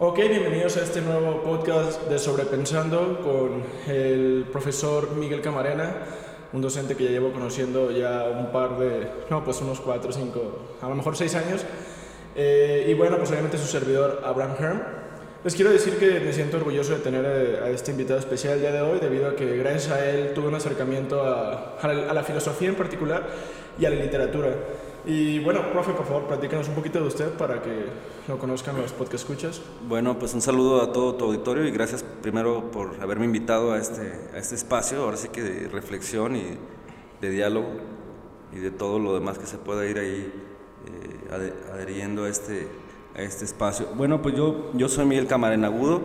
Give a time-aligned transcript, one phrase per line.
[0.00, 5.92] Ok, bienvenidos a este nuevo podcast de Sobrepensando con el profesor Miguel Camarena,
[6.52, 10.76] un docente que ya llevo conociendo ya un par de, no, pues unos cuatro, cinco,
[10.80, 11.64] a lo mejor seis años.
[12.36, 14.82] Eh, y bueno, pues obviamente su servidor Abraham Herm.
[15.42, 18.60] Les quiero decir que me siento orgulloso de tener eh, a este invitado especial el
[18.60, 22.68] día de hoy, debido a que gracias a él tuve un acercamiento a la filosofía
[22.68, 23.26] en particular
[23.80, 24.50] y a la literatura.
[25.06, 27.86] Y bueno, profe, por favor, platícanos un poquito de usted para que
[28.26, 29.62] lo conozcan los podcast escuchas.
[29.88, 33.78] Bueno, pues un saludo a todo tu auditorio y gracias primero por haberme invitado a
[33.78, 36.58] este, a este espacio, ahora sí que de reflexión y
[37.20, 37.68] de diálogo
[38.52, 40.32] y de todo lo demás que se pueda ir ahí
[40.86, 42.68] eh, adheriendo a este,
[43.14, 43.88] a este espacio.
[43.94, 46.02] Bueno, pues yo, yo soy Miguel Camarena Agudo,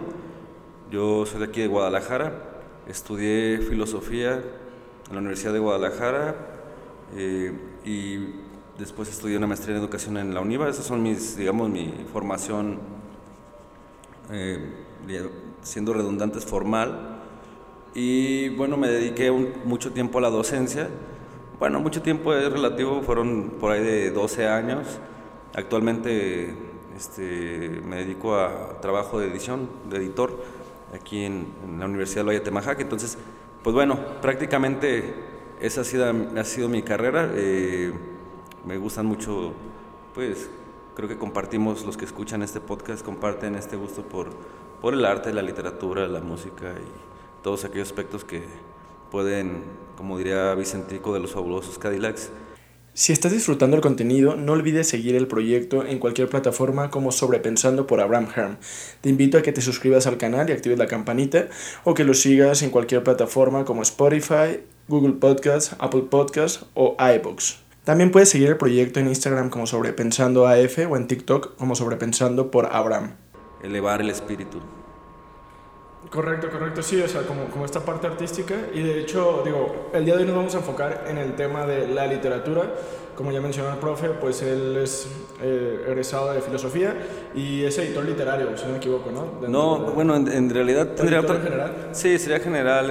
[0.91, 6.35] yo soy de aquí de Guadalajara, estudié filosofía en la Universidad de Guadalajara
[7.15, 7.51] eh,
[7.85, 8.42] y
[8.77, 12.79] después estudié una maestría en educación en la UNIVA, esas son mis, digamos, mi formación,
[14.31, 14.73] eh,
[15.61, 17.21] siendo redundantes, formal.
[17.93, 20.89] Y bueno, me dediqué mucho tiempo a la docencia.
[21.59, 24.99] Bueno, mucho tiempo es relativo, fueron por ahí de 12 años.
[25.55, 26.55] Actualmente
[26.97, 30.43] este, me dedico a trabajo de edición, de editor,
[30.93, 31.47] aquí en,
[31.77, 32.79] la Universidad de Valle de Temajac.
[32.79, 33.17] Entonces,
[33.63, 35.13] pues bueno, prácticamente
[35.61, 37.29] esa ha sido, ha sido mi carrera.
[37.35, 37.93] Eh,
[38.65, 39.53] me gustan mucho,
[40.13, 40.49] pues
[40.95, 44.29] creo que compartimos, los que escuchan este podcast, comparten este gusto por,
[44.81, 48.43] por el arte, la literatura, la música y todos aquellos aspectos que
[49.11, 49.63] pueden,
[49.97, 52.31] como diría Vicentico de los fabulosos Cadillacs,
[52.95, 57.87] si estás disfrutando el contenido, no olvides seguir el proyecto en cualquier plataforma como Sobrepensando
[57.87, 58.57] por Abraham Herm.
[59.01, 61.47] Te invito a que te suscribas al canal y actives la campanita
[61.85, 67.62] o que lo sigas en cualquier plataforma como Spotify, Google Podcasts, Apple Podcasts o iBooks.
[67.83, 72.49] También puedes seguir el proyecto en Instagram como Sobrepensando AF o en TikTok como Sobrepensando
[72.49, 73.15] por Abraham.
[73.61, 74.61] Elevar el espíritu.
[76.09, 80.05] Correcto, correcto, sí, o sea, como, como esta parte artística y de hecho, digo, el
[80.05, 82.73] día de hoy nos vamos a enfocar en el tema de la literatura.
[83.15, 85.07] Como ya mencionó el profe, pues él es
[85.41, 86.95] eh, egresado de filosofía
[87.35, 89.47] y es editor literario, si no me equivoco, ¿no?
[89.47, 91.39] no, bueno, en, realidad tendría otra...
[91.39, 91.89] general?
[91.91, 92.87] Sí, sería general,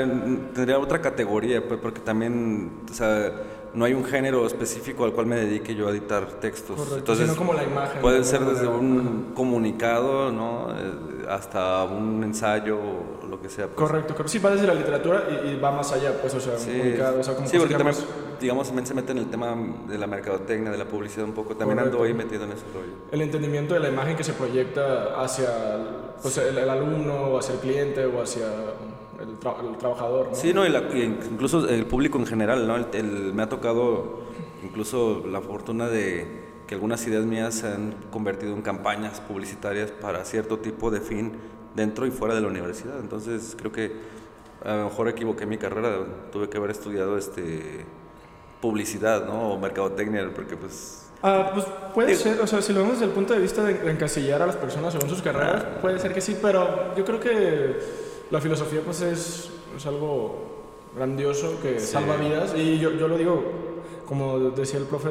[0.55, 3.33] tendría otra categoría, pues, porque también, o sea
[3.75, 6.79] no hay un género específico al cual me dedique yo a editar textos.
[6.95, 8.01] Entonces, sino como la imagen.
[8.01, 10.69] Puede ser desde un comunicado, ¿no?
[10.71, 13.67] Eh, hasta un ensayo o lo que sea.
[13.67, 13.77] Pues.
[13.77, 14.29] Correcto, correcto.
[14.29, 17.23] Sí, va desde la literatura y, va más allá, pues, o sea, un comunicado, o
[17.23, 17.97] sea, como Sí, porque también,
[18.41, 19.57] digamos, se mete en el tema
[19.89, 21.57] de la mercadotecnia, de la publicidad un poco.
[21.57, 22.93] También ando ahí metido en ese rollo.
[23.11, 25.49] El entendimiento de la imagen que se proyecta hacia
[26.21, 28.47] pues, el, el alumno, o hacia el cliente, o hacia
[29.21, 29.39] el,
[29.79, 30.29] trabajador.
[30.29, 30.35] ¿no?
[30.35, 32.77] Sí, no, incluso el público en general, ¿no?
[33.35, 34.23] me ha tocado
[34.63, 40.25] incluso la fortuna de que algunas ideas mías se han convertido en campañas publicitarias para
[40.25, 41.33] cierto tipo de fin
[41.75, 42.99] dentro y fuera de la universidad.
[43.01, 43.93] Entonces creo que
[44.65, 45.99] a lo mejor equivoqué mi carrera,
[46.31, 47.85] tuve que haber estudiado este
[48.61, 49.53] publicidad, ¿no?
[49.53, 51.11] O mercadotecnia, porque pues...
[51.23, 53.91] Ah, pues puede ser, o sea, si lo vemos desde el punto de vista de
[53.91, 57.79] encasillar a las personas según sus carreras, puede ser que sí, pero yo creo que
[58.33, 60.35] la filosofía pues es, es algo
[60.97, 63.43] grandioso que salva vidas y yo, yo, lo digo,
[64.07, 65.11] como decía el profe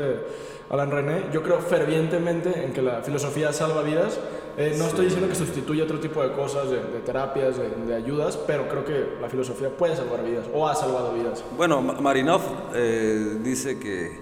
[0.72, 4.20] Alan René, yo creo fervientemente en que la filosofía salva vidas.
[4.58, 8.68] Eh, no estoy diciendo que sustituya otro tipo de cosas, de, terapias, de, ayudas, pero
[8.68, 11.44] creo que la filosofía puede salvar vidas o ha salvado vidas.
[11.56, 12.42] Bueno, Marinov
[12.74, 14.20] eh, dice que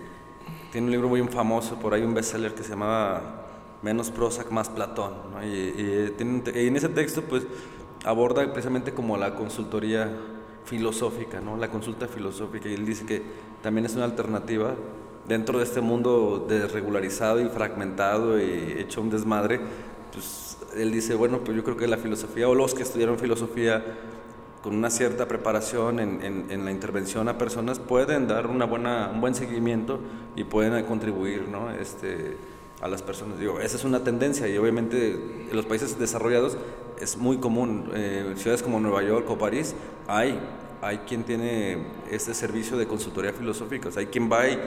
[0.72, 3.48] tiene un libro muy famoso, por ahí un bestseller que se llamaba
[3.82, 5.14] Menos Prozac, más Platón.
[5.44, 6.16] Y, y,
[6.56, 7.46] y en ese texto, pues
[8.06, 10.12] aborda precisamente como la consultoría
[10.66, 11.58] filosófica, ¿no?
[11.58, 13.22] La consulta filosófica y él dice que
[13.62, 14.76] también es una alternativa
[15.28, 19.60] dentro de este mundo desregularizado y fragmentado y hecho un desmadre,
[20.12, 23.84] pues él dice, bueno, pues yo creo que la filosofía o los que estudiaron filosofía
[24.64, 29.22] con una cierta preparación en, en, la intervención a personas pueden dar una buena, un
[29.22, 30.00] buen seguimiento
[30.36, 31.72] y pueden contribuir, ¿no?
[31.72, 32.36] Este,
[32.82, 33.40] a las personas.
[33.40, 35.12] Digo, esa es una tendencia y obviamente
[35.50, 36.58] en los países desarrollados
[37.00, 37.90] es muy común.
[37.94, 39.76] Eh, ciudades como Nueva York o París
[40.08, 40.40] hay,
[40.82, 41.78] hay quien tiene
[42.10, 43.90] este servicio de consultoría filosófica.
[43.90, 44.60] O sea, hay quien va y,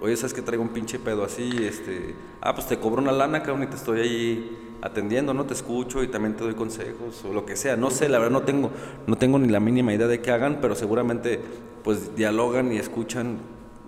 [0.00, 3.42] oye, sabes que traigo un pinche pedo así, este, ah, pues te cobro una lana,
[3.42, 7.32] cabrón, y te estoy ahí atendiendo, no te escucho y también te doy consejos o
[7.32, 7.76] lo que sea.
[7.76, 8.70] No sé, la verdad no tengo,
[9.06, 11.40] no tengo ni la mínima idea de qué hagan, pero seguramente
[11.84, 13.38] pues dialogan y escuchan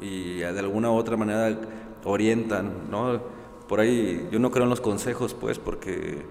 [0.00, 1.56] y de alguna u otra manera
[2.04, 3.20] orientan, ¿no?
[3.72, 6.26] Por ahí yo no creo en los consejos, pues, porque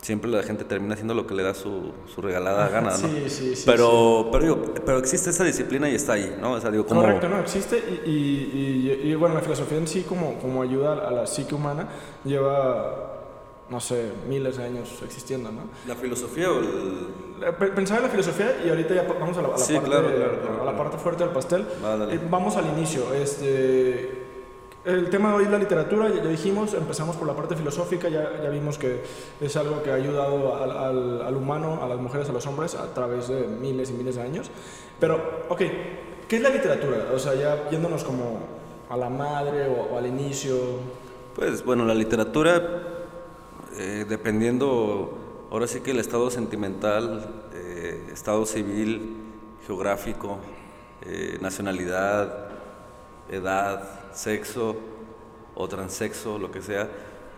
[0.00, 2.96] siempre la gente termina haciendo lo que le da su, su regalada gana, ¿no?
[2.96, 3.64] Sí, sí, sí.
[3.66, 6.52] Pero, pero, digo, pero existe esa disciplina y está ahí, ¿no?
[6.52, 7.02] O sea, digo, como...
[7.02, 11.10] Correcto, no, existe y, y, y, bueno, la filosofía en sí como, como ayuda a
[11.10, 11.86] la psique humana
[12.24, 13.12] lleva
[13.68, 15.62] no sé, miles de años existiendo, ¿no?
[15.86, 17.08] ¿La filosofía o el...?
[17.42, 19.86] Eh, pensaba en la filosofía y ahorita ya vamos a la, parte,
[20.62, 21.66] a la parte fuerte del pastel.
[22.10, 23.12] Eh, vamos al inicio.
[23.12, 24.15] Este,
[24.86, 28.40] el tema de hoy es la literatura, ya, dijimos, empezamos por la parte filosófica, ya,
[28.40, 29.02] ya vimos que
[29.40, 32.94] es algo que ha ayudado al, al, humano, a las mujeres, a los hombres, a
[32.94, 34.48] través de miles y miles de años.
[35.00, 35.60] Pero, ok,
[36.28, 37.08] ¿qué es la literatura?
[37.12, 38.38] O sea, ya yéndonos como
[38.88, 40.56] a la madre o, al inicio.
[41.34, 42.62] Pues bueno, la literatura,
[43.76, 49.16] eh, dependiendo, ahora sí que el estado sentimental, eh, estado civil,
[49.66, 50.38] geográfico,
[51.02, 52.50] eh, nacionalidad,
[53.28, 54.76] edad, sexo
[55.54, 56.88] o transexo, lo que sea,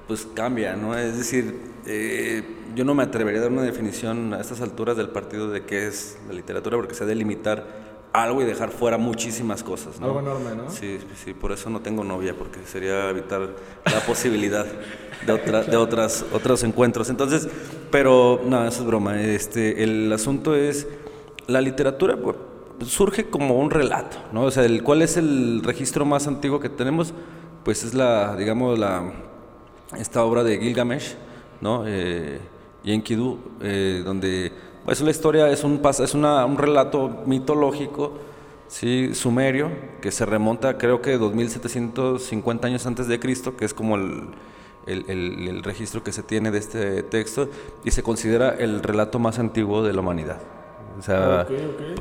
[0.07, 0.97] pues cambia, ¿no?
[0.97, 2.43] Es decir, eh,
[2.75, 5.87] yo no me atrevería a dar una definición a estas alturas del partido de qué
[5.87, 10.07] es la literatura, porque se ha de limitar algo y dejar fuera muchísimas cosas, ¿no?
[10.07, 10.71] Algo enorme, ¿no?
[10.71, 13.51] Sí, sí, por eso no tengo novia, porque sería evitar
[13.85, 14.67] la posibilidad
[15.27, 17.11] de, otra, de otras, otros encuentros.
[17.11, 17.49] Entonces,
[17.91, 19.21] pero, no, eso es broma.
[19.21, 20.87] Este, el asunto es,
[21.47, 22.17] la literatura,
[22.87, 24.43] surge como un relato, ¿no?
[24.43, 27.13] O sea, el, ¿cuál es el registro más antiguo que tenemos?
[27.65, 29.13] Pues es la, digamos, la,
[29.97, 31.15] esta obra de Gilgamesh,
[31.61, 31.85] ¿no?
[31.87, 32.39] Eh,
[32.85, 34.53] y Enkidu, eh, donde
[34.85, 38.15] pues la historia es un, es una, un relato mitológico,
[38.69, 39.15] ¿sí?
[39.15, 39.71] sumerio,
[40.01, 44.29] que se remonta creo que 2750 años antes de Cristo, que es como el,
[44.87, 47.51] el, el, el registro que se tiene de este texto,
[47.85, 50.41] y se considera el relato más antiguo de la humanidad.
[50.99, 51.47] O sea,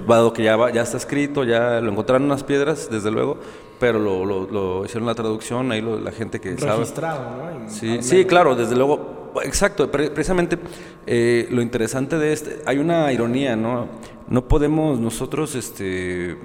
[0.07, 3.38] dado que ya, ya está escrito, ya lo encontraron en unas piedras, desde luego,
[3.79, 7.59] pero lo, lo, hicieron la traducción, ahí la gente que Registrado, sabe.
[7.59, 7.69] ¿no?
[7.69, 10.57] Sí, sí, claro, desde luego, exacto, precisamente
[11.05, 13.88] eh, lo interesante de este, hay una ironía, ¿no?
[14.27, 16.38] No podemos nosotros, este,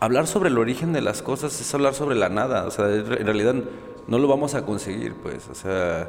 [0.00, 3.24] hablar sobre el origen de las cosas es hablar sobre la nada, o sea, en
[3.24, 3.54] realidad
[4.08, 6.08] no lo vamos a conseguir, pues, o sea,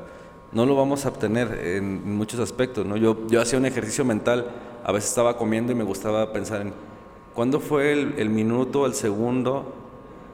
[0.51, 2.98] no lo vamos a obtener en muchos aspectos, ¿no?
[2.98, 4.46] Yo, yo hacía un ejercicio mental
[4.84, 6.74] a veces estaba comiendo y me gustaba pensar en
[7.34, 9.74] cuándo fue el, minuto, el segundo,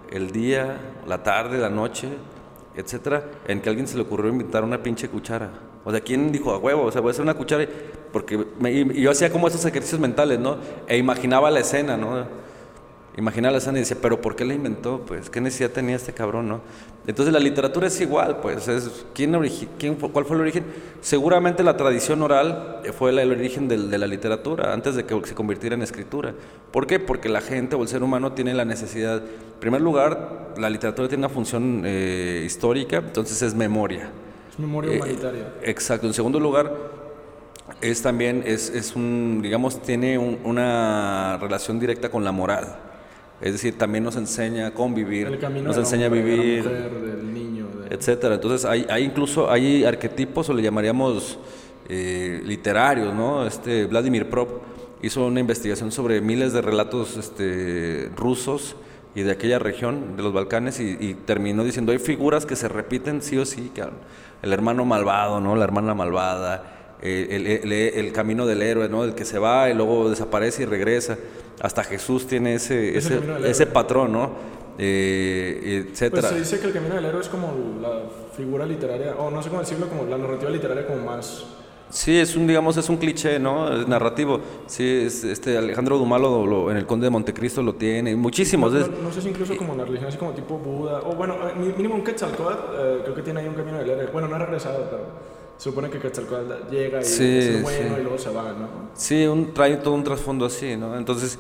[0.09, 2.09] el día, la tarde, la noche,
[2.75, 5.51] etcétera, en que a alguien se le ocurrió inventar una pinche cuchara.
[5.83, 6.83] O sea, ¿quién dijo a huevo?
[6.83, 7.67] O sea, voy a hacer una cuchara.
[8.11, 8.43] Porque
[8.95, 10.57] yo hacía como esos ejercicios mentales, ¿no?
[10.87, 12.25] E imaginaba la escena, ¿no?
[13.17, 15.01] Imaginaba la escena y decía, pero ¿por qué la inventó?
[15.07, 16.61] Pues, ¿qué necesidad tenía este cabrón, no?
[17.07, 19.39] Entonces la literatura es igual, pues, es, ¿quién,
[19.79, 20.65] quién ¿cuál fue el origen?
[20.99, 25.75] Seguramente la tradición oral fue el origen de, la literatura, antes de que se convirtiera
[25.75, 26.33] en escritura.
[26.71, 26.99] ¿Por qué?
[26.99, 31.07] Porque la gente o el ser humano tiene la necesidad, en primer lugar, la literatura
[31.07, 34.09] tiene una función eh, histórica, entonces es memoria.
[34.51, 35.53] Es memoria eh, humanitaria.
[35.61, 36.05] exacto.
[36.05, 36.75] En segundo lugar,
[37.79, 42.84] es también, es, es un, digamos, tiene una relación directa con la moral.
[43.41, 48.35] Es decir, también nos enseña a convivir, nos enseña a vivir, del niño, etcétera.
[48.35, 51.37] Entonces hay, hay, incluso hay arquetipos o le llamaríamos
[51.89, 53.45] eh, literarios, ¿no?
[53.45, 54.63] Este Vladimir Prop
[55.01, 58.75] hizo una investigación sobre miles de relatos este, rusos
[59.13, 63.21] y de aquella región de los Balcanes y, terminó diciendo hay figuras que se repiten
[63.21, 63.71] sí o sí,
[64.41, 65.55] el hermano malvado, ¿no?
[65.55, 69.03] La hermana malvada, el, camino del héroe, ¿no?
[69.03, 71.17] El que se va y luego desaparece y regresa.
[71.61, 74.31] Hasta Jesús tiene ese, ese, ese, patrón, ¿no?
[74.77, 76.21] Eh, etcétera.
[76.21, 78.03] Pues se dice que el camino del héroe es como la
[78.35, 81.45] figura literaria, o no sé cómo decirlo, como la narrativa literaria como más...
[81.89, 83.71] Sí, es un, digamos, es un cliché, ¿no?
[83.71, 84.41] Es narrativo.
[84.65, 86.19] Sí, este Alejandro Dumas
[86.71, 88.73] en el Conde de Montecristo lo tiene, muchísimos.
[88.73, 91.73] No, sé si incluso como en la religión, así como tipo Buda, o bueno, eh,
[91.77, 94.07] mínimo un Quetzalcóatl, eh, creo que tiene ahí un camino del héroe.
[94.11, 95.34] Bueno, no ha regresado, pero...
[95.57, 98.89] Se supone que Quetzalcóatl llega y es bueno y luego se va, ¿no?
[98.93, 100.97] Sí, un, trae todo un trasfondo así, ¿no?
[100.97, 101.39] Entonces,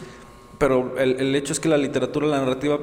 [0.57, 2.79] pero el, el, hecho es que la literatura, la narrativa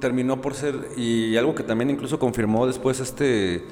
[0.00, 3.64] terminó por ser, y algo que también incluso confirmó después este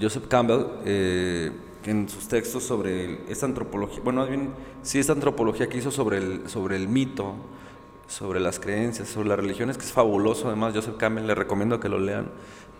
[0.00, 1.50] Joseph Campbell, eh,
[1.84, 4.50] en sus textos sobre esta antropología, bueno, bien,
[4.82, 7.34] sí, esta antropología que hizo sobre el, sobre el mito,
[8.06, 11.88] sobre las creencias, sobre las religiones, que es fabuloso, además, Joseph Campbell, le recomiendo que
[11.88, 12.28] lo lean,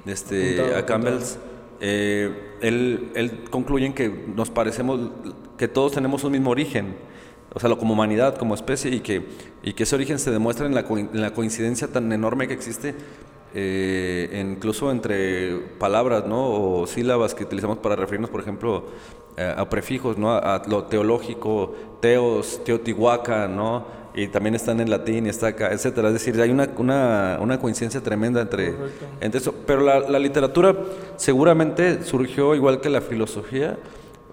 [0.06, 1.38] este, a Campbell's.
[1.80, 5.10] Eh, él, concluye en que nos parecemos,
[5.56, 6.96] que todos tenemos un mismo origen,
[7.54, 9.26] o sea, como humanidad, como especie, y que,
[9.62, 12.94] y que ese origen se demuestra en la, en la coincidencia tan enorme que existe,
[13.52, 16.50] eh, incluso entre palabras ¿no?
[16.50, 18.84] o sílabas que utilizamos para referirnos, por ejemplo,
[19.36, 20.30] eh, a prefijos, ¿no?
[20.30, 23.99] a, lo teológico, teos, teotihuaca, ¿no?
[24.22, 26.08] Y también están en latín y está acá, etcétera.
[26.08, 28.74] Es decir, hay una, una, una coincidencia tremenda entre,
[29.20, 29.54] entre eso.
[29.66, 30.76] Pero la, la, literatura
[31.16, 33.78] seguramente surgió igual que la filosofía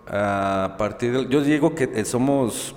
[0.08, 1.27] a partir de...
[1.29, 2.75] Yo digo que somos,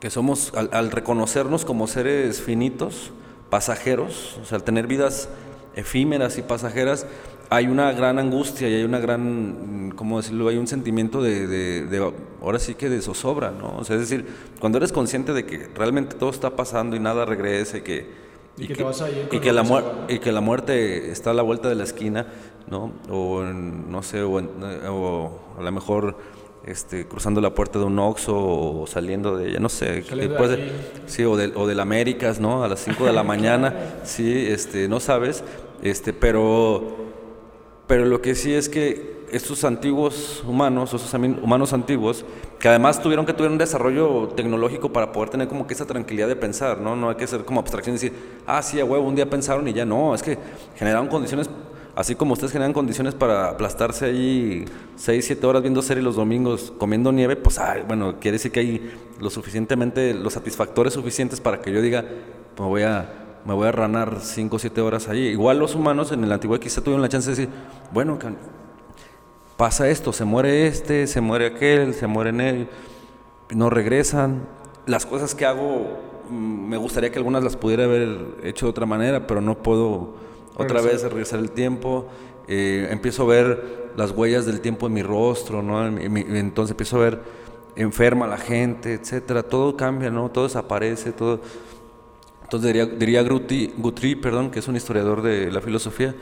[0.00, 3.12] que somos al, al reconocernos como seres finitos,
[3.48, 5.28] pasajeros, o sea, al tener vidas
[5.76, 7.06] efímeras y pasajeras,
[7.50, 10.48] hay una gran angustia y hay una gran, ¿cómo decirlo?
[10.48, 13.76] Hay un sentimiento de, de, de, ahora sí que de zozobra, ¿no?
[13.76, 14.24] O sea, es decir,
[14.60, 18.30] cuando eres consciente de que realmente todo está pasando y nada regresa y que...
[18.56, 19.64] Y, que, te vas a ir y, que la
[20.08, 22.26] y que la muerte está a la vuelta de la esquina,
[22.68, 22.92] ¿no?
[23.08, 26.16] O no sé, o, o a lo mejor
[26.66, 30.70] este, cruzando la puerta de un Oxxo o saliendo de ella, no sé, después de,
[31.06, 32.62] sí, o del, o del Américas, ¿no?
[32.62, 35.42] A las 5 de la mañana, sí, este, no sabes,
[35.82, 37.09] este, pero,
[37.90, 42.24] pero lo que sí es que estos antiguos humanos, esos humanos antiguos,
[42.60, 46.28] que además tuvieron que tener un desarrollo tecnológico para poder tener como que esa tranquilidad
[46.28, 46.94] de pensar, ¿no?
[46.94, 48.12] No hay que ser como abstracción y decir,
[48.46, 50.38] ah, sí, a huevo, un día pensaron y ya no, es que
[50.76, 51.50] generaron condiciones
[51.96, 56.72] Así como ustedes generan condiciones para aplastarse ahí 6, 7 horas viendo serie los domingos
[56.78, 61.72] comiendo nieve, pues bueno, quiere decir que hay lo suficientemente, los satisfactores suficientes para que
[61.72, 62.04] yo diga,
[62.56, 65.28] me voy a, me voy a ranar 5 o 7 horas allí.
[65.28, 67.54] Igual los humanos en el antiguo quizá tuvieron la chance de decir,
[67.92, 68.18] bueno,
[69.56, 72.68] pasa esto, se muere este, se muere aquel, se muere él,
[73.54, 74.46] no regresan.
[74.86, 78.86] Las cosas que hago, mm, me gustaría que algunas las pudiera haber hecho de otra
[78.86, 80.14] manera, pero no puedo
[80.56, 82.06] otra vez regresar el tiempo,
[82.46, 85.86] eh, empiezo a ver las huellas del tiempo en mi rostro, ¿no?
[85.86, 87.20] entonces empiezo a ver
[87.76, 90.30] enferma la gente, etcétera, todo cambia, ¿no?
[90.30, 91.40] Todo desaparece, todo...
[92.50, 96.16] Entonces diría, diría Guthrie, perdón, que es un historiador de la filosofía,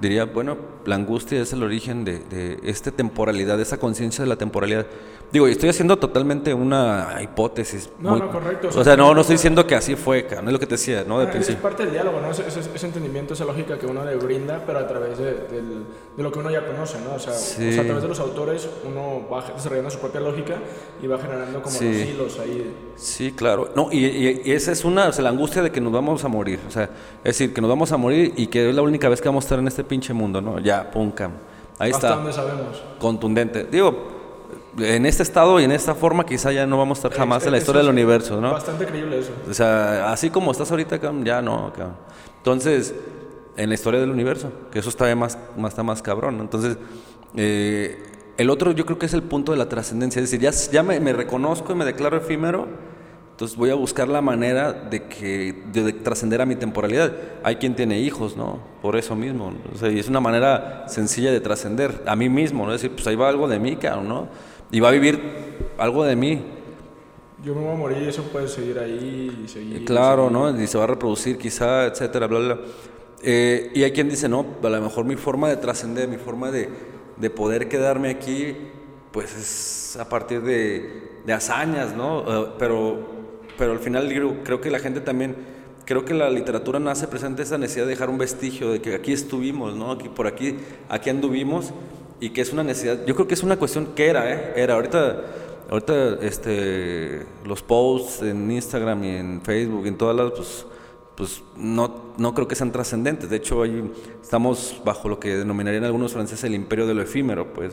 [0.00, 4.28] diría, bueno, la angustia es el origen de, de esta temporalidad, de esa conciencia de
[4.28, 4.86] la temporalidad.
[5.32, 7.88] Digo, estoy haciendo totalmente una hipótesis.
[7.98, 8.68] No, no, correcto.
[8.68, 11.04] O sea, no, no estoy diciendo que así fue, no es lo que te decía,
[11.08, 11.20] ¿no?
[11.20, 12.30] De es, parte del diálogo, ¿no?
[12.30, 16.30] Ese, ese, entendimiento, esa lógica que uno le brinda, pero a través de, de, lo
[16.30, 17.14] que uno ya conoce, ¿no?
[17.14, 20.56] O sea, a través de los autores uno va desarrollando su propia lógica
[21.02, 22.74] y va generando como los hilos ahí.
[22.96, 23.70] Sí, claro.
[23.74, 26.28] No, y, y, esa es una, o sea, la angustia de que nos vamos a
[26.28, 26.60] morir.
[26.68, 29.20] O sea, es decir, que nos vamos a morir y que es la única vez
[29.20, 30.58] que vamos a estar en este pinche mundo, ¿no?
[30.58, 31.32] Ya, pum, cam.
[31.78, 32.16] Ahí ¿Hasta está.
[32.16, 32.82] dónde sabemos?
[32.98, 33.64] Contundente.
[33.64, 34.12] Digo,
[34.78, 37.52] en este estado y en esta forma quizá ya no vamos a estar jamás en
[37.52, 38.52] la historia del universo, ¿no?
[38.52, 39.32] Bastante creíble eso.
[39.48, 41.72] O sea, así como estás ahorita, ya no,
[42.38, 42.94] Entonces,
[43.56, 46.78] en la historia del universo, que eso está más, más, está más cabrón, Entonces,
[47.36, 50.50] eh, el otro yo creo que es el punto de la trascendencia, es decir, ya,
[50.72, 52.66] ya me, me, reconozco y me declaro efímero,
[53.32, 57.12] entonces voy a buscar la manera de que de, trascender a mi temporalidad.
[57.42, 58.60] Hay quien tiene hijos, ¿no?
[58.82, 62.66] Por eso mismo, o sea, y es una manera sencilla de trascender a mí mismo,
[62.66, 62.74] ¿no?
[62.74, 64.28] Es decir, pues ahí va algo de mí, ¿no?
[64.70, 65.20] y va a vivir
[65.78, 66.42] algo de mí.
[67.44, 69.84] Yo me voy a morir y eso puede seguir ahí y seguir.
[69.84, 70.58] Claro, ¿no?
[70.58, 72.58] Y se va a reproducir quizá, etcétera, bla, bla.
[73.22, 76.50] Eh, y hay quien dice, no, a lo mejor mi forma de trascender, mi forma
[76.50, 76.68] de,
[77.16, 78.56] de, poder quedarme aquí,
[79.12, 82.20] pues es a partir de, de hazañas, ¿no?
[82.20, 82.98] Uh, pero,
[83.58, 85.36] pero al final creo, creo que la gente también,
[85.84, 89.12] creo que la literatura nace presente esa necesidad de dejar un vestigio de que aquí
[89.12, 89.92] estuvimos, ¿no?
[89.92, 90.56] Aquí, por aquí,
[90.88, 91.72] aquí anduvimos
[92.20, 94.52] y que es una necesidad, yo creo que es una cuestión que era, ¿eh?
[94.56, 95.22] Era, ahorita,
[95.68, 100.66] ahorita este, los posts en Instagram y en Facebook y en todas las, pues,
[101.16, 103.30] pues no, no creo que sean trascendentes.
[103.30, 107.52] De hecho, estamos bajo lo que denominarían algunos franceses el imperio de lo efímero.
[107.52, 107.72] Pues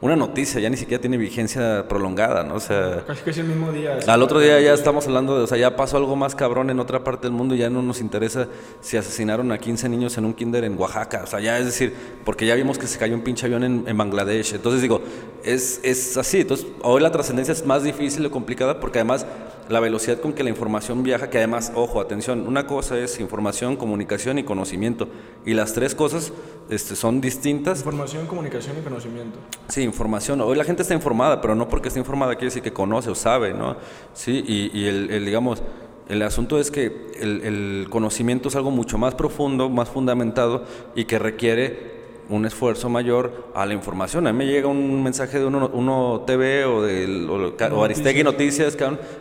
[0.00, 2.54] una noticia ya ni siquiera tiene vigencia prolongada, ¿no?
[2.54, 3.98] O sea, casi que es el mismo día.
[4.06, 6.78] Al otro día ya estamos hablando de, o sea, ya pasó algo más cabrón en
[6.78, 8.48] otra parte del mundo y ya no nos interesa
[8.80, 11.22] si asesinaron a 15 niños en un kinder en Oaxaca.
[11.24, 13.84] O sea, ya es decir, porque ya vimos que se cayó un pinche avión en,
[13.86, 14.54] en Bangladesh.
[14.54, 15.00] Entonces digo,
[15.44, 16.40] es, es así.
[16.40, 19.26] Entonces, hoy la trascendencia es más difícil o complicada porque además
[19.68, 23.71] la velocidad con que la información viaja, que además, ojo, atención, una cosa es información,
[23.76, 25.08] comunicación y conocimiento,
[25.44, 26.32] y las tres cosas
[26.70, 27.78] este, son distintas.
[27.78, 29.38] Información, comunicación y conocimiento.
[29.68, 30.40] Sí, información.
[30.40, 33.14] Hoy la gente está informada, pero no porque esté informada quiere decir que conoce o
[33.14, 33.76] sabe, ¿no?
[34.14, 35.62] Sí, y, y el, el, digamos,
[36.08, 40.64] el asunto es que el, el conocimiento es algo mucho más profundo, más fundamentado
[40.94, 44.26] y que requiere un esfuerzo mayor a la información.
[44.26, 48.76] A mí me llega un mensaje de uno, uno TV o, del, o, Aristegui Noticias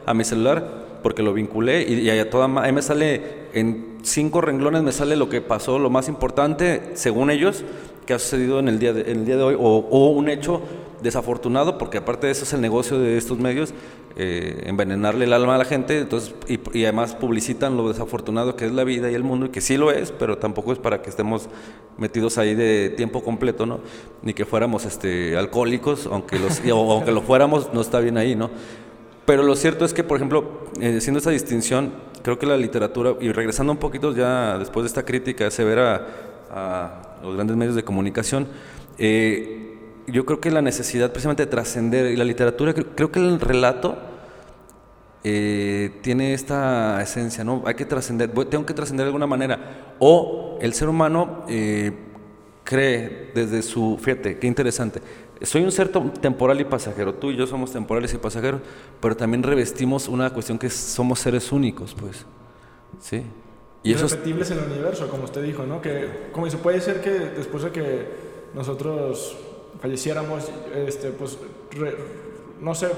[0.06, 4.84] a mi celular porque lo vinculé y, a toda, ahí me sale en cinco renglones
[4.84, 7.64] me sale lo que pasó, lo más importante, según ellos,
[8.06, 10.62] que ha sucedido en el día de, en el día de hoy, o, un hecho
[11.02, 13.74] desafortunado, porque aparte de eso es el negocio de estos medios,
[14.18, 18.72] eh, envenenarle el alma a la gente, entonces, y, además publicitan lo desafortunado que es
[18.72, 21.10] la vida y el mundo, y que sí lo es, pero tampoco es para que
[21.10, 21.48] estemos
[21.98, 23.80] metidos ahí de tiempo completo, ¿no?
[24.22, 28.50] Ni que fuéramos este, alcohólicos, aunque, los, aunque lo fuéramos, no está bien ahí, ¿no?
[29.26, 33.16] Pero lo cierto es que, por ejemplo, eh, haciendo esa distinción, creo que la literatura,
[33.20, 36.08] y regresando un poquito ya después de esta crítica severa
[36.50, 38.48] a los grandes medios de comunicación,
[38.98, 43.40] eh, yo creo que la necesidad precisamente de trascender, y la literatura, creo, que el
[43.40, 43.98] relato
[45.24, 47.64] eh, tiene esta esencia, ¿no?
[47.66, 49.96] Hay que trascender, tengo que trascender de alguna manera.
[50.00, 51.92] O el ser humano, eh,
[52.64, 55.02] cree desde su, fíjate, qué interesante,
[55.44, 58.62] soy un ser temporal y pasajero, tú y yo somos temporales y pasajeros,
[59.00, 62.26] pero también revestimos una cuestión que somos seres únicos, pues,
[63.00, 63.24] ¿sí?
[63.84, 65.82] Y Irrepetibles en el universo, como usted dijo, ¿no?
[65.82, 68.08] Que, como dice, puede ser que después de que
[68.54, 69.36] nosotros
[69.82, 71.40] falleciéramos, este, pues,
[72.60, 72.90] no sé,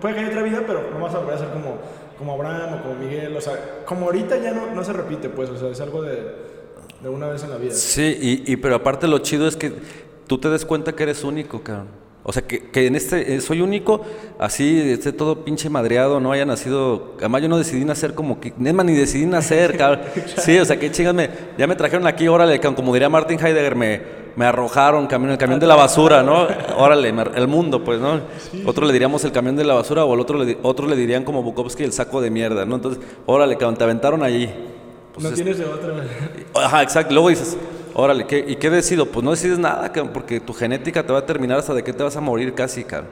[0.00, 1.76] puede que haya otra vida, pero no vas a volver a ser como,
[2.18, 5.48] como Abraham o como Miguel, o sea, como ahorita ya no, no se repite, pues,
[5.50, 6.55] o sea, es algo de,
[7.02, 7.72] de una vez en la vida.
[7.72, 9.72] Sí, y, y, pero aparte lo chido es que
[10.26, 11.88] tú te des cuenta que eres único, cabrón.
[12.28, 14.00] O sea, que, que, en este, eh, soy único,
[14.40, 17.12] así, esté todo pinche madreado, no haya nacido.
[17.18, 18.52] Además, yo no decidí nacer como que.
[18.58, 20.00] Nema, ni decidí nacer, cabrón.
[20.38, 21.30] Sí, o sea, que chingame.
[21.56, 24.02] Ya me trajeron aquí, órale, como diría Martin Heidegger, me,
[24.34, 26.48] me arrojaron camino, el camión de la basura, ¿no?
[26.76, 28.20] Órale, el mundo, pues, ¿no?
[28.64, 31.22] Otro le diríamos el camión de la basura, o el otro le, otro le dirían
[31.22, 32.74] como Bukowski el saco de mierda, ¿no?
[32.74, 34.50] Entonces, órale, cabrón, te aventaron allí.
[35.16, 36.04] Pues no tienes de otra.
[36.54, 37.14] Ajá, exacto.
[37.14, 37.56] Luego dices,
[37.94, 39.06] órale, ¿qué, ¿y qué decido?
[39.06, 42.02] Pues no decides nada, porque tu genética te va a terminar hasta de que te
[42.02, 43.08] vas a morir casi, cabrón.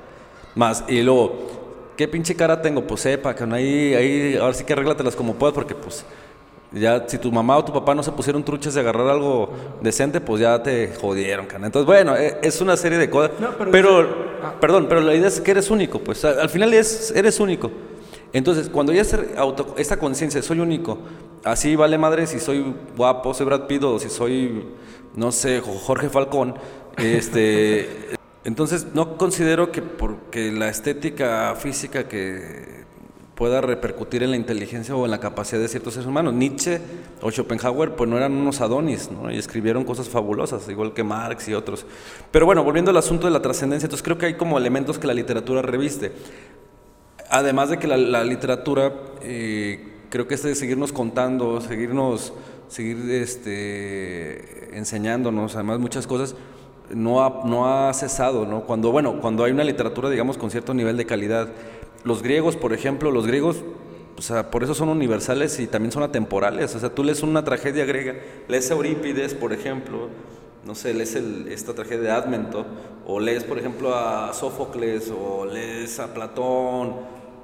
[0.54, 2.86] Más, y luego, ¿qué pinche cara tengo?
[2.86, 6.04] Pues sepa, que ahí, ahí, ahora sí que arréglatelas como puedas, porque pues
[6.72, 10.20] ya si tu mamá o tu papá no se pusieron truchas de agarrar algo decente,
[10.20, 11.64] pues ya te jodieron, cara.
[11.64, 13.30] Entonces, bueno, e, es una serie de cosas.
[13.72, 14.00] pero,
[14.42, 14.54] ah.
[14.60, 17.70] perdón, pero la idea es que eres único, pues al final es, eres único.
[18.34, 19.02] Entonces, cuando ya
[19.76, 20.98] esta conciencia, soy único,
[21.44, 24.64] así vale madre si soy guapo, soy Brad Pitt o si soy,
[25.14, 26.54] no sé, Jorge Falcón,
[26.96, 32.84] este, entonces no considero que porque la estética física que
[33.34, 36.34] pueda repercutir en la inteligencia o en la capacidad de ciertos seres humanos.
[36.34, 36.80] Nietzsche
[37.20, 39.30] o Schopenhauer pues no eran unos adonis, ¿no?
[39.30, 41.84] Y escribieron cosas fabulosas, igual que Marx y otros.
[42.30, 45.06] Pero bueno, volviendo al asunto de la trascendencia, entonces creo que hay como elementos que
[45.06, 46.12] la literatura reviste.
[47.30, 52.32] Además de que la, literatura, eh, creo que es de seguirnos contando, seguirnos,
[52.68, 56.34] seguir este, enseñándonos, además muchas cosas,
[56.90, 58.62] no ha, no ha cesado, ¿no?
[58.62, 61.48] Cuando, bueno, cuando hay una literatura, digamos, con cierto nivel de calidad.
[62.04, 63.62] Los griegos, por ejemplo, los griegos,
[64.16, 66.74] o sea, por eso son universales y también son atemporales.
[66.74, 68.14] O sea, tú lees una tragedia griega,
[68.48, 70.08] lees Eurípides, por ejemplo,
[70.64, 72.66] no sé, lees esta tragedia de Admento,
[73.06, 76.94] o lees, por ejemplo, a Sófocles, o lees a Platón,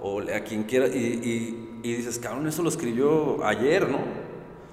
[0.02, 3.98] o a quien quiera, y, y, dices, cabrón, eso lo escribió ayer, ¿no?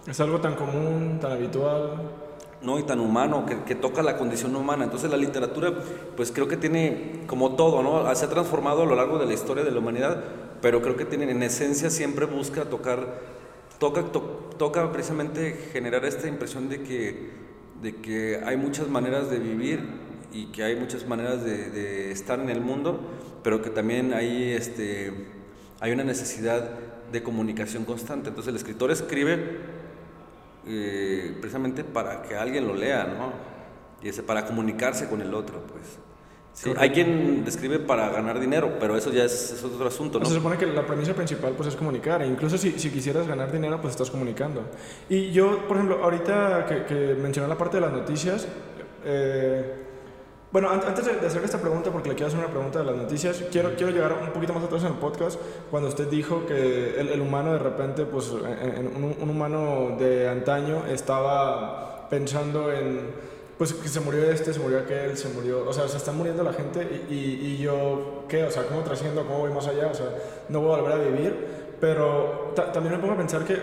[0.08, 2.02] Es algo tan común, tan habitual.
[2.62, 4.86] No, y tan humano, que, que, toca la condición humana.
[4.86, 5.74] Entonces la literatura,
[6.16, 8.14] pues creo que tiene, como todo, ¿no?
[8.16, 10.24] Se ha transformado a lo largo de la historia de la humanidad,
[10.62, 13.22] pero creo que tiene, en esencia siempre busca tocar,
[13.78, 14.06] toca,
[14.58, 17.30] toca precisamente generar esta impresión de que,
[17.82, 22.50] de que hay muchas maneras de vivir y que hay muchas maneras de, estar en
[22.50, 23.00] el mundo,
[23.44, 25.14] pero que también hay, este,
[25.80, 26.70] hay una necesidad
[27.12, 28.30] de comunicación constante.
[28.30, 29.60] Entonces el escritor escribe
[30.68, 33.32] eh, precisamente para que alguien lo lea, ¿no?
[34.04, 36.78] Y ese, para comunicarse con el otro, pues.
[36.78, 40.26] hay quien escribe para ganar dinero, pero eso ya es, otro asunto, ¿no?
[40.26, 43.52] Se supone que la premisa principal pues es comunicar, e incluso si, si, quisieras ganar
[43.52, 44.66] dinero pues estás comunicando.
[45.10, 48.48] Y yo, por ejemplo, ahorita que, que mencioné la parte de las noticias,
[49.04, 49.87] eh,
[50.50, 53.44] bueno, antes de hacer esta pregunta, porque le quiero hacer una pregunta de las noticias,
[53.52, 55.38] quiero, quiero llegar un poquito más atrás en el podcast,
[55.70, 62.72] cuando usted dijo que el, humano de repente, pues un, humano de antaño estaba pensando
[62.72, 63.10] en,
[63.58, 66.44] pues que se murió este, se murió aquel, se murió, o sea, se está muriendo
[66.44, 68.46] la gente y, y, yo, ¿qué?
[68.46, 69.26] O sea, ¿cómo trasciendo?
[69.26, 69.88] ¿Cómo voy más allá?
[69.88, 70.08] O sea,
[70.48, 71.36] no voy a volver a vivir,
[71.82, 73.58] pero también me pongo a pensar que,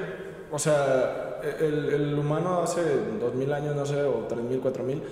[0.53, 2.83] o sea, el, el humano hace
[3.21, 5.03] 2000 años, no sé, o 3000, 4000,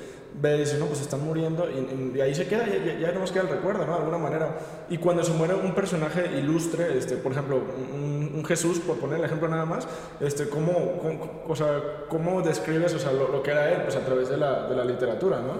[0.40, 3.32] ve y dice, no, pues están muriendo y, ahí se queda, ya, ya, no nos
[3.32, 3.92] queda el recuerdo, ¿no?
[3.92, 4.56] De alguna manera.
[4.88, 7.60] Y cuando se muere un personaje ilustre, este, por ejemplo,
[7.94, 9.86] un, Jesús, por poner el ejemplo nada más,
[10.20, 11.00] este, ¿cómo,
[11.46, 13.82] o sea, ¿cómo describes o sea, lo, que era él?
[13.82, 15.58] Pues a través de la, de la literatura, ¿no?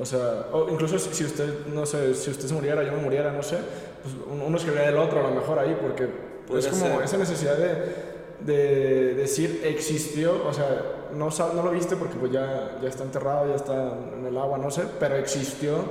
[0.00, 3.32] O sea, o incluso si usted, no sé, si usted se muriera, yo me muriera,
[3.32, 3.56] no sé,
[4.02, 6.08] pues uno escribiría del otro a lo mejor ahí, porque
[6.56, 12.16] es como esa necesidad de de decir existió, o sea, no, no lo viste porque
[12.16, 15.84] pues ya, ya está enterrado, ya está en el agua, no sé, pero existió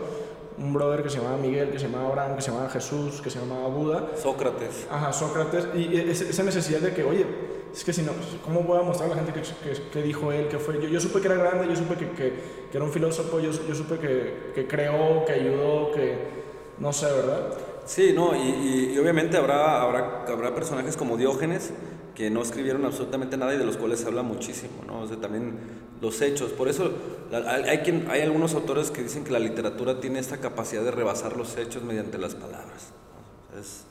[0.58, 3.30] un brother que se llamaba Miguel, que se llamaba Abraham, que se llamaba Jesús, que
[3.30, 4.08] se llamaba Buda.
[4.21, 4.88] Sócrates.
[4.89, 5.67] Ajá, Sócrates.
[5.75, 7.25] Y esa necesidad de que, oye,
[7.71, 8.12] es que si no,
[8.43, 9.43] ¿cómo voy a mostrar a la gente que,
[9.91, 10.82] que, dijo él, que fue?
[10.82, 12.34] Yo, yo, supe que era grande, yo supe que, que,
[12.71, 16.17] que era un filósofo, yo, yo supe que, creó, que ayudó, que
[16.80, 17.53] no sé, ¿verdad?
[17.86, 21.71] Sí, no, y, y, obviamente habrá, habrá, habrá personajes como Diógenes
[22.17, 25.01] que no escribieron absolutamente nada y de los cuales se habla muchísimo, ¿no?
[25.01, 25.53] O sea, también
[26.01, 26.49] los hechos.
[26.51, 26.91] Por eso
[27.32, 31.38] hay, quien, hay algunos autores que dicen que la literatura tiene esta capacidad de rebasar
[31.38, 32.89] los hechos mediante las palabras.
[33.60, 33.84] Es,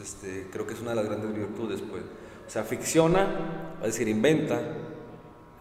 [0.00, 2.02] este, creo que es una de las grandes virtudes, pues.
[2.46, 3.26] O sea, ficciona,
[3.80, 4.62] es decir, inventa.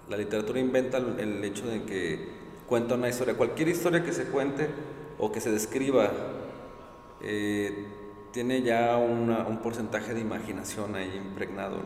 [0.09, 2.29] La literatura inventa el hecho de que
[2.65, 3.35] cuenta una historia.
[3.35, 4.69] Cualquier historia que se cuente
[5.19, 6.09] o que se describa
[7.21, 7.87] eh,
[8.33, 11.77] tiene ya un porcentaje de imaginación ahí impregnado.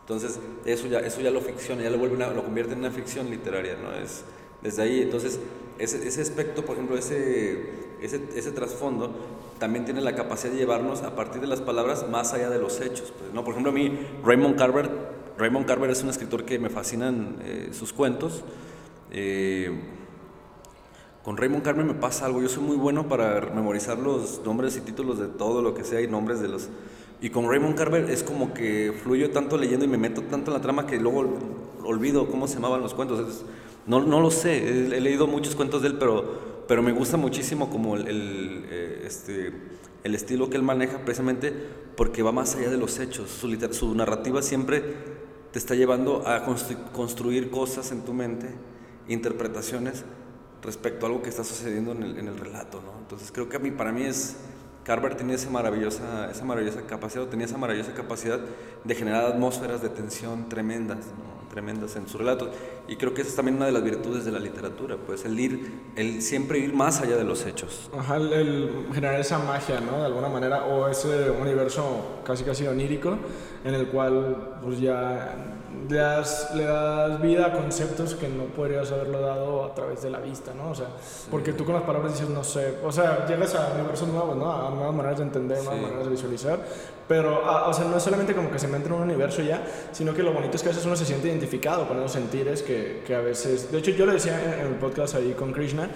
[0.00, 3.28] entonces, eso ya, eso ya lo ficciona, ya lo, vuelve lo convierte en una ficción
[3.28, 3.76] literaria.
[3.76, 3.92] ¿no?
[3.92, 4.24] Es,
[4.62, 5.40] desde ahí, entonces,
[5.78, 9.12] ese, ese aspecto, por ejemplo, ese, ese, ese trasfondo,
[9.58, 12.80] también tiene la capacidad de llevarnos a partir de las palabras más allá de los
[12.80, 13.12] hechos.
[13.18, 13.42] Pues, ¿no?
[13.42, 14.90] Por ejemplo, a mí, Raymond Carver,
[15.38, 18.44] Raymond Carver es un escritor que me fascinan eh, sus cuentos.
[19.10, 20.01] Eh,
[21.24, 24.80] con Raymond Carver me pasa algo, yo soy muy bueno para memorizar los nombres y
[24.80, 26.68] títulos de todo lo que sea y nombres de los...
[27.20, 30.56] Y con Raymond Carver es como que fluyo tanto leyendo y me meto tanto en
[30.56, 31.38] la trama que luego
[31.84, 33.44] olvido cómo se llamaban los cuentos.
[33.86, 37.70] no, no lo sé, he, leído muchos cuentos de él, pero, pero me gusta muchísimo
[37.70, 39.52] como el, eh, este,
[40.02, 41.52] el estilo que él maneja precisamente
[41.96, 43.30] porque va más allá de los hechos.
[43.30, 44.82] Su, su narrativa siempre
[45.52, 46.44] te está llevando a
[46.92, 48.48] construir cosas en tu mente,
[49.06, 50.04] interpretaciones
[50.62, 52.98] respecto a algo que está sucediendo en el, en el relato, ¿no?
[53.00, 54.36] Entonces creo que a mí, para mí es,
[54.84, 58.40] Carver tenía esa maravillosa, esa maravillosa capacidad, tenía esa maravillosa capacidad
[58.84, 60.98] de generar atmósferas de tensión tremendas,
[61.52, 62.48] tremendas en sus relatos.
[62.88, 65.38] Y creo que esa es también una de las virtudes de la literatura, pues el
[65.38, 67.90] ir, el siempre ir más allá de los hechos.
[67.96, 70.00] Ajá, el, generar esa magia, ¿no?
[70.00, 73.16] De alguna manera, o ese universo casi casi onírico
[73.64, 75.52] en el cual pues ya
[75.88, 80.10] le das, le das vida a conceptos que no podrías haberlo dado a través de
[80.10, 80.70] la vista, ¿no?
[80.70, 80.88] O sea,
[81.30, 84.50] porque tú con las palabras dices, no sé, o sea, llegas a universos nuevos, ¿no?
[84.50, 86.60] A nuevas maneras de entender, nuevas maneras de visualizar,
[87.12, 90.14] pero, o sea, no es solamente como que se mete en un universo ya, sino
[90.14, 93.02] que lo bonito es que a veces uno se siente identificado con esos sentires que,
[93.06, 95.90] que a veces, de hecho yo le decía en el podcast ahí con Krishna,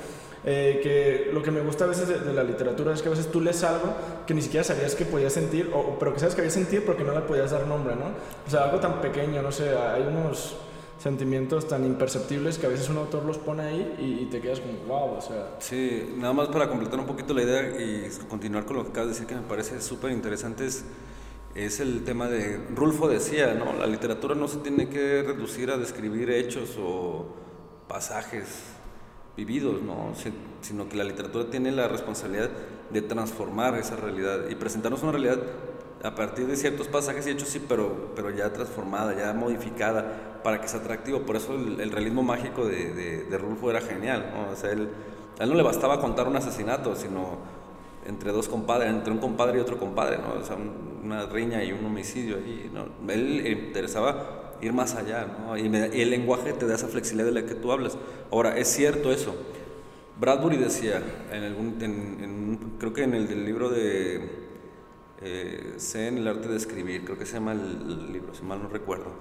[0.45, 3.33] eh, que lo que me gusta a veces de, la literatura es que a veces
[3.33, 3.95] tú lees algo
[4.27, 7.03] que ni siquiera sabías que podías sentir, o, pero que sabes que habías sentir porque
[7.03, 8.09] no le podías dar nombre, ¿no?
[8.47, 10.55] O sea, algo tan pequeño, no sé, hay unos
[10.99, 14.75] sentimientos tan imperceptibles que a veces un autor los pone ahí y, te quedas como,
[14.87, 15.57] wow, o sea...
[15.61, 19.09] Sí, nada más para completar un poquito la idea y continuar con lo que acabas
[19.09, 20.85] de decir que me parece súper interesante es,
[21.57, 23.73] es el tema de, Rulfo decía, ¿no?
[23.73, 27.27] La literatura no se tiene que reducir a describir hechos o
[27.89, 28.77] pasajes
[29.37, 30.13] vividos, ¿no?
[30.63, 32.51] sino que la literatura tiene la responsabilidad
[32.91, 35.39] de transformar esa realidad y presentarnos una realidad
[36.03, 40.61] a partir de ciertos pasajes y hechos, sí, pero, pero ya transformada, ya modificada, para
[40.61, 41.21] que sea atractivo.
[41.21, 44.31] Por eso el, realismo mágico de, de, Rulfo era genial.
[44.33, 44.53] ¿no?
[44.53, 44.89] O sea, él,
[45.39, 47.39] a él no le bastaba contar un asesinato, sino
[48.07, 50.41] entre dos compadres, entre un compadre y otro compadre, ¿no?
[50.41, 52.37] o sea, una riña y un homicidio.
[52.37, 52.87] Ahí, ¿no?
[53.13, 55.57] Él interesaba ir más allá, ¿no?
[55.57, 57.97] y, el lenguaje te da esa flexibilidad de la que tú hablas.
[58.31, 59.35] Ahora, es cierto eso.
[60.19, 64.47] Bradbury decía, en, algún, en, creo que en el del libro de
[65.21, 68.69] eh, Zen, el arte de escribir, creo que se llama el, libro, si mal no
[68.69, 69.13] recuerdo.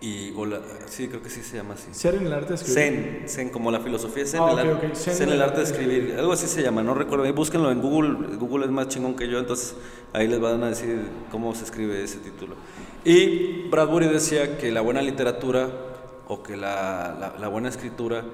[0.00, 0.32] Y,
[0.86, 1.88] sí, creo que sí se llama así.
[1.92, 2.74] ¿Zen en el arte de escribir?
[2.74, 6.46] Zen, Zen como la filosofía Zen, ah, el, Zen, el arte de escribir, algo así
[6.46, 9.76] se llama, no recuerdo, búsquenlo en Google, Google es más chingón que yo, entonces
[10.14, 12.54] ahí les van a decir cómo se escribe ese título.
[13.04, 15.68] Y Bradbury decía que la buena literatura
[16.28, 18.24] o que la, la, buena escritura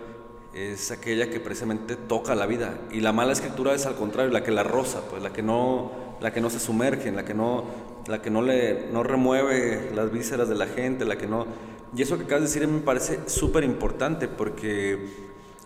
[0.54, 4.44] es aquella que precisamente toca la vida y la mala escritura es al contrario, la
[4.44, 7.64] que la roza, pues la que no, la que no se sumerge, la que no,
[8.08, 11.46] la que no le no remueve las vísceras de la gente, la que no.
[11.96, 15.06] Y eso que acabas de decir me parece súper importante porque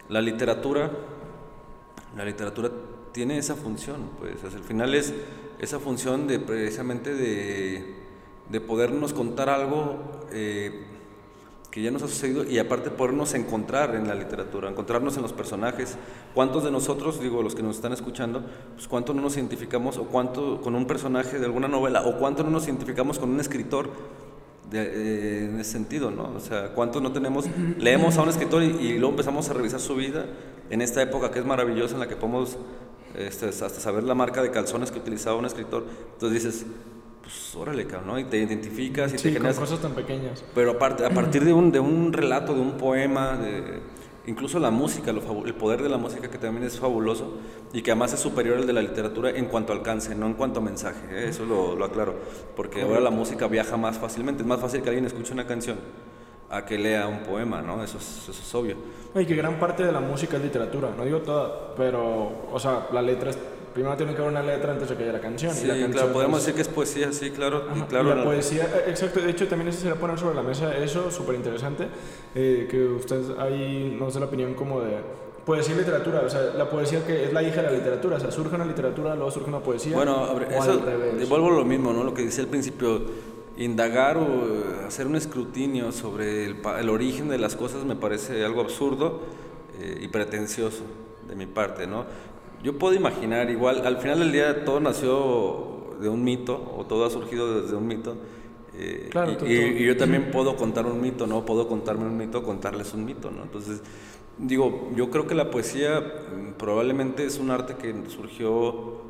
[0.09, 0.91] la literatura
[2.17, 2.71] la literatura
[3.13, 5.15] tiene esa función, pues al final es
[5.59, 8.01] esa función de precisamente de
[8.51, 9.97] de podernos contar algo
[10.33, 10.85] eh,
[11.71, 15.33] que ya nos ha sucedido y aparte podernos encontrar en la literatura, encontrarnos en los
[15.33, 15.97] personajes.
[16.35, 18.43] ¿Cuántos de nosotros, digo, los que nos están escuchando,
[18.75, 22.43] pues cuánto no nos identificamos o cuánto con un personaje de alguna novela o cuánto
[22.43, 23.89] no nos identificamos con un escritor
[24.73, 26.33] eh, en ese sentido, ¿no?
[26.37, 27.47] O sea, cuánto no tenemos,
[27.79, 30.27] leemos a un escritor y, luego empezamos a revisar su vida
[30.71, 32.57] en esta época que es maravillosa en la que podemos
[33.17, 35.87] este, hasta saber la marca de calzones que utilizaba un escritor.
[36.15, 36.67] Entonces dices,
[37.31, 38.19] pues órale, cabrón, ¿no?
[38.19, 39.59] Y te identificas y te generas...
[39.59, 40.45] cosas tan pequeñas.
[40.53, 43.81] Pero aparte, a partir de un, de un relato, de un poema, de,
[44.27, 47.39] incluso la música, el poder de la música que también es fabuloso
[47.73, 50.35] y que además es superior al de la literatura en cuanto a alcance, no en
[50.35, 51.29] cuanto a mensaje, ¿eh?
[51.29, 52.17] eso lo, lo, aclaro,
[52.57, 55.77] porque ahora la música viaja más fácilmente, es más fácil que alguien escuche una canción
[56.51, 57.83] a que lea un poema, ¿no?
[57.85, 58.77] Eso es, eso es obvio.
[59.15, 62.89] Y que gran parte de la música es literatura, no digo toda, pero, o sea,
[62.93, 63.39] la letra es
[63.73, 65.55] primero tiene que haber una letra antes de que haya la canción.
[65.55, 67.67] Sí, la canción, claro, podemos decir que es poesía, sí, claro.
[67.89, 71.11] claro la poesía, eh, exacto, de hecho también eso se poner sobre la mesa, eso
[71.11, 71.89] súper interesante,
[72.35, 74.97] eh, que usted ahí nos dé la opinión como de
[75.45, 78.21] poesía y literatura, o sea, la poesía que es la hija de la literatura, o
[78.21, 79.95] sea, surge una literatura, luego surge una poesía.
[79.95, 80.77] Bueno, eso,
[81.19, 82.05] devuelvo lo mismo, ¿no?
[82.05, 83.03] Lo que dice al principio,
[83.57, 88.61] indagar o hacer un escrutinio sobre el, el origen de las cosas me parece algo
[88.61, 89.21] absurdo
[89.81, 90.83] eh, y pretencioso
[91.29, 92.05] de mi parte, ¿no?
[92.63, 97.07] Yo puedo imaginar, igual, al final del día todo nació de un mito, o todo
[97.07, 98.17] ha surgido desde un mito,
[98.75, 99.11] eh,
[99.47, 101.45] y, yo también puedo contar un mito, ¿no?
[101.45, 103.43] Puedo contarme un mito, contarles un mito, ¿no?
[103.43, 103.83] Entonces,
[104.39, 109.01] digo, yo creo que la poesía mm, probablemente es un arte que surgió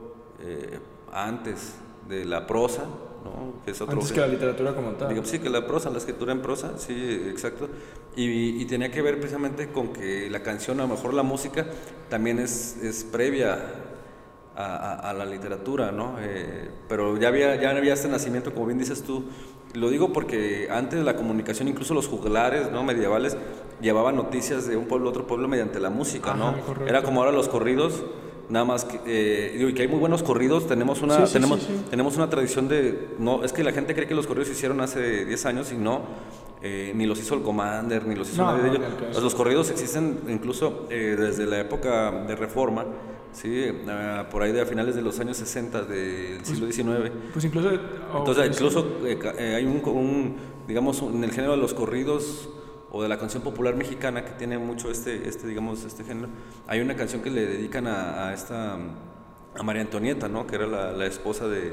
[0.40, 0.78] eh,
[1.12, 1.76] antes
[2.08, 2.84] de la prosa,
[3.24, 3.62] ¿no?
[3.64, 5.26] Que es otro antes que la literatura como tal.
[5.26, 7.68] Sí, que la prosa, la escritura en prosa, sí, exacto.
[8.16, 11.66] Y, tenía que ver precisamente con que la canción, a lo mejor la música,
[12.08, 13.58] también es, es previa
[14.56, 16.16] a, la literatura, ¿no?
[16.20, 19.24] Eh, pero ya había, ya había este nacimiento, como bien dices tú,
[19.74, 22.82] lo digo porque antes de la comunicación, incluso los juglares ¿no?
[22.82, 23.36] medievales
[23.80, 26.54] llevaban noticias de un pueblo a otro pueblo mediante la música, ¿no?
[26.86, 28.02] Era como ahora los corridos,
[28.50, 32.16] nada más que, eh, digo, y que hay muy buenos corridos, tenemos una, tenemos, tenemos
[32.16, 35.24] una tradición de, no, es que la gente cree que los corridos se hicieron hace
[35.24, 36.02] 10 años y no,
[36.62, 39.22] eh, ni los hizo el Commander, ni los hizo nadie de ellos.
[39.22, 42.84] Los corridos existen incluso eh, desde la época de Reforma,
[43.32, 47.12] Sí, ah, por ahí de a finales de los años 60 del pues, siglo XIX.
[47.32, 47.70] Pues incluso...
[48.12, 50.36] Oh, Entonces, incluso eh, eh, hay un,
[50.66, 52.48] digamos, en el género de los corridos
[52.92, 56.28] o de la canción popular mexicana que tiene mucho este, este digamos, este género,
[56.66, 60.46] hay una canción que le dedican a, esta, a María Antonieta, ¿no?
[60.46, 61.72] Que era la, esposa de,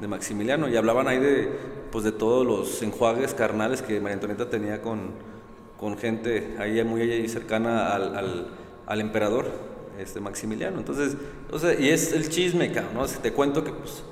[0.00, 1.48] de, Maximiliano y hablaban ahí de,
[1.90, 5.12] pues de todos los enjuagues carnales que María Antonieta tenía con,
[5.78, 8.48] con gente ahí muy cercana al, al,
[8.86, 9.46] al emperador
[9.98, 10.78] este Maximiliano.
[10.78, 11.16] Entonces,
[11.78, 13.06] y es el chisme, ¿no?
[13.06, 14.02] te cuento que pues,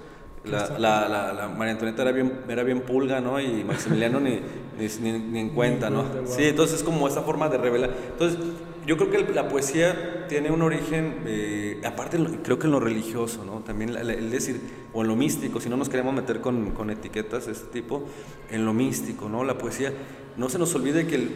[0.50, 3.40] la, la, la, María Antonieta era bien, era bien pulga, ¿no?
[3.40, 4.40] Y Maximiliano ni,
[4.78, 6.04] ni, ni, en cuenta, ¿no?
[6.26, 7.90] Sí, entonces es como esa forma de revelar.
[8.12, 8.38] Entonces,
[8.87, 13.44] yo creo que la poesía tiene un origen, eh, aparte creo que en lo religioso,
[13.44, 13.61] ¿no?
[13.61, 14.61] También el decir,
[14.92, 18.04] o en lo místico, si no nos queremos meter con, con, etiquetas de este tipo,
[18.50, 19.42] en lo místico, ¿no?
[19.42, 19.92] La poesía,
[20.37, 21.30] no se nos olvide que el,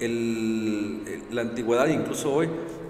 [0.00, 2.48] el, la antigüedad, incluso hoy,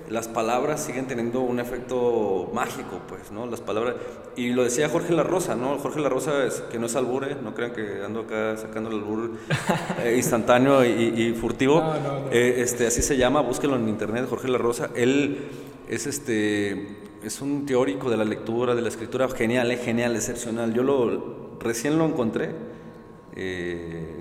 [0.09, 3.47] las palabras siguen teniendo un efecto mágico, pues, ¿no?
[3.47, 3.97] Las palabras,
[4.37, 5.79] y lo decía Jorge La Rosa, ¿no?
[5.79, 8.97] Jorge La Rosa, es, que no es albure, no crean que ando acá sacando el
[8.97, 9.33] albur
[10.05, 11.83] eh, instantáneo y, furtivo,
[12.31, 15.39] eh, este, así se llama, búsquenlo en internet, Jorge La Rosa, él
[15.89, 20.73] es este, es un teórico de la lectura, de la escritura, genial, eh, genial, excepcional,
[20.73, 22.55] yo lo, recién lo encontré,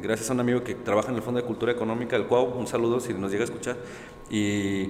[0.02, 2.68] gracias a un amigo que trabaja en el Fondo de Cultura Económica, el cual un
[2.68, 3.78] saludo si nos llega a escuchar,
[4.30, 4.90] y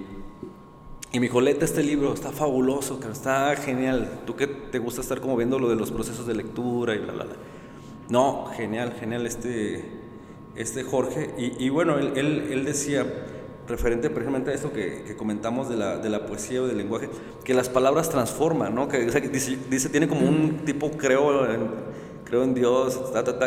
[1.15, 4.23] y mi dijo, este libro, está fabuloso, que está genial.
[4.25, 7.13] Tú que te gusta estar como viendo lo de los procesos de lectura y bla,
[7.13, 7.35] bla, bla.
[8.09, 9.85] No, genial, genial este,
[10.57, 11.33] este Jorge.
[11.37, 13.05] Y, bueno, él, él, decía,
[13.65, 17.07] referente precisamente a esto que, comentamos de la, de la, poesía o del lenguaje,
[17.45, 18.89] que las palabras transforman, ¿no?
[18.89, 21.61] Que, dice, tiene como un tipo, creo en,
[22.25, 22.99] creo en Dios,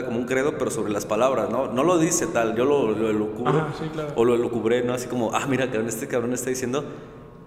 [0.06, 1.70] como un credo, pero sobre las palabras, ¿no?
[1.70, 3.28] No lo dice tal, yo lo, lo
[4.16, 4.94] o lo elucubré, ¿no?
[4.94, 6.82] Así como, ah, mira, este cabrón está diciendo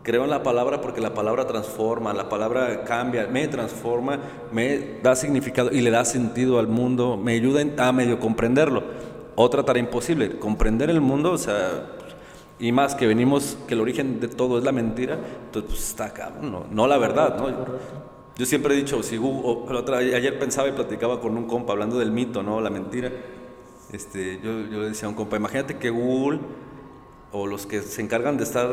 [0.03, 4.19] Creo en la palabra porque la palabra transforma, la palabra cambia, me transforma,
[4.51, 8.83] me da significado y le da sentido al mundo, me ayuda a medio comprenderlo.
[9.35, 11.85] Otra tarea imposible, comprender el mundo, o sea,
[12.59, 16.05] y más que venimos, que el origen de todo es la mentira, entonces pues está
[16.05, 17.49] acá, no, no la verdad, ¿no?
[18.37, 22.11] Yo siempre he dicho, si Google, ayer pensaba y platicaba con un compa hablando del
[22.11, 22.59] mito, ¿no?
[22.59, 23.11] La mentira.
[23.91, 26.39] Este, yo, yo le decía a un compa, imagínate que Google
[27.31, 28.67] o los que se encargan de estar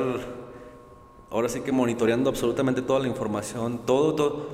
[1.30, 4.46] ahora sí que monitoreando absolutamente toda la información, todo, todo,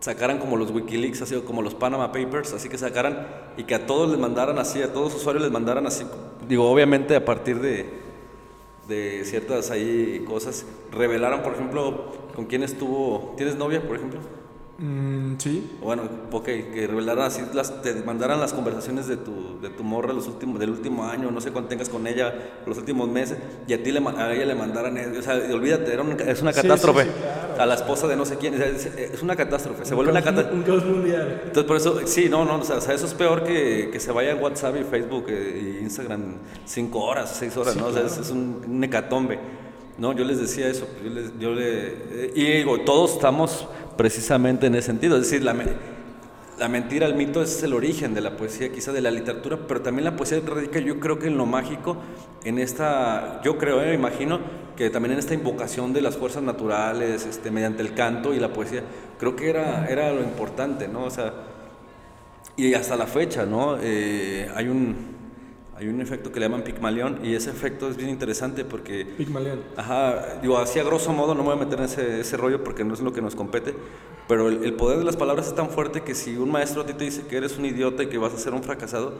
[0.00, 3.86] sacaran como los Wikileaks, así como los Panama Papers, así que sacaran y que a
[3.86, 6.04] todos les mandaran así, a todos los usuarios les mandaran así,
[6.48, 7.86] digo, obviamente a partir de,
[8.86, 14.20] de ciertas ahí cosas, revelaran, por ejemplo, con quién estuvo, ¿tienes novia, por ejemplo?
[14.80, 15.76] Mm, sí.
[15.82, 20.12] Bueno, ok, que revelaran así, las, te mandaran las conversaciones de tu, de tu morra
[20.12, 22.32] los últimos, del último año, no sé cuánto tengas con ella
[22.64, 26.04] los últimos meses, y a ti le, a ella le mandaran, o sea, olvídate, era
[26.28, 27.08] es una catástrofe.
[27.58, 30.56] a la esposa de no sé quién, es, una catástrofe, se vuelve una catástrofe.
[30.56, 31.40] Un caos mundial.
[31.46, 34.30] Entonces, por eso, sí, no, no, o sea, eso es peor que, que se vaya
[34.30, 36.36] en WhatsApp y Facebook e Instagram
[36.66, 37.86] cinco horas, seis horas, ¿no?
[37.86, 39.40] O sea, es, un, un hecatombe.
[39.98, 43.66] No, yo les decía eso, yo, les, yo le, y digo, todos estamos
[43.98, 45.16] precisamente en ese sentido.
[45.16, 45.54] Es decir, la,
[46.58, 49.82] la mentira, el mito es el origen de la poesía, quizá de la literatura, pero
[49.82, 51.98] también la poesía radica yo creo que en lo mágico,
[52.44, 54.40] en esta, yo creo, me eh, imagino
[54.76, 58.52] que también en esta invocación de las fuerzas naturales, este, mediante el canto y la
[58.52, 58.82] poesía,
[59.18, 61.04] creo que era, era lo importante, ¿no?
[61.04, 61.34] O sea,
[62.56, 63.76] y hasta la fecha, ¿no?
[63.80, 65.17] Eh, hay un
[65.78, 69.04] hay un efecto que le llaman Pigmalión y ese efecto es bien interesante porque...
[69.16, 69.60] Pigmalión.
[69.76, 72.64] Ajá, digo, así a grosso modo, no me voy a meter en ese, ese rollo
[72.64, 73.74] porque no es lo que nos compete,
[74.26, 76.86] pero el, el, poder de las palabras es tan fuerte que si un maestro a
[76.86, 79.14] ti te dice que eres un idiota y que vas a ser un fracasado,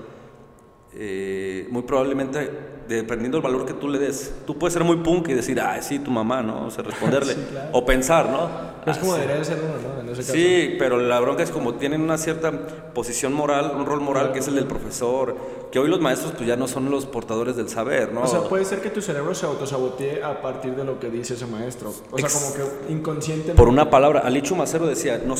[0.95, 2.51] eh, muy probablemente,
[2.89, 5.81] dependiendo del valor que tú le des, tú puedes ser muy punk y decir, ah,
[5.83, 6.67] sí, tu mamá, ¿no?
[6.67, 7.35] O sea, responderle.
[7.39, 7.69] Sí, claro.
[7.73, 8.69] O pensar, ¿no?
[8.91, 9.21] Es Ah, como sí.
[9.21, 10.01] debería de ser uno, ¿no?
[10.01, 10.33] En ese caso.
[10.33, 12.51] Sí, pero la bronca es como tienen una cierta
[12.95, 15.37] posición moral, un rol moral que es el del profesor,
[15.71, 18.23] que hoy los maestros pues ya no son los portadores del saber, ¿no?
[18.23, 21.35] O sea, puede ser que tu cerebro se autosabotee a partir de lo que dice
[21.35, 21.93] ese maestro.
[22.11, 22.55] O sea, Ex- como
[22.87, 23.59] que inconscientemente.
[23.59, 25.35] Por una palabra, Alichu Macero decía, no,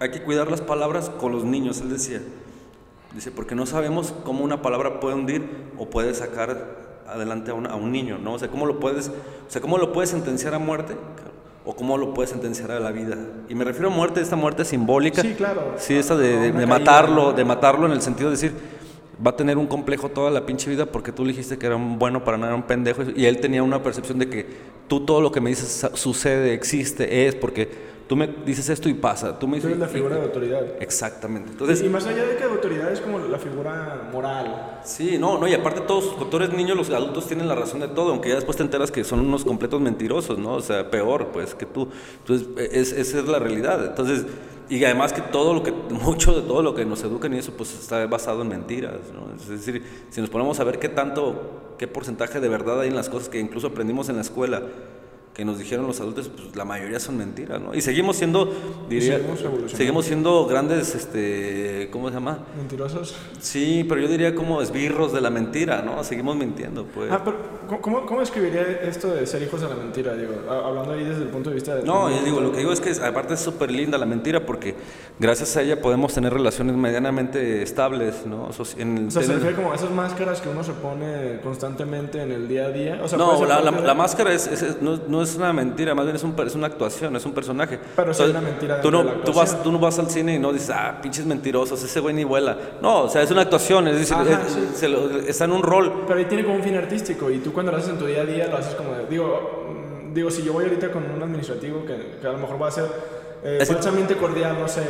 [0.00, 2.20] hay que cuidar las palabras con los niños, él decía.
[3.14, 5.44] Dice, porque no sabemos cómo una palabra puede hundir
[5.78, 8.34] o puede sacar adelante a un, a un niño, ¿no?
[8.34, 10.94] O sea, cómo lo puedes, o sea, cómo lo puedes sentenciar a muerte
[11.64, 13.16] o cómo lo puedes sentenciar a la vida.
[13.48, 15.20] Y me refiero a muerte, esta muerte simbólica.
[15.22, 15.74] Sí, claro.
[15.76, 18.52] Sí, esta de, de- matarlo, de matarlo en el sentido de decir,
[19.24, 21.76] va a tener un complejo toda la pinche vida porque tú le dijiste que era
[21.76, 23.02] un bueno para nada, era un pendejo.
[23.14, 24.46] Y él tenía una percepción de que
[24.88, 27.68] tú todo lo que me dices sucede, existe, es, porque
[28.12, 29.38] tú me dices esto y pasa.
[29.38, 29.70] Tú me Tú dices...
[29.70, 30.62] eres la figura de autoridad.
[30.80, 31.48] Exactamente.
[31.48, 34.80] y Entonces, más allá de que autoridad es como la figura moral.
[34.84, 37.80] sí, no, no, y aparte todos, cuando tú eres niño, los adultos tienen la razón
[37.80, 40.56] de todo, aunque ya después te enteras que son unos completos mentirosos, ¿no?
[40.56, 41.88] O sea, peor, pues, que tú.
[42.18, 43.82] Entonces, es, esa es la realidad.
[43.82, 44.26] Entonces,
[44.68, 47.54] y además que todo lo que, mucho de todo lo que nos educan y eso,
[47.56, 49.34] pues, está basado en mentiras, ¿no?
[49.34, 52.94] Es decir, si nos ponemos a ver qué tanto, qué porcentaje de verdad hay en
[52.94, 54.60] las cosas que incluso aprendimos en la escuela,
[55.34, 57.74] que nos dijeron los adultos, pues la mayoría son mentiras, ¿no?
[57.74, 58.52] Y seguimos siendo,
[58.90, 59.18] diría,
[59.74, 62.40] seguimos siendo grandes, este, ¿cómo se llama?
[62.56, 63.16] Mentirosos.
[63.40, 66.04] Sí, pero yo diría como esbirros de la mentira, ¿no?
[66.04, 67.10] Seguimos mintiendo, pues.
[67.10, 67.36] Ah, pero
[67.80, 70.14] ¿cómo, cómo escribiría esto de ser hijos de la mentira?
[70.14, 71.82] Digo, hablando ahí desde el punto de vista de.
[71.84, 74.74] No, yo digo, lo que digo es que aparte es súper linda la mentira porque
[75.18, 78.50] gracias a ella podemos tener relaciones medianamente estables, ¿no?
[78.76, 82.20] En el- O sea, se refiere como a esas máscaras que uno se pone constantemente
[82.22, 83.00] en el día a día.
[83.02, 86.04] O sea, no, la, la- máscara es, es- es- no, no es una mentira, más
[86.04, 87.78] bien es, un, es una actuación, es un personaje.
[87.96, 90.34] Pero Entonces, una mentira Tú, no, de la tú, vas, tú no vas al cine
[90.34, 92.56] y no dices, ah, pinches mentirosos, ese güey ni vuela.
[92.80, 94.68] No, o sea, es una actuación, es decir, Ajá, es- sí.
[94.74, 96.04] se lo- está en un rol.
[96.06, 98.22] Pero ahí tiene como un fin artístico y tú cuando lo haces en tu día
[98.22, 99.66] a día lo haces como de, digo,
[100.10, 102.68] mm, digo si yo voy ahorita con un administrativo que, que a lo mejor va
[102.68, 102.84] a ser
[103.44, 104.82] eh, Es que- falsamente cordial, no sé,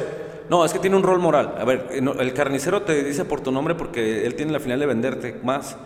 [0.48, 1.54] No, es que tiene un rol moral.
[1.58, 4.78] A ver, eh, el carnicero te dice por tu nombre porque él tiene la final
[4.80, 5.76] de venderte más.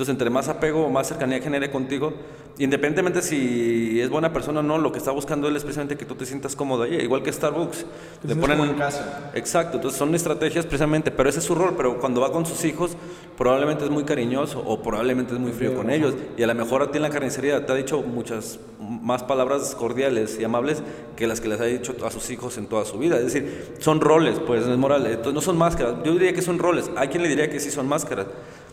[0.00, 2.14] Entonces, entre más apego, más cercanía genere contigo,
[2.56, 6.06] independientemente si es buena persona o no, lo que está buscando él es precisamente que
[6.06, 7.84] tú te sientas cómodo ahí, igual que Starbucks.
[8.26, 9.30] como en casa.
[9.34, 12.64] Exacto, entonces son estrategias precisamente, pero ese es su rol, pero cuando va con sus
[12.64, 12.96] hijos
[13.36, 16.80] probablemente es muy cariñoso o probablemente es muy frío con ellos y a lo mejor
[16.80, 20.82] a ti en la carnicería te ha dicho muchas más palabras cordiales y amables
[21.14, 23.74] que las que les ha dicho a sus hijos en toda su vida, es decir,
[23.80, 26.90] son roles, pues no es moral, entonces no son máscaras, yo diría que son roles,
[26.96, 28.26] hay quien le diría que sí son máscaras.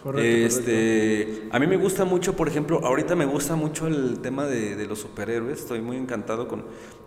[0.08, 4.46] Correcto, este, a mí me gusta mucho, por ejemplo, ahorita me gusta mucho el tema
[4.46, 6.64] de, de los superhéroes, estoy muy encantado con...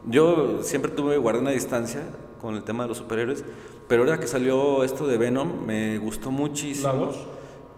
[0.07, 2.03] Yo siempre tuve, guardé una distancia
[2.43, 3.43] con el tema de los superhéroes,
[3.89, 6.89] pero ahora que salió esto de Venom, me gustó muchísimo.
[6.93, 7.17] ¿La dos?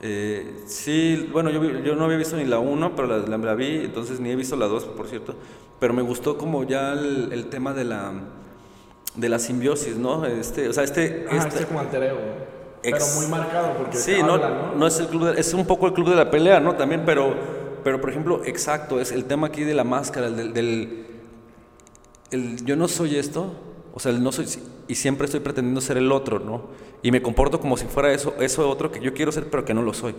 [0.01, 3.55] Eh, sí, bueno, yo, yo no había visto ni la 1, pero la, la- la
[3.55, 5.37] vi, entonces ni he visto la 2, por cierto,
[5.79, 8.13] pero me gustó como ya el, el tema de la,
[9.15, 10.27] de la simbiosis, ¿no?
[10.27, 11.27] Este, o sea, este...
[11.31, 12.03] Ah, este- este como alter
[12.83, 12.97] ego.
[12.97, 14.87] Pero Ex- muy marcado porque Sí, te no, habla, no, ¿no?
[14.87, 16.75] es el club, de- es un poco el club de la pelea, ¿no?
[16.75, 17.35] También, pero,
[17.85, 21.07] pero por ejemplo, exacto, es el tema aquí de la máscara, el del, del-
[22.31, 23.53] el yo no soy esto,
[23.95, 24.47] o sea, el no soy
[24.89, 26.63] y siempre estoy pretendiendo ser el otro, ¿no?
[27.03, 29.75] Y me comporto como si fuera eso, eso otro que yo quiero ser, pero que
[29.75, 30.15] no lo soy.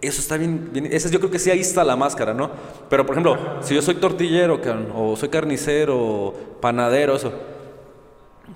[0.00, 2.50] Eso está bien, bien ese, yo creo que sí ahí está la máscara, ¿no?
[2.88, 4.60] Pero por ejemplo, si yo soy tortillero,
[4.94, 7.32] o soy carnicero, panadero, eso,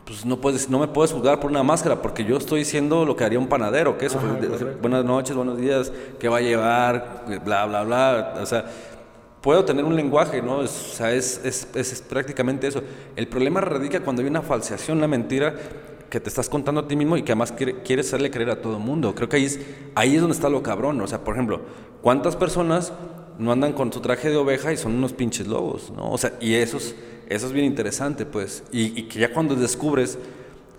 [0.05, 3.15] pues no puedes, no me puedes juzgar por una máscara, porque yo estoy diciendo lo
[3.17, 4.79] que haría un panadero, que eso, Ajá, correcto.
[4.81, 8.65] buenas noches, buenos días, qué va a llevar, bla, bla, bla, o sea,
[9.41, 10.59] puedo tener un lenguaje, ¿no?
[10.59, 12.83] O sea, es, es- es- es prácticamente eso.
[13.17, 15.55] El problema radica cuando hay una falseación, una mentira
[16.11, 18.61] que te estás contando a ti mismo y que además quiere- quieres hacerle creer a
[18.61, 19.15] todo el mundo.
[19.15, 19.59] Creo que ahí es,
[19.95, 21.61] ahí es donde está lo cabrón, o sea, por ejemplo,
[22.03, 22.93] ¿cuántas personas
[23.39, 26.11] no andan con su traje de oveja y son unos pinches lobos, ¿no?
[26.13, 26.95] O sea, y eso es,
[27.29, 30.19] eso es bien interesante, pues, y, y que ya cuando descubres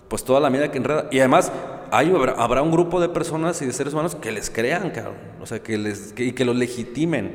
[0.08, 1.08] pues toda la medida que enreda.
[1.10, 1.50] Y además,
[1.90, 5.16] hay, habrá, habrá un grupo de personas y de seres humanos que les crean, cabrón.
[5.40, 7.32] O sea, que les, que, y que los legitimen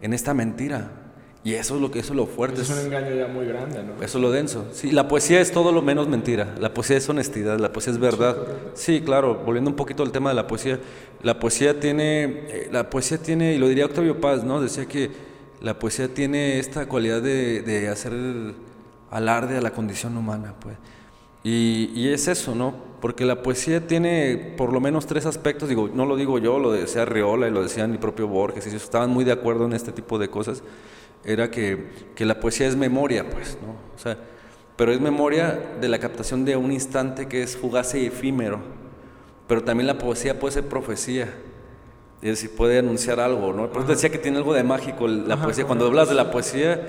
[0.00, 0.90] en esta mentira.
[1.42, 2.62] Y eso es lo que eso es lo fuerte.
[2.62, 4.02] Es un engaño ya muy grande, ¿no?
[4.02, 4.66] eso es lo denso.
[4.72, 6.54] Sí, la poesía es todo lo menos mentira.
[6.58, 8.36] La poesía es honestidad, la poesía es verdad.
[8.72, 10.80] Sí, claro, volviendo un poquito al tema de la poesía.
[11.22, 14.62] La poesía tiene, eh, la poesía tiene, y lo diría Octavio Paz, ¿no?
[14.62, 15.10] Decía que
[15.64, 18.12] la poesía tiene esta cualidad de, de hacer
[19.10, 20.76] alarde a la condición humana, pues.
[21.42, 22.74] Y, y es eso, ¿no?
[23.00, 26.70] Porque la poesía tiene por lo menos tres aspectos, digo, no lo digo yo, lo
[26.70, 29.72] decía Riola y lo decía mi propio Borges, y ellos estaban muy de acuerdo en
[29.72, 30.62] este tipo de cosas,
[31.24, 33.72] era que, que la poesía es memoria, pues, ¿no?
[33.94, 34.18] O sea,
[34.76, 38.60] pero es memoria de la captación de un instante que es fugaz y efímero,
[39.48, 41.32] pero también la poesía puede ser profecía,
[42.28, 43.70] es decir, puede anunciar algo, ¿no?
[43.70, 46.80] Por eso decía que tiene algo de mágico la poesía, cuando hablas de la poesía,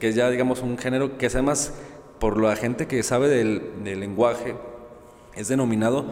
[0.00, 1.74] que es ya, digamos, un género que es además,
[2.18, 4.56] por la gente que sabe del, del lenguaje,
[5.36, 6.06] es denominado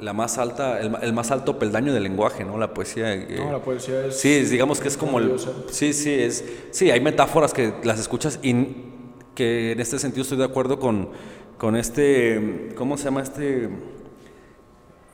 [0.00, 2.58] la más alta, el, más alto peldaño del lenguaje, ¿no?
[2.58, 3.14] La poesía.
[3.14, 4.18] Eh, no, la poesía es.
[4.18, 5.38] Sí, digamos que es como el.
[5.70, 6.44] Sí, sí, es.
[6.70, 8.54] Sí, hay metáforas que las escuchas y
[9.34, 11.10] que en este sentido estoy de acuerdo con,
[11.58, 12.74] con este.
[12.76, 13.70] ¿Cómo se llama este?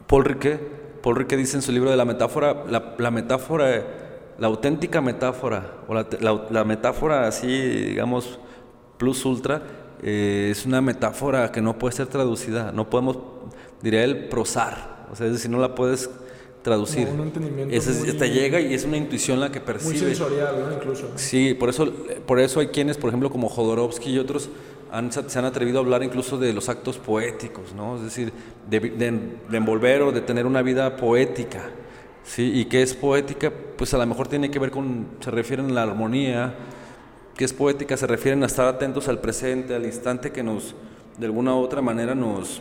[0.07, 0.82] Paul Riquet.
[1.03, 3.85] Paul Riquet dice en su libro de la metáfora, la, metáfora,
[4.39, 6.07] la auténtica metáfora, o la,
[6.51, 8.39] la metáfora así, digamos,
[8.99, 9.63] plus ultra,
[10.03, 12.73] eh, es una metáfora que no puede ser traducida.
[12.73, 13.19] No podemos
[13.83, 16.09] diría el prosar, o sea, es decir, no la puedes
[16.63, 17.09] traducir.
[17.09, 19.93] un entendimiento es, te llega y es una intuición la que percibe.
[19.93, 20.75] Muy sensorial, ¿no?
[20.75, 21.11] Incluso.
[21.17, 21.93] Sí, por eso,
[22.27, 24.49] por eso hay quienes, por ejemplo, como Jodorowsky y otros,
[24.93, 27.97] han, se han atrevido a hablar incluso de los actos poéticos, ¿no?
[27.97, 28.31] Es decir,
[28.69, 31.71] de, de, envolver o de tener una vida poética.
[32.25, 32.53] ¿sí?
[32.55, 33.51] ¿Y qué es poética?
[33.51, 36.55] Pues a lo mejor tiene que ver con, se refieren a la armonía,
[37.39, 37.97] ¿qué es poética?
[37.97, 40.75] Se refieren a estar atentos al presente, al instante que nos,
[41.19, 42.61] de alguna u otra manera, nos,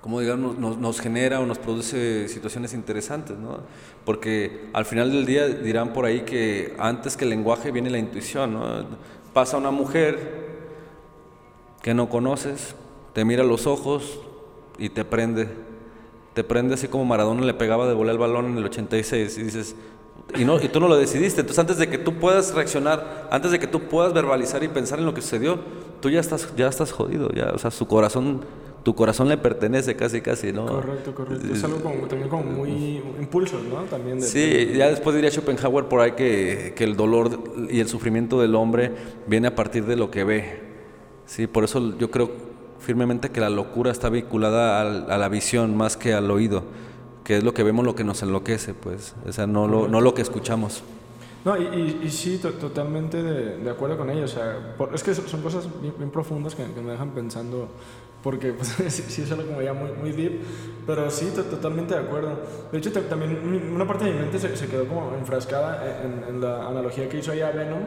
[0.00, 3.58] como digamos, nos, nos, genera o nos produce situaciones interesantes, ¿no?
[4.06, 7.98] Porque al final del día dirán por ahí que antes que el lenguaje viene la
[7.98, 8.86] intuición, ¿no?
[9.34, 10.51] Pasa una mujer
[11.82, 12.74] que no conoces,
[13.12, 14.20] te mira a los ojos
[14.78, 15.48] y te prende.
[16.34, 19.42] Te prende así como Maradona le pegaba de volar el balón en el 86 y
[19.42, 19.76] dices,
[20.34, 21.40] y, no, y tú no lo decidiste.
[21.40, 24.98] Entonces antes de que tú puedas reaccionar, antes de que tú puedas verbalizar y pensar
[24.98, 25.58] en lo que sucedió,
[26.00, 28.44] tú ya estás, ya estás jodido, ya, o sea, su corazón
[28.82, 30.66] tu corazón le pertenece casi, casi, ¿no?
[30.66, 31.54] Correcto, correcto.
[31.54, 33.82] Es algo como, también como muy impulso, ¿no?
[33.84, 37.30] También sí, ya después diría Schopenhauer por ahí que, que, el dolor
[37.70, 38.90] y el sufrimiento del hombre
[39.28, 40.71] viene a partir de lo que ve.
[41.26, 42.30] Sí, por eso yo creo
[42.78, 46.64] firmemente que la locura está vinculada a, la visión más que al oído,
[47.24, 50.00] que es lo que vemos lo que nos enloquece, pues, o sea, no lo, no
[50.00, 50.82] lo que escuchamos.
[51.44, 54.24] No, y, y, sí, totalmente de, acuerdo con ello.
[54.24, 57.68] O sea, es que son cosas bien, profundas que, me dejan pensando
[58.22, 60.40] porque pues, sí, es algo como ya muy, muy deep,
[60.86, 62.38] pero sí, totalmente de acuerdo.
[62.70, 66.40] De hecho, también una parte de mi mente se, se quedó como enfrascada en, en,
[66.40, 67.80] la analogía que hizo allá Venom,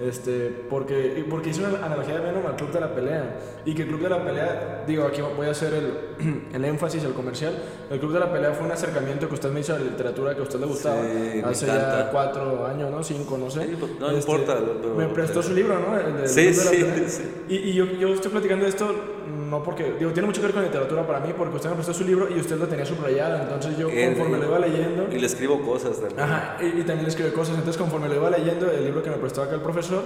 [0.00, 3.82] este, porque, porque hizo una analogía de Venom al Club de la Pelea, y que
[3.82, 7.54] el Club de la Pelea, digo, aquí voy a hacer el, el énfasis, el comercial,
[7.90, 10.34] el Club de la Pelea fue un acercamiento que usted me hizo a la literatura
[10.34, 11.00] que a usted le gustaba,
[11.44, 13.02] hace ya cuatro años, ¿no?
[13.02, 13.68] Cinco, no sé.
[13.78, 14.58] Pues, no este, importa.
[14.96, 15.98] me prestó su libro, ¿no?
[15.98, 20.12] El, sí, sí, sí, Y, y yo, yo estoy platicando de esto no porque, digo,
[20.12, 22.38] tiene mucho que ver con literatura para mí, porque usted me prestó su libro y
[22.38, 25.08] usted lo tenía subrayado, entonces yo conforme lo iba leyendo...
[25.10, 26.20] Y le escribo cosas también.
[26.20, 29.16] Ajá, y, también le escribo cosas, entonces conforme lo iba leyendo, el libro que me
[29.16, 30.02] prestó acá el profesor,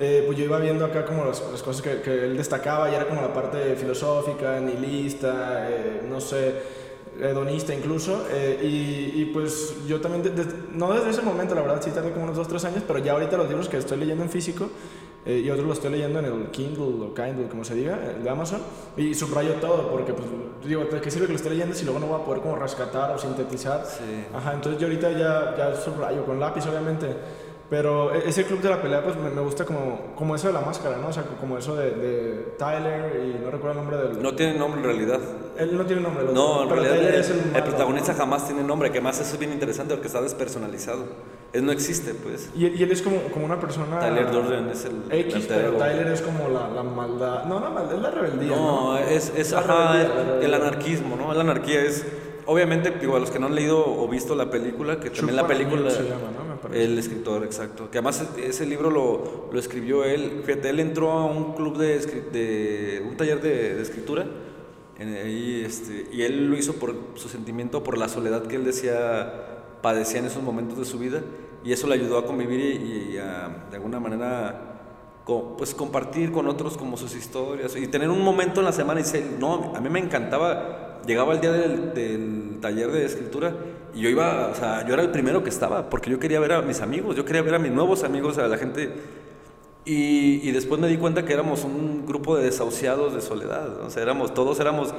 [0.00, 2.94] eh, pues yo iba viendo acá como las, las cosas que, que, él destacaba y
[2.94, 6.82] era como la parte filosófica, nihilista, eh, no sé
[7.20, 10.34] hedonista incluso, eh, y, y, pues yo también,
[10.72, 13.12] no desde ese momento, la verdad sí tardé como unos 2, 3 años, pero ya
[13.12, 14.70] ahorita los libros que estoy leyendo en físico,
[15.24, 18.24] eh, y otros lo estoy leyendo en el Kindle o Kindle, como se diga, el
[18.24, 18.60] de Amazon,
[18.96, 20.26] y subrayo todo, porque pues
[20.64, 23.14] digo, ¿qué sirve que lo esté leyendo si luego no voy a poder como rescatar
[23.14, 23.86] o sintetizar?
[23.86, 24.26] Sí.
[24.34, 27.06] Ajá, entonces yo ahorita ya, ya subrayo con lápiz, obviamente,
[27.72, 30.60] pero e, ese club de la pelea, pues me, gusta como, como eso de la
[30.60, 31.08] máscara, ¿no?
[31.08, 34.22] O sea, como eso de, de, Tyler y no recuerdo el nombre del...
[34.22, 35.20] No tiene nombre en realidad.
[35.56, 36.24] Él no tiene nombre.
[36.34, 39.38] No, en realidad Tyler es el, el, protagonista jamás tiene nombre, que más eso es
[39.38, 41.04] bien interesante porque está despersonalizado.
[41.52, 42.48] Él no existe, pues.
[42.56, 43.98] Y, y él es como, como una persona...
[43.98, 45.02] Tyler Durden es el...
[45.10, 47.44] X, pero Tyler es como la, la, maldad...
[47.44, 48.56] No, la maldad, es la rebeldía.
[48.56, 48.98] No, ¿no?
[48.98, 51.32] es, es ajá, el anarquismo, ¿no?
[51.34, 52.06] La anarquía es...
[52.46, 55.46] Obviamente, digo, a los que no han leído o visto la película, que también la
[55.46, 55.90] película...
[55.90, 56.52] Se llama, ¿no?
[56.74, 57.90] el escritor, exacto.
[57.90, 60.42] Que además ese libro lo, lo, escribió él.
[60.44, 64.26] Fíjate, él entró a un club de, de un taller de, de escritura.
[64.98, 68.64] En, ahí, este, y él lo hizo por su sentimiento, por la soledad que él
[68.64, 69.51] decía
[69.82, 71.20] padecía en esos momentos de su vida
[71.64, 74.68] y eso le ayudó a convivir y, a, de alguna manera
[75.56, 79.04] pues compartir con otros como sus historias y tener un momento en la semana y
[79.04, 83.54] decir, no, a mí me encantaba, llegaba el día del, del, taller de escritura
[83.94, 86.52] y yo iba, o sea, yo era el primero que estaba porque yo quería ver
[86.52, 88.92] a mis amigos, yo quería ver a mis nuevos amigos, a la gente
[89.84, 93.80] y, y, después me di cuenta que éramos un grupo de desahuciados de soledad.
[93.80, 94.94] O sea, éramos, todos éramos,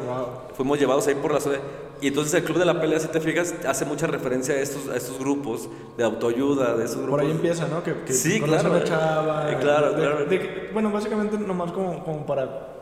[0.55, 1.61] fuimos llevados ahí por la soledad.
[2.01, 4.89] Y entonces el Club de la Pelea, si te fijas, hace mucha referencia a estos,
[4.89, 7.11] a estos grupos de autoayuda, de esos grupos.
[7.11, 7.81] Por ahí empieza, ¿no?
[7.81, 8.83] Que, sí, claro.
[8.83, 10.25] Chava, claro, de, claro.
[10.25, 12.72] De, bueno, básicamente nomás como, como para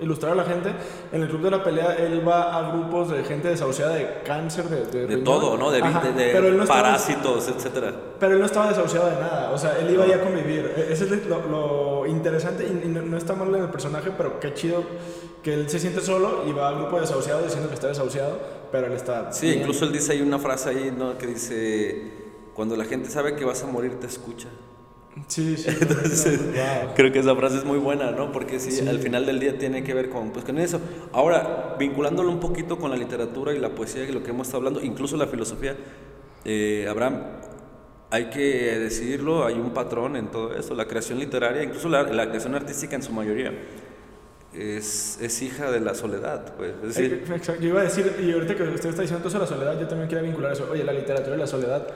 [0.00, 0.70] ilustrar a la gente.
[1.12, 4.64] En el club de la pelea, él va a grupos de gente desahuciada de cáncer,
[4.68, 5.16] de...
[5.18, 5.70] Todo, ¿no?
[5.70, 7.92] De, Ajá, de- no parásitos, etcétera.
[8.20, 10.72] pero él no estaba desahuciado de nada, o sea, él iba ya a convivir.
[10.76, 14.10] E- Ese es lo, lo interesante y, y no, no está mal en el personaje,
[14.16, 14.82] pero qué chido
[15.42, 18.38] que él se siente solo y va al grupo de desahuciados diciendo que está desahuciado,
[18.72, 19.32] pero él está.
[19.32, 19.60] Sí, bien.
[19.60, 21.16] incluso él dice ahí una frase ahí, ¿no?
[21.18, 22.12] Que dice,
[22.54, 24.48] cuando la gente sabe que vas a morir, te escucha.
[25.26, 25.68] Sí, sí.
[25.68, 26.94] Entonces, wow.
[26.94, 28.30] creo que esa frase es muy buena, ¿no?
[28.30, 28.86] Porque sí, Sí.
[28.88, 30.80] al final del día tiene que ver con, pues, con eso.
[31.12, 34.58] Ahora, vinculándolo un poquito con la literatura y la poesía y lo que hemos estado
[34.58, 35.76] hablando, incluso la filosofía,
[36.44, 37.22] eh, Abraham,
[38.10, 40.74] hay que decirlo, hay un patrón en todo esto.
[40.74, 43.52] La creación literaria, incluso la, la creación artística en su mayoría,
[44.54, 46.54] es, es hija de la soledad.
[46.56, 46.72] Pues.
[46.82, 47.24] Es decir.
[47.60, 49.80] Yo iba a decir, y ahorita que usted está diciendo todo eso de la soledad,
[49.80, 50.68] yo también quería vincular eso.
[50.70, 51.86] Oye, la literatura y la soledad,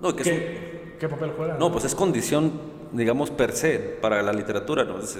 [0.00, 1.58] no, que es un- ¿qué, ¿qué papel juegan?
[1.58, 2.52] No, pues es condición,
[2.92, 4.98] digamos, per se para la literatura, ¿no?
[4.98, 5.18] Es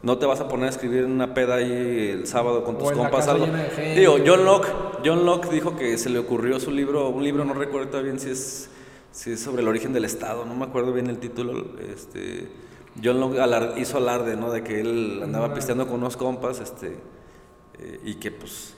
[0.00, 2.92] no te vas a poner a escribir en una peda ahí el sábado con tus
[2.92, 3.46] compas algo.
[3.96, 4.68] Digo, John Locke,
[5.04, 8.30] John Locke dijo que se le ocurrió su libro, un libro no recuerdo bien si
[8.30, 8.70] es
[9.10, 12.48] si es sobre el origen del Estado, no me acuerdo bien el título, este
[13.02, 14.52] John Locke alar- hizo alarde, ¿no?
[14.52, 16.96] De que él andaba pisteando con unos compas, este
[17.80, 18.74] eh, y que pues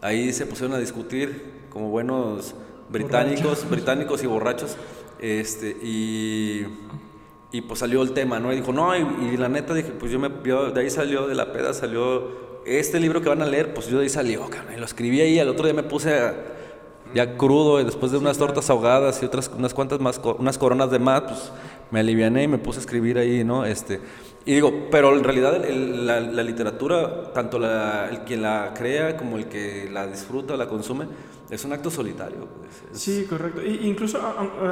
[0.00, 2.54] ahí se pusieron a discutir como buenos
[2.88, 3.70] británicos, Borrachos.
[3.70, 4.76] británicos y borrachos,
[5.22, 6.66] este y
[7.54, 8.50] y pues salió el tema, ¿no?
[8.50, 11.34] Y dijo, no, y, la neta dije, pues yo me, yo- de ahí salió, de
[11.34, 14.72] la peda salió este libro que van a leer, pues yo de ahí salió, cabrón,
[14.74, 16.32] y lo escribí ahí, al otro día me puse
[17.14, 20.90] ya crudo, y después de unas tortas ahogadas y otras, unas cuantas más, unas coronas
[20.90, 21.52] de más, pues
[21.90, 23.66] me aliviané y me puse a escribir ahí, ¿no?
[23.66, 24.00] Este,
[24.44, 28.72] y digo, pero en realidad el- el- la, la literatura, tanto la- el que la
[28.76, 31.06] crea como el que la disfruta, la consume,
[31.50, 32.46] es un acto solitario.
[32.58, 33.60] pues, es- Sí, correcto.
[33.62, 34.18] Y incluso,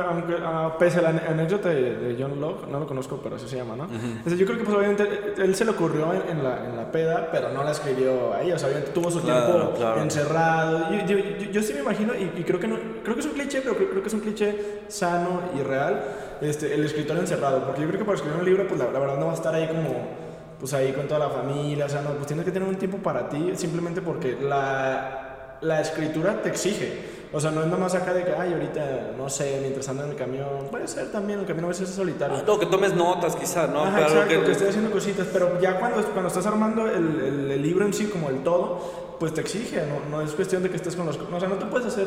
[0.09, 0.35] aunque
[0.79, 3.77] pese a la anécdota de, de John Locke, no lo conozco, pero así se llama,
[3.77, 3.85] ¿no?
[3.85, 5.07] O sea, yo creo que pues obviamente
[5.37, 8.51] él se le ocurrió en, en la, en la peda, pero no la escribió ahí,
[8.53, 10.03] o sea, obviamente tuvo su Claro, tiempo claro.
[10.03, 10.91] encerrado.
[10.93, 13.27] Yo, yo, yo- yo sí me imagino, y, y creo que no, creo que es
[13.27, 16.03] un cliché, pero creo, creo que es un cliché sano y real,
[16.41, 18.99] este, el escritor encerrado, porque yo creo que para escribir un libro, pues la, la
[18.99, 20.21] verdad no va a estar ahí como
[20.59, 22.99] pues ahí con toda la familia, o sea, no, pues tienes que tener un tiempo
[22.99, 27.21] para ti, simplemente porque la, la escritura te exige.
[27.33, 30.11] O sea, no es nomás acá de que, ay, ahorita, no sé, mientras ando en
[30.11, 32.37] el camión, puede ser también, el camino a veces es solitario.
[32.39, 33.85] Ah, no, que tomes notas quizá, ¿no?
[33.85, 37.21] Ajá, Pero exacto, que- que, estoy haciendo cositas, pero ya cuando, cuando estás armando el,
[37.21, 40.63] el- el libro en sí como el todo, pues te exige, no, no es cuestión
[40.63, 41.17] de que estés con los...
[41.19, 42.07] O sea, no te puedes hacer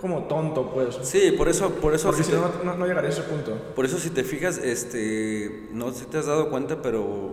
[0.00, 0.98] como tonto, pues.
[1.02, 3.22] Sí, por eso, por eso, Porque si si te- no, no, no llegaría a ese
[3.22, 3.52] punto.
[3.74, 7.32] por eso si te fijas, este, no sé si te has dado cuenta, pero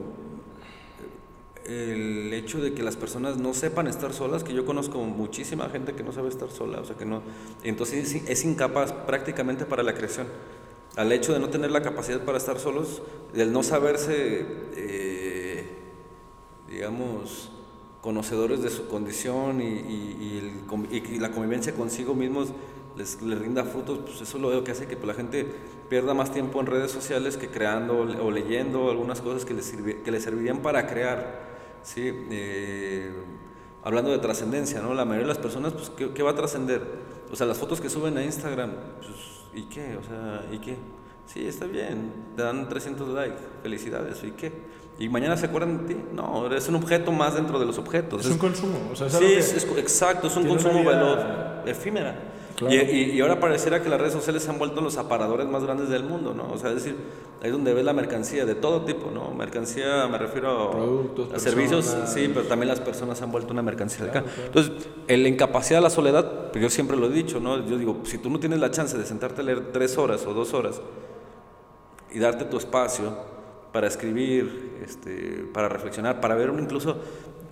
[1.65, 5.93] el hecho de que las personas no sepan estar solas, que yo conozco muchísima gente
[5.93, 7.21] que no sabe estar sola, o sea que no,
[7.63, 10.27] entonces es, es incapaz prácticamente para la creación.
[10.97, 13.01] Al hecho de no tener la capacidad para estar solos,
[13.33, 14.45] el no saberse,
[14.75, 15.65] eh,
[16.69, 17.51] digamos,
[18.01, 22.49] conocedores de su condición y, y- la convivencia consigo mismos
[22.97, 25.45] les, les rinda frutos, pues eso es lo que hace que pues, la gente
[25.89, 30.59] pierda más tiempo en redes sociales que creando o leyendo algunas cosas que les servirían
[30.61, 31.51] para crear.
[31.83, 32.11] ¿sí?
[32.29, 33.11] Eh,
[33.83, 34.93] hablando de trascendencia, ¿no?
[34.93, 36.81] La mayoría de las personas, pues, ¿qué, qué va a trascender?
[37.31, 39.09] O sea, las fotos que suben a Instagram, pues,
[39.53, 39.97] ¿y qué?
[39.97, 40.75] O sea, ¿y qué?
[41.25, 44.51] Sí, está bien, te dan 300 likes, felicidades, ¿y qué?
[45.01, 46.01] ¿Y mañana se acuerdan de ti?
[46.13, 48.23] No, eres un objeto más dentro de los objetos.
[48.25, 50.83] Es un consumo, o sea, es Sí, algo que- es- es- exacto, es un consumo
[50.83, 51.17] veloz,
[51.65, 52.15] efímera.
[52.55, 52.75] Claro.
[52.75, 55.63] Y, y- y ahora pareciera que las redes sociales se han vuelto los aparadores más
[55.63, 56.51] grandes del mundo, ¿no?
[56.53, 56.95] O sea, es decir,
[57.41, 59.31] ahí es donde ves la mercancía de todo tipo, ¿no?
[59.31, 62.13] Mercancía, me refiero a- Productos, a servicios, personas.
[62.13, 64.23] sí, pero también las personas se han vuelto una mercancía de acá.
[64.45, 64.73] Entonces,
[65.07, 67.65] el- la incapacidad de la soledad, pues yo siempre lo he dicho, ¿no?
[67.65, 70.33] Yo digo, si tú no tienes la chance de sentarte a leer tres horas o
[70.35, 70.79] dos horas
[72.13, 73.31] y darte tu espacio
[73.71, 76.97] para escribir, este, para reflexionar, para ver incluso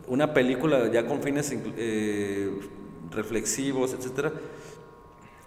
[0.07, 2.51] una película ya con fines eh,
[3.11, 4.33] reflexivos, etcétera.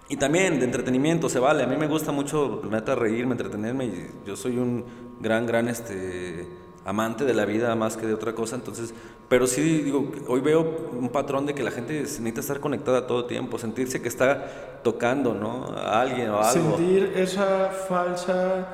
[0.09, 1.65] Y también de entretenimiento, se vale.
[1.65, 3.87] A mí me gusta mucho, la neta, reírme, entretenerme.
[3.87, 4.85] Y yo soy un
[5.21, 6.47] gran, gran este,
[6.85, 8.57] amante de la vida más que de otra cosa.
[8.57, 8.93] Entonces,
[9.29, 13.21] pero sí, digo, hoy veo un patrón de que la gente necesita estar conectada todo
[13.21, 15.65] el tiempo, sentirse que está tocando, ¿no?
[15.77, 16.77] A alguien o algo.
[16.77, 18.69] sentir esa falsa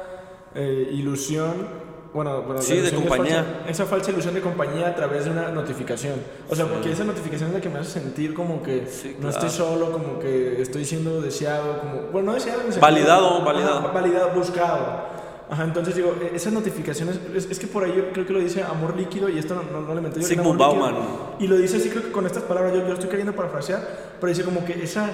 [0.55, 1.88] eh, ilusión.
[2.15, 3.45] Bueno, bueno, Sí, de compañía.
[3.45, 6.15] falsa, esa falsa ilusión de compañía a través de una notificación.
[6.49, 9.29] O sea, porque esa notificación es la que me hace sentir como que Sí, no
[9.31, 9.47] claro.
[9.47, 12.03] estoy solo, como que estoy siendo deseado, como.
[12.13, 12.63] Bueno, no deseado.
[12.63, 13.79] el Validado, validado.
[13.81, 15.19] Ajá, validado, buscado.
[15.51, 18.39] Ajá, entonces digo, e- esas notificaciones, es, es que por ahí yo creo que lo
[18.39, 20.27] dice amor líquido y esto no, no, no le inventé yo.
[20.27, 20.85] Sigmund Amor Líquido.
[20.93, 21.09] Bauman.
[21.39, 23.81] Y lo dice así, creo que con estas palabras, yo, yo estoy queriendo parafrasear,
[24.21, 25.09] pero dice como que esa,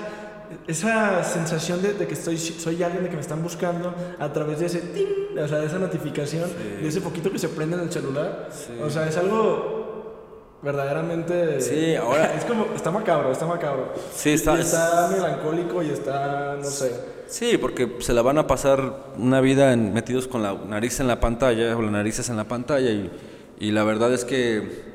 [0.67, 4.61] esa sensación de, de que estoy, soy alguien, de que me están buscando a través
[4.61, 6.49] de ese ting, o sea, de esa notificación,
[6.81, 8.49] de ese poquito que se prende en el celular.
[8.83, 11.61] O sea, es algo verdaderamente...
[11.61, 12.35] Sí, ahora...
[12.35, 13.93] Es como, está macabro, está macabro.
[14.15, 14.57] Sí, está...
[14.57, 17.13] Y está melancólico y está, no sé...
[17.27, 21.09] Sí, porque se la van a pasar una vida en- metidos con la nariz en
[21.09, 23.11] la pantalla o las narices en la pantalla y,
[23.59, 24.95] y la verdad es que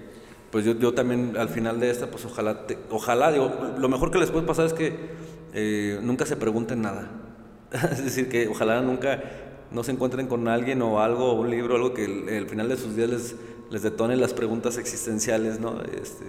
[0.52, 4.12] pues yo, yo también al final de esta pues ojalá te- ojalá digo lo mejor
[4.12, 5.10] que les puede pasar es que
[5.54, 7.10] eh, nunca se pregunten nada.
[7.92, 9.22] Es decir que ojalá nunca
[9.72, 12.78] no se encuentren con alguien o algo un libro algo que el, el final de
[12.78, 13.36] sus días les
[13.70, 16.26] les detone las preguntas existenciales no este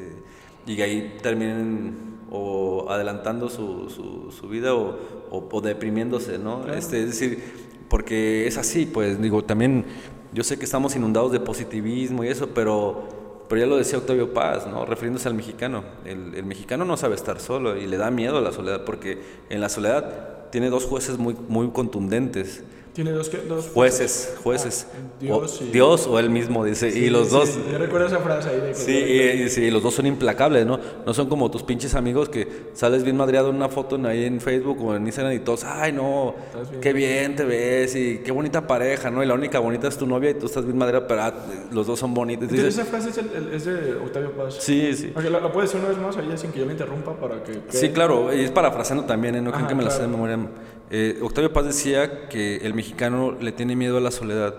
[0.67, 4.97] y ahí terminen o adelantando su, su, su vida o,
[5.31, 6.73] o, o deprimiéndose, ¿no?
[6.73, 7.43] Este, es decir,
[7.89, 9.85] porque es así, pues digo, también
[10.33, 13.09] yo sé que estamos inundados de positivismo y eso, pero,
[13.51, 14.87] pero ya lo decía Octavio Paz, ¿no?
[14.87, 18.41] Refiriéndose al mexicano, el, el mexicano no sabe estar solo y le da miedo a
[18.41, 22.63] la soledad, porque en la soledad tiene dos jueces muy, muy contundentes.
[22.93, 23.31] Tiene dos...
[23.49, 24.87] dos Jueces, jueces.
[24.93, 26.91] Ah, Dios o, y- Dios o él mismo, dice.
[26.91, 28.75] Sí, y los sí, dos, Yo recuerdo esa frase ahí de que...
[28.75, 30.81] Sí, y, y sí, los dos son implacables, ¿no?
[31.07, 34.25] No son como tus pinches amigos que sales bien madreado en una foto en- ahí
[34.25, 36.35] en Facebook o en Instagram y todos, ay, no,
[36.69, 36.81] bien.
[36.81, 39.23] qué bien te ves y qué bonita pareja, ¿no?
[39.23, 41.35] Y la única bonita es tu novia y tú estás bien madreado, pero ah,
[41.71, 42.43] los dos son bonitos.
[42.51, 44.57] Entonces, Dices, esa frase es, el- el- es de Octavio Paz.
[44.61, 45.13] sí, sí.
[45.15, 47.61] ¿la, la puedes decir una vez más ahí sin que yo la interrumpa para que...
[47.69, 49.41] Sí, claro, y es parafraseando también, ¿eh?
[49.41, 50.27] no Ajá, que me la sé de claro.
[50.27, 50.51] memoria.
[50.91, 54.55] Eh, Octavio Paz decía que el mexicano le tiene miedo a la soledad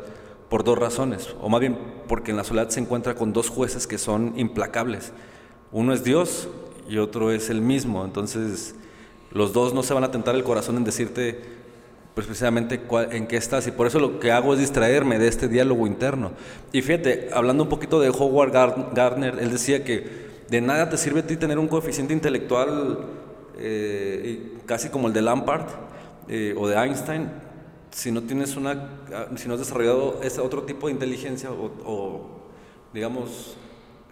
[0.49, 1.77] por dos razones, o más bien
[2.07, 5.11] porque en la soledad se encuentra con dos jueces que son implacables.
[5.71, 6.47] Uno es Dios
[6.89, 8.75] y otro es el mismo, entonces
[9.31, 11.39] los dos no se van a tentar el corazón en decirte
[12.13, 15.47] pues precisamente en qué estás y por eso lo que hago es distraerme de este
[15.47, 16.31] diálogo interno.
[16.73, 20.97] Y fíjate, hablando un poquito de Howard Gar- Gardner, él decía que de nada te
[20.97, 22.99] sirve a ti tener un coeficiente intelectual
[23.57, 25.67] eh, casi como el de Lampard
[26.31, 27.29] eh, o de Einstein
[27.91, 28.71] si no tienes una,
[29.13, 32.29] ah, si no has desarrollado ese otro tipo de inteligencia o, o,
[32.93, 33.57] digamos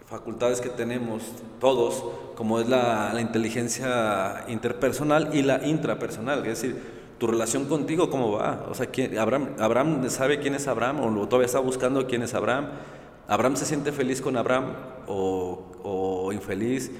[0.06, 1.22] facultades que tenemos
[1.60, 2.04] todos,
[2.34, 8.32] como es la, la inteligencia interpersonal y la intrapersonal, es decir, tu relación contigo, ¿cómo
[8.32, 8.66] va?
[8.70, 12.34] O sea, ¿quién- Abraham, Abraham sabe quién es Abraham o todavía está buscando quién es
[12.34, 12.68] Abraham.
[13.28, 14.72] Abraham se siente feliz con Abraham
[15.06, 16.90] o, o infeliz.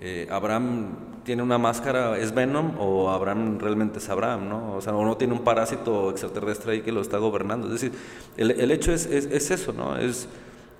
[0.00, 4.48] Eh, Abraham tiene una máscara, ¿es Venom o Abraham realmente es Abraham?
[4.48, 4.76] ¿no?
[4.76, 7.66] O sea, o no tiene un parásito extraterrestre ahí que lo está gobernando.
[7.66, 7.92] Es decir,
[8.38, 9.98] el, el hecho es, es, es eso, ¿no?
[9.98, 10.26] Es,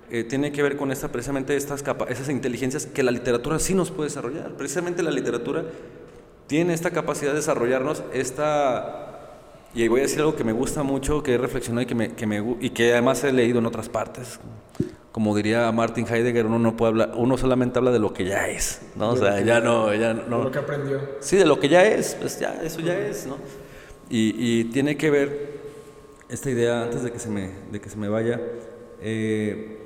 [0.09, 3.75] eh, tiene que ver con esta, precisamente estas capa- esas inteligencias que la literatura sí
[3.75, 4.53] nos puede desarrollar.
[4.53, 5.65] Precisamente la literatura
[6.47, 9.05] tiene esta capacidad de desarrollarnos, esta...
[9.75, 12.15] Y voy a decir algo que me gusta mucho, que he reflexionado y que, me,
[12.15, 14.39] que me y que además he leído en otras partes.
[15.19, 18.47] Como diría Martin Heidegger, uno no puede hablar, uno solamente habla de lo que ya
[18.47, 19.09] es, ¿no?
[19.09, 20.45] O sea, ya no, ya no.
[20.45, 21.01] Lo que aprendió.
[21.19, 23.35] Sí, de lo que ya es, pues ya, eso ya es, ¿no?
[24.09, 25.59] Y, y tiene que ver
[26.29, 28.39] esta idea, antes de que se me, de que se me vaya,
[29.01, 29.79] eh,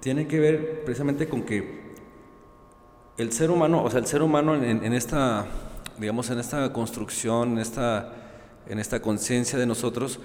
[0.00, 1.94] tiene que ver precisamente con que
[3.16, 5.46] el ser humano, o sea, el ser humano en, en esta,
[5.98, 8.12] digamos, en esta construcción, en esta,
[8.68, 10.20] en esta conciencia de nosotros,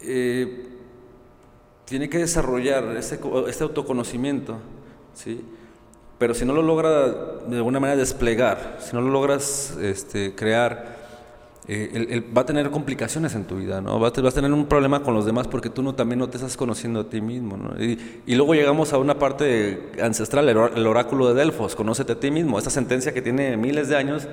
[0.00, 0.74] eh,
[1.88, 4.58] tiene que desarrollar este, co- autoconocimiento,
[5.14, 5.44] ¿sí?
[6.18, 7.08] Pero si no lo logra
[7.46, 10.96] de alguna manera desplegar, si no lo logras este, crear,
[11.68, 13.98] eh, va a tener complicaciones en tu vida, ¿no?
[14.00, 16.56] Vas a, tener un problema con los demás porque tú no, también no te estás
[16.56, 17.82] conociendo a ti mismo, ¿no?
[17.82, 22.58] Y, luego llegamos a una parte ancestral, el oráculo de Delfos, conócete a ti mismo,
[22.58, 24.26] esta sentencia que tiene miles de años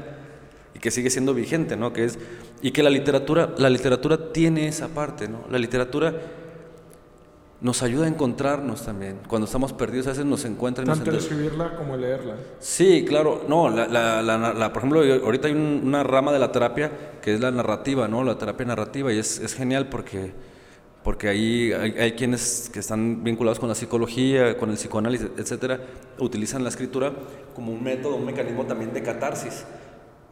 [0.74, 1.94] y que sigue siendo vigente, ¿no?
[1.94, 2.20] Que es,
[2.62, 5.42] y que la literatura, la literatura tiene esa parte, ¿no?
[5.52, 6.14] La literatura
[7.62, 9.20] nos ayuda a encontrarnos también.
[9.28, 12.36] Cuando estamos perdidos, a veces nos encuentra y nos Tanto enter- escribirla como leerla.
[12.60, 13.46] Sí, claro.
[13.48, 16.92] No, la, la- la- la- por ejemplo, ahorita hay un- una rama de la terapia
[17.22, 18.24] que es la narrativa, ¿no?
[18.24, 20.34] La terapia narrativa y es, es genial porque,
[21.04, 25.80] porque ahí hay, hay quienes que están vinculados con la psicología, con el psicoanálisis, etcétera,
[26.20, 27.14] utilizan la escritura
[27.56, 29.64] como un método, un mecanismo también de catarsis.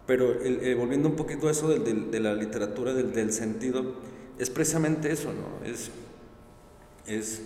[0.05, 3.31] Pero el- eh, volviendo un poquito a eso del- del- de la literatura, del, del
[3.31, 3.93] sentido,
[4.37, 5.65] es precisamente eso, ¿no?
[5.65, 5.89] Es,
[7.07, 7.41] es,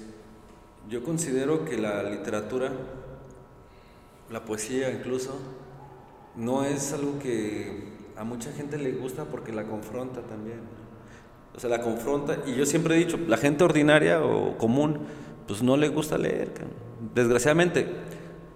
[0.89, 2.71] yo considero que la literatura,
[4.31, 5.37] la poesía incluso,
[6.35, 10.59] no es algo que a mucha gente le gusta porque la confronta también.
[11.55, 14.99] O sea, la confronta, y yo siempre he dicho, la gente ordinaria o común,
[15.47, 16.51] pues no le gusta leer.
[17.15, 17.87] Desgraciadamente,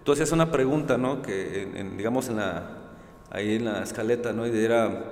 [0.04, 1.22] tú hacías una pregunta, ¿no?
[1.24, 2.78] Que, digamos, en la,
[3.32, 4.46] ahí en la escaleta, ¿no?
[4.46, 5.04] Y era,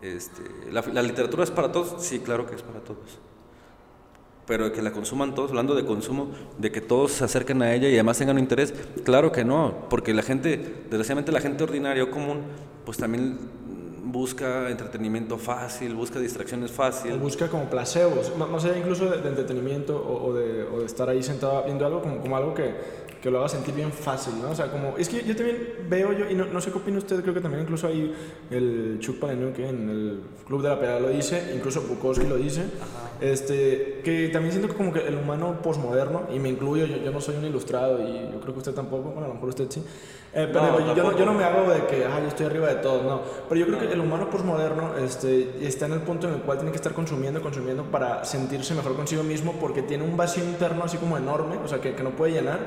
[0.00, 0.42] este,
[0.72, 2.02] ¿la, ¿la literatura es para todos?
[2.02, 3.18] Sí, claro que es para todos
[4.50, 6.26] pero que la consuman todos, hablando de consumo,
[6.58, 8.74] de que todos se acerquen a ella y además tengan un interés,
[9.04, 10.56] claro que no, porque la gente,
[10.90, 12.40] desgraciadamente la gente ordinaria común,
[12.84, 13.38] pues también
[14.02, 17.16] busca entretenimiento fácil, busca distracciones fácil.
[17.18, 22.02] busca como placebos, más allá incluso de, entretenimiento o, de, estar ahí sentado viendo algo
[22.02, 22.74] como algo que,
[23.22, 24.50] que, lo haga sentir bien fácil, ¿no?
[24.50, 25.58] O sea, como, es que yo también
[25.88, 28.14] veo yo, y no, no sé qué opina usted, creo que también incluso ahí
[28.50, 32.62] el Chuck Palahniuk en el Club de la Pelea lo dice, incluso Bukowski lo dice,
[33.20, 37.10] este, que también siento que como que el humano posmoderno, y me incluyo, yo, yo,
[37.10, 39.66] no soy un ilustrado y yo creo que usted tampoco, bueno, a lo mejor usted
[39.70, 39.82] sí,
[40.32, 42.68] eh, pero yo, yo, no, yo, no, me hago de que, ay, yo estoy arriba
[42.68, 46.28] de todo, no, pero yo creo que el humano posmoderno este, está en el punto
[46.28, 50.04] en el cual tiene que estar consumiendo, consumiendo para sentirse mejor consigo mismo porque tiene
[50.04, 52.60] un vacío interno así como enorme, o sea, que, que no puede llenar.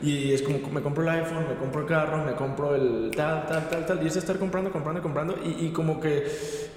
[0.00, 3.46] Y es como, me compro el iPhone, me compro el carro, me compro el tal,
[3.46, 5.34] tal, tal, tal, y es estar comprando, comprando, comprando.
[5.44, 6.18] Y, y como que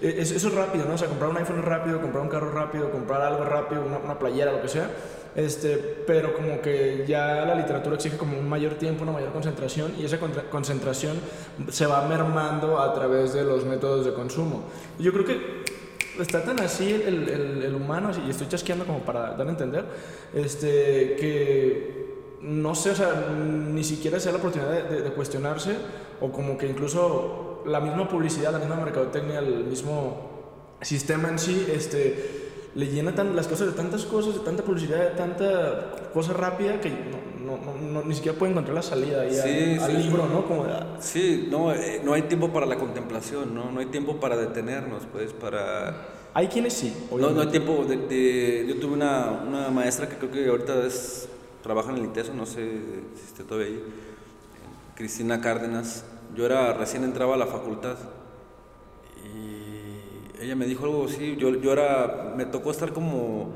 [0.01, 0.95] e, eso es rápido, ¿no?
[0.95, 4.17] O sea, comprar un iPhone rápido, comprar un carro rápido, comprar algo rápido, una, una
[4.17, 4.89] playera, lo que sea.
[5.35, 9.93] Este, pero como que ya la literatura exige como un mayor tiempo, una mayor concentración
[9.97, 10.19] y esa
[10.49, 11.17] concentración
[11.69, 14.63] se va mermando a través de los métodos de consumo.
[14.99, 15.63] Yo creo que
[16.19, 19.85] está tan así el, el, el humano, y estoy chasqueando como para dar a entender,
[20.33, 22.01] este, que
[22.41, 25.75] no sé, o sea, ni siquiera se da la oportunidad de, de, cuestionarse
[26.19, 30.29] o como que incluso la misma publicidad, la misma mercadotecnia, el mismo
[30.81, 32.40] sistema en sí, este,
[32.75, 36.79] le llena tan, las cosas de tantas cosas, de tanta publicidad, de tanta cosa rápida
[36.79, 40.45] que no, no, no, ni siquiera puede encontrar la salida ahí al, libro, ¿no?
[40.45, 40.97] Como ah.
[40.99, 43.71] Sí, no, eh, no hay tiempo para la contemplación, ¿no?
[43.71, 46.07] No hay tiempo para detenernos, pues, para...
[46.33, 46.95] Hay quienes sí.
[47.11, 51.27] No, no hay tiempo de, Yo tuve una, una maestra que creo que ahorita es
[51.61, 52.79] trabaja en el ITESO, no sé
[53.15, 53.83] si esté todavía ahí,
[54.95, 56.05] Cristina Cárdenas.
[56.35, 57.97] Yo era, recién entraba a la facultad
[60.41, 63.51] ella me dijo algo así, yo, yo era, me tocó estar como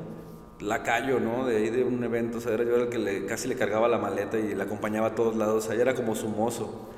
[0.59, 1.45] lacayo, ¿no?
[1.45, 3.87] De ahí de un evento, o sea, era yo el que le, casi le cargaba
[3.87, 6.89] la maleta y le acompañaba a todos lados, o sea, ella era como su mozo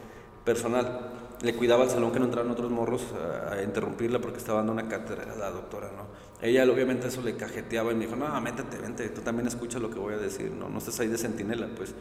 [0.44, 1.14] personal.
[1.42, 3.04] Le cuidaba el salón que no entraran otros morros
[3.52, 6.06] a, interrumpirla porque estaba dando una cátedra, era la doctora, ¿no?
[6.42, 9.90] Ella obviamente eso le cajeteaba y me dijo, no, métete, vente, tú también escucha lo
[9.90, 11.94] que voy a decir, no, no estés ahí de sentinela, pues.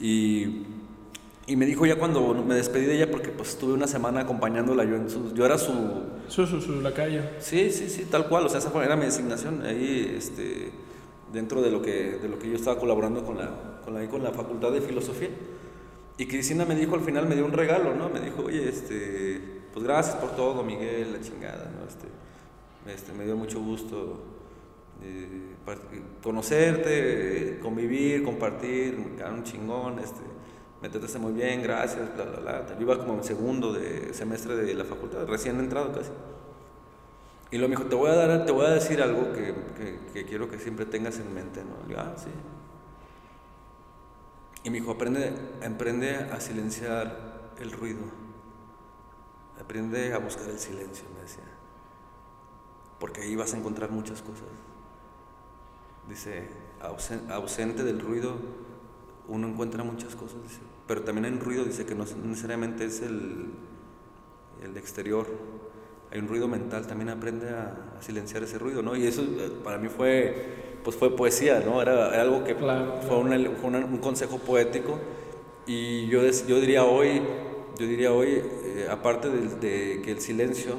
[0.00, 0.66] Y,
[1.46, 4.84] y, me dijo ya cuando me despedí de ella, porque pues estuve una semana acompañándola,
[4.84, 5.72] yo, en su, yo era su...
[6.28, 9.62] Su, su, su calle Sí, sí, sí, tal cual, o sea, esa era mi designación,
[9.62, 10.70] ahí, este,
[11.32, 14.22] dentro de lo que, de lo que yo estaba colaborando con la, con la, con
[14.22, 15.30] la Facultad de Filosofía.
[16.16, 18.08] Y Cristina me dijo al final, me dio un regalo, ¿no?
[18.08, 19.40] Me dijo, oye, este,
[19.72, 21.86] pues gracias por todo, Miguel, la chingada, ¿no?
[21.86, 22.06] Este,
[22.86, 24.22] este, me dio mucho gusto
[25.02, 25.54] eh,
[26.22, 30.20] conocerte, convivir, compartir, un chingón, este,
[30.84, 32.76] me trataste muy bien, gracias, bla, bla, bla.
[32.76, 36.10] Yo iba como en segundo de semestre de la facultad, recién entrado casi.
[37.50, 39.54] Y luego me dijo, te voy a, dar, te voy a decir algo que,
[40.12, 41.96] que, quiero que siempre tengas en mente, ¿no?
[41.96, 42.28] Ah, sí.
[44.64, 45.32] Y me dijo, aprende,
[45.66, 48.02] aprende a silenciar el ruido.
[49.58, 51.54] Aprende a buscar el silencio, me decía
[53.04, 54.46] porque ahí vas a encontrar muchas cosas.
[56.08, 56.48] Dice,
[57.28, 58.36] ausente del ruido,
[59.28, 60.38] uno encuentra muchas cosas,
[60.86, 63.50] pero también hay un ruido, dice que no necesariamente es el,
[64.62, 65.26] el exterior,
[66.10, 68.94] hay un ruido mental, también aprende a, silenciar ese ruido, ¿no?
[68.94, 71.80] Y eso eh, para mí fue, pues fue poesía, ¿no?
[71.80, 74.98] Era, algo que fue, un consejo poético
[75.66, 77.22] y yo, yo diría hoy,
[77.78, 80.76] yo diría hoy, eh, aparte de que el silencio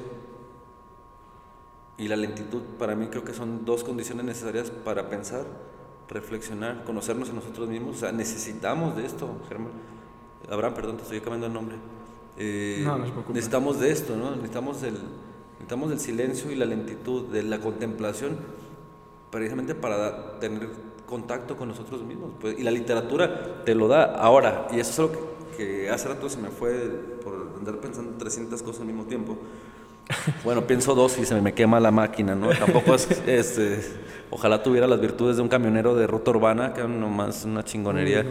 [1.97, 5.45] y la lentitud para mí creo que son dos condiciones necesarias para pensar,
[6.09, 7.97] reflexionar, conocernos a nosotros mismos.
[7.97, 9.71] O sea, necesitamos de esto, Germán.
[10.49, 11.75] Abraham, perdón, te estoy cambiando el nombre.
[12.37, 14.31] Eh, no, no necesitamos de esto, ¿no?
[14.31, 14.97] Necesitamos del,
[15.53, 18.37] necesitamos del silencio y la lentitud, de la contemplación,
[19.31, 20.69] precisamente para tener
[21.05, 22.31] contacto con nosotros mismos.
[22.39, 24.67] Pues, y la literatura te lo da ahora.
[24.71, 25.11] Y eso es algo
[25.57, 26.71] que, que hace rato se me fue
[27.23, 29.37] por andar pensando 300 cosas al mismo tiempo.
[30.43, 32.49] Bueno, pienso dos y se me quema la máquina, ¿no?
[32.49, 33.79] Tampoco es, este,
[34.29, 38.25] ojalá tuviera las virtudes de un camionero de ruta urbana, que nomás una chingonería.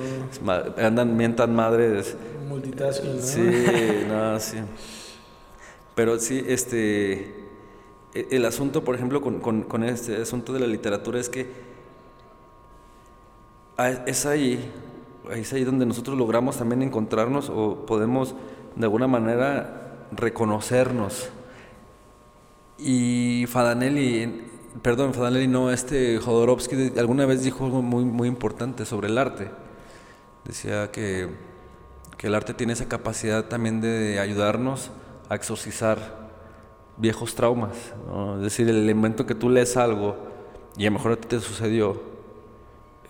[0.79, 2.16] Andan, mientan madres.
[2.49, 3.22] Multitasking, ¿no?
[3.22, 3.64] Sí,
[4.09, 4.59] no, sí.
[5.95, 7.35] Pero sí, este,
[8.14, 11.75] e, el asunto, por ejemplo, con, con, con este asunto de la literatura es que
[14.07, 14.70] es ahí,
[15.33, 18.37] es ahí donde nosotros logramos también encontrarnos o podemos
[18.77, 21.31] de alguna manera reconocernos
[22.85, 24.43] y Fadanelli,
[24.82, 29.51] perdón, Fadanelli no, este Jodorowsky alguna vez dijo algo muy, muy importante sobre el arte.
[30.45, 31.30] Decía que,
[32.18, 34.91] que el arte tiene esa capacidad también de ayudarnos
[35.30, 36.28] a exorcizar
[36.99, 37.72] viejos traumas.
[38.37, 40.16] Es decir, el momento que tú lees algo
[40.76, 42.03] y a lo mejor a ti te sucedió,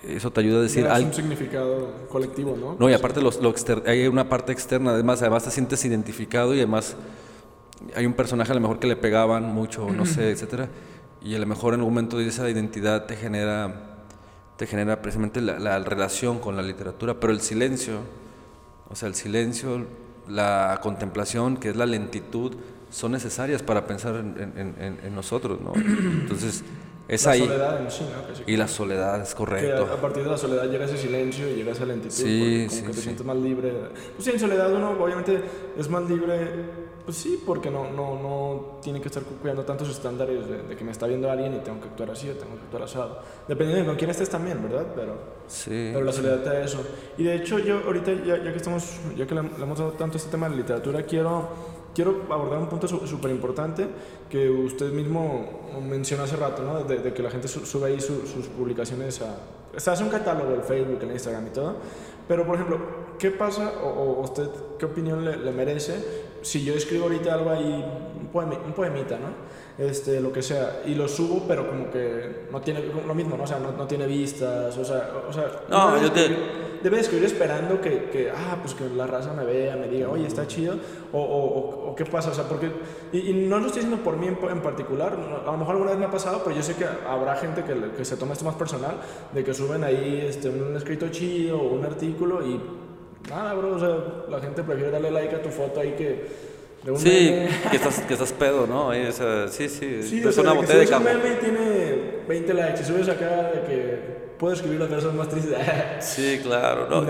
[0.04, 0.86] eso te ayuda a decir...
[0.86, 2.76] Hay un significado colectivo, ¿no?
[2.78, 3.32] No, y aparte lo
[3.86, 6.96] hay una parte externa, además, además te sientes identificado y además
[7.94, 10.68] hay un personaje a lo mejor que le pegaban mucho, no sé, etcétera,
[11.22, 13.94] y a lo mejor en algún momento esa identidad te genera
[14.56, 17.98] te genera precisamente la, relación con la literatura, pero el silencio,
[18.88, 19.86] o sea, el silencio,
[20.28, 22.52] la contemplación, que es la lentitud,
[22.90, 25.72] son necesarias para pensar en, nosotros, ¿no?
[25.74, 26.62] Entonces,
[27.08, 27.40] es la ahí.
[27.40, 28.52] soledad en sí, ¿no?
[28.52, 29.86] y la soledad, es correcto.
[29.86, 32.14] Que a, partir de la soledad llega ese silencio y llega esa lentitud.
[32.14, 33.02] Sí, como sí, que te sí.
[33.02, 33.72] sientes más libre.
[34.14, 35.42] Pues sí, en soledad uno obviamente
[35.76, 40.48] es más libre pues sí, porque no, no, no tiene que estar cuidando tantos estándares
[40.48, 42.82] de, que me está viendo alguien y tengo que actuar así o tengo que actuar
[42.84, 43.18] asado.
[43.46, 44.86] Dependiendo de con quién estés también, ¿verdad?
[44.94, 46.82] Pero, sí, pero la soledad te da eso.
[47.18, 50.16] Y de hecho yo ahorita, ya, ya que estamos, ya que le, hemos dado tanto
[50.16, 51.48] este tema de literatura, quiero,
[51.94, 53.86] quiero abordar un punto súper importante
[54.30, 56.84] que usted mismo mencionó hace rato, ¿no?
[56.84, 59.36] De, que la gente sube ahí sus publicaciones a...
[59.76, 61.76] Se hace un catálogo en Facebook, en Instagram y todo.
[62.26, 62.78] Pero, por ejemplo,
[63.18, 64.48] ¿qué pasa o, usted
[64.78, 67.84] qué opinión le, le merece si yo escribo ahorita algo ahí,
[68.32, 69.54] un, un poemita, ¿no?
[69.76, 73.42] Este, lo que sea, y lo subo, pero como que no tiene lo mismo, ¿no?
[73.42, 76.30] O sea, no, no tiene vistas, o sea, o sea no, yo te...
[76.80, 80.28] debe escribir esperando que, que, ah, pues que la raza me vea, me diga, oye,
[80.28, 80.76] está chido,
[81.12, 82.70] o, o, o qué pasa, o sea, porque,
[83.12, 86.06] y, no lo estoy diciendo por mí en, particular, a lo mejor alguna vez me
[86.06, 88.96] ha pasado, pero yo sé que habrá gente que, que se toma esto más personal,
[89.32, 92.60] de que suben ahí este, un escrito chido o un artículo y
[93.28, 93.96] nada, bro, o sea,
[94.28, 96.54] la gente prefiere darle like a tu foto ahí que...
[96.84, 98.88] De un sí, que estás, que estás pedo, ¿no?
[98.88, 101.08] O sea, sí, sí, sí es una botella de campo.
[101.08, 103.98] un meme y tiene 20 likes y subes acá de que
[104.38, 105.56] puedo escribir las versos más tristes.
[106.00, 106.86] sí, claro.
[106.90, 107.02] No,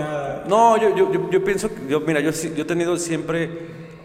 [0.47, 3.49] no yo, yo, yo, pienso, yo, mira, yo, yo he tenido siempre,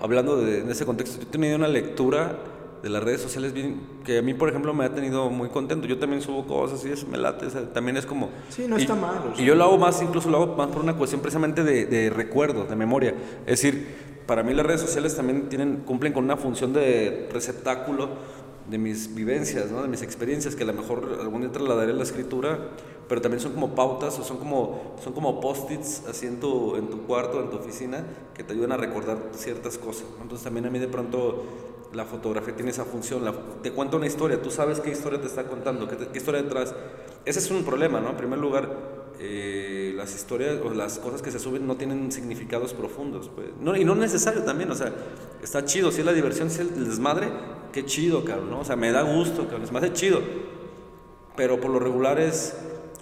[0.02, 2.36] hablando de, de ese contexto, yo he tenido una lectura
[2.82, 5.86] de las redes sociales bien, que a mí por ejemplo me ha tenido muy contento.
[5.86, 9.34] Yo también subo cosas y eso me late también es como sí no está mal
[9.36, 12.10] y yo lo hago más incluso lo hago más por una cuestión precisamente de, de
[12.10, 13.14] recuerdo de memoria.
[13.46, 18.08] Es decir para mí las redes sociales también tienen cumplen con una función de receptáculo
[18.70, 19.82] de mis vivencias ¿no?
[19.82, 22.70] de mis experiencias que a lo mejor algún día trasladaré a la escritura
[23.08, 26.88] pero también son como pautas o son como son como post-its así en tu, en
[26.88, 30.70] tu cuarto en tu oficina que te ayudan a recordar ciertas cosas entonces también a
[30.70, 31.44] mí de pronto
[31.92, 33.22] la fotografía tiene esa función,
[33.62, 36.74] te cuenta una historia, tú sabes qué historia te está contando, qué, qué historia detrás.
[37.24, 38.10] Ese es un problema, ¿no?
[38.10, 38.68] En primer lugar,
[39.18, 43.48] eh, las historias o las cosas que se suben no tienen significados profundos, pues.
[43.60, 44.92] No, y no necesario también, o sea,
[45.42, 47.28] está chido, si es la diversión, si es el desmadre,
[47.72, 48.60] qué chido, cabrón, ¿no?
[48.60, 50.20] O sea, me da gusto, cabrón, es más chido.
[51.36, 52.56] Pero por lo regular es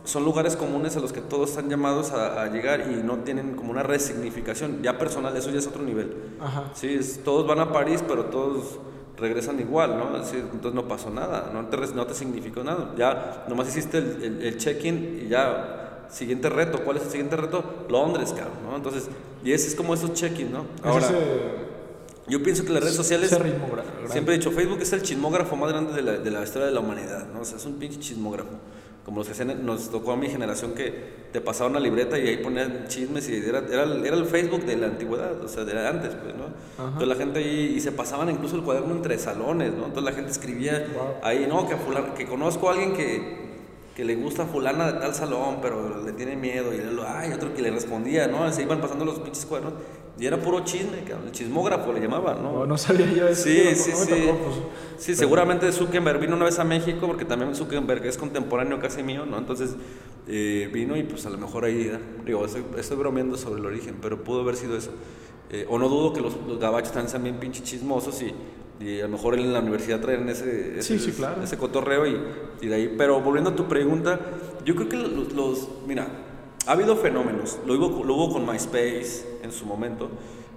[0.09, 3.71] son lugares comunes a los que todos están llamados a, llegar y no tienen como
[3.71, 4.83] una resignificación.
[4.83, 6.17] Ya personal, eso ya es otro nivel.
[6.41, 6.71] Ajá.
[6.75, 8.79] Sí, todos van a París, pero todos
[9.19, 10.17] regresan igual, ¿no?
[10.17, 12.95] entonces no pasó nada, no te, no te significó nada.
[12.97, 16.83] Ya nomás hiciste el, el, check-in y ya, siguiente reto.
[16.85, 17.63] ¿Cuál es el siguiente reto?
[17.91, 18.77] Londres, cabrón, ¿no?
[18.77, 19.09] Entonces,
[19.45, 20.65] y ese es como esos check-in, ¿no?
[20.83, 21.07] Ahora,
[22.29, 23.29] yo pienso que las redes sociales.
[24.09, 26.73] Siempre he dicho, Facebook es el chismógrafo más grande de la, de la historia de
[26.73, 27.41] la humanidad, ¿no?
[27.41, 28.53] O sea, es un pinche chismógrafo
[29.09, 30.93] como los que nos tocó a mi generación que
[31.33, 34.77] te pasaba una libreta y ahí ponían chismes y era, era, era el Facebook de
[34.77, 36.45] la antigüedad, o sea, de antes, pues, ¿no?
[36.85, 39.87] Entonces la gente ahí, y se pasaban incluso el cuaderno entre salones, ¿no?
[39.87, 40.87] Entonces la gente escribía
[41.23, 41.75] ahí, no, que,
[42.19, 43.49] que conozco a alguien que,
[43.97, 47.55] que le gusta fulana de tal salón, pero le tiene miedo, y él, ay, otro
[47.55, 48.53] que le respondía, ¿no?
[48.53, 49.73] Se iban pasando los pinches cuadernos
[50.19, 52.67] y era puro chisme, el chismógrafo le llamaban, ¿no?
[52.67, 53.45] No, sabía yo eso.
[53.45, 54.11] Sí, sí, sí.
[54.11, 54.57] Pues,
[54.99, 59.25] sí, seguramente Zuckerberg vino una vez a México, porque también Zuckerberg es contemporáneo casi mío,
[59.27, 59.39] ¿no?
[59.39, 59.77] Entonces
[60.27, 61.93] eh, vino y pues a lo mejor ahí,
[62.27, 64.91] digo, estoy, bromeando sobre el origen, pero pudo haber sido eso.
[65.51, 68.35] Eh, o no dudo que los, gabachos también sean bien pinche chismosos y,
[68.85, 72.21] y, a lo mejor en la universidad traen ese, ese, ese cotorreo y,
[72.61, 72.95] y, de ahí.
[72.99, 74.19] Pero volviendo a tu pregunta,
[74.65, 76.09] yo creo que los, los mira,
[76.69, 80.11] ha habido fenómenos, lo hubo, lo hubo con MySpace en su momento,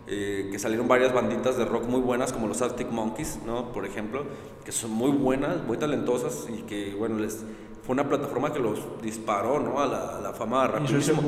[0.08, 3.72] eh, que salieron varias banditas de rock muy buenas, como los Arctic Monkeys, ¿no?
[3.72, 4.26] por ejemplo,
[4.66, 7.46] que son muy buenas, muy talentosas y que, bueno, les,
[7.84, 9.80] fue una plataforma que los disparó ¿no?
[9.80, 11.22] a, la, a la fama rapidísimo.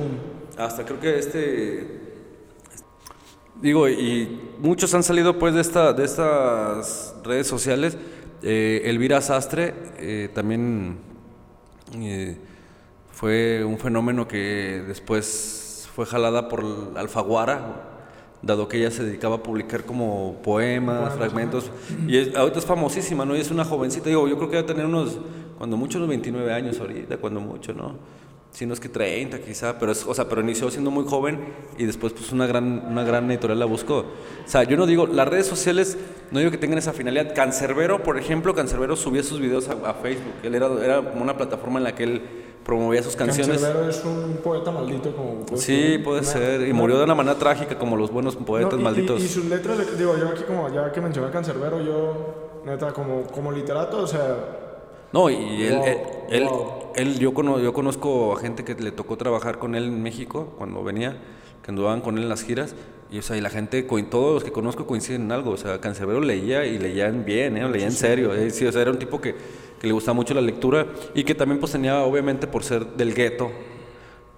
[0.57, 2.01] Hasta creo que este...
[3.61, 7.97] Digo, y muchos han salido pues de, esta, de estas redes sociales.
[8.41, 10.97] Eh, Elvira Sastre eh, también
[13.23, 16.61] fue un fenómeno que después fue jalada por
[16.97, 18.01] Alfaguara,
[18.41, 21.71] dado que ella se dedicaba a publicar como poemas, fragmentos,
[22.05, 23.33] y ahorita es famosísima, ¿no?
[23.33, 25.19] Y es una jovencita, digo, yo creo que va a tener unos,
[25.57, 27.95] cuando mucho, unos 29 años ahorita, cuando mucho, ¿no?
[28.51, 31.39] Si no es que 30 quizá, pero, es, o sea, pero inició siendo muy joven
[31.77, 33.99] y después pues una gran, una gran editorial la buscó.
[33.99, 35.97] O sea, yo no digo, las redes sociales,
[36.29, 37.33] no digo que tengan esa finalidad.
[37.33, 41.79] Cancerbero, por ejemplo, Cancerbero subía sus videos a, a Facebook, él era, era una plataforma
[41.79, 42.21] en la que él
[42.65, 43.59] promovía sus canciones.
[43.61, 45.45] Cancerbero es un poeta maldito como...
[45.45, 46.03] pues, Sí, ¿no?
[46.05, 46.67] puede Una- ser.
[46.67, 49.21] Y murió de una manera trágica como los buenos poetas No, y- malditos.
[49.21, 52.93] Y, y sus letras, digo, yo aquí como ya que mencioné a Cancerbero, yo, neta,
[52.93, 54.37] como, como literato, o sea,
[55.11, 55.97] No, y él, Wow, él,
[56.29, 56.71] él- wow.
[56.95, 60.53] él- yo, cono- yo conozco a gente que le tocó trabajar con él en México
[60.57, 61.17] cuando venía,
[61.61, 62.75] que andaban con él en las giras,
[63.13, 65.79] y o sea, y la gente, todos los que conozco coinciden en algo, o sea,
[65.79, 67.69] Cancerbero leía y leían bien, ¿eh?
[67.69, 68.49] leía en serio, ¿eh?
[68.49, 69.35] sí, o sea, era un tipo que,
[69.79, 73.13] que le gustaba mucho la lectura y que también pues tenía, obviamente, por ser del
[73.13, 73.51] gueto,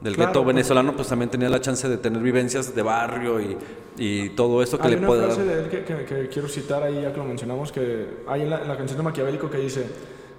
[0.02, 0.56] del Claro, gueto pues.
[0.56, 3.56] venezolano, pues también tenía la chance de tener vivencias de barrio y,
[3.98, 5.32] y todo eso que hay le una puede dar.
[5.32, 8.42] frase de él que, que- que quiero citar ahí, ya que lo mencionamos, que hay
[8.42, 9.86] en la, en la canción de Maquiavélico que dice,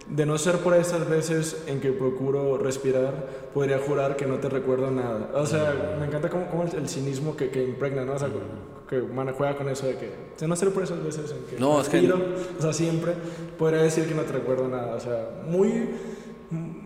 [0.09, 3.13] de no ser por estas veces en que procuro respirar,
[3.53, 5.31] podría jurar que no te recuerdo nada.
[5.35, 8.13] O sea, me encanta como, como el, el cinismo que, que impregna, ¿no?
[8.15, 8.29] O sea,
[8.89, 11.61] que man, juega con eso de que, de no ser por esas veces en que
[11.61, 12.25] No, es que- respiro,
[12.59, 13.15] o sea, siempre,
[13.59, 14.95] podría decir que no te recuerdo nada.
[14.95, 15.91] O sea, muy...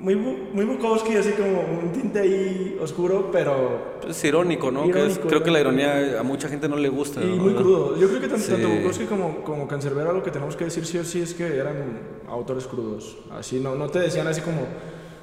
[0.00, 4.84] Muy, muy Bukowski, así como un tinte ahí oscuro, pero Es irónico, ¿no?
[4.84, 7.22] Que es- Irónico, creo que la ironía a mucha gente no le gusta.
[7.22, 7.42] Y ¿no?
[7.42, 7.96] muy crudo.
[7.98, 8.52] Yo creo que tanto, Sí.
[8.52, 11.54] tanto Bukowski como, como Cancerbero lo que tenemos que decir sí o sí es que
[11.54, 13.18] eran autores crudos.
[13.30, 14.62] Así, no, no te decían así como...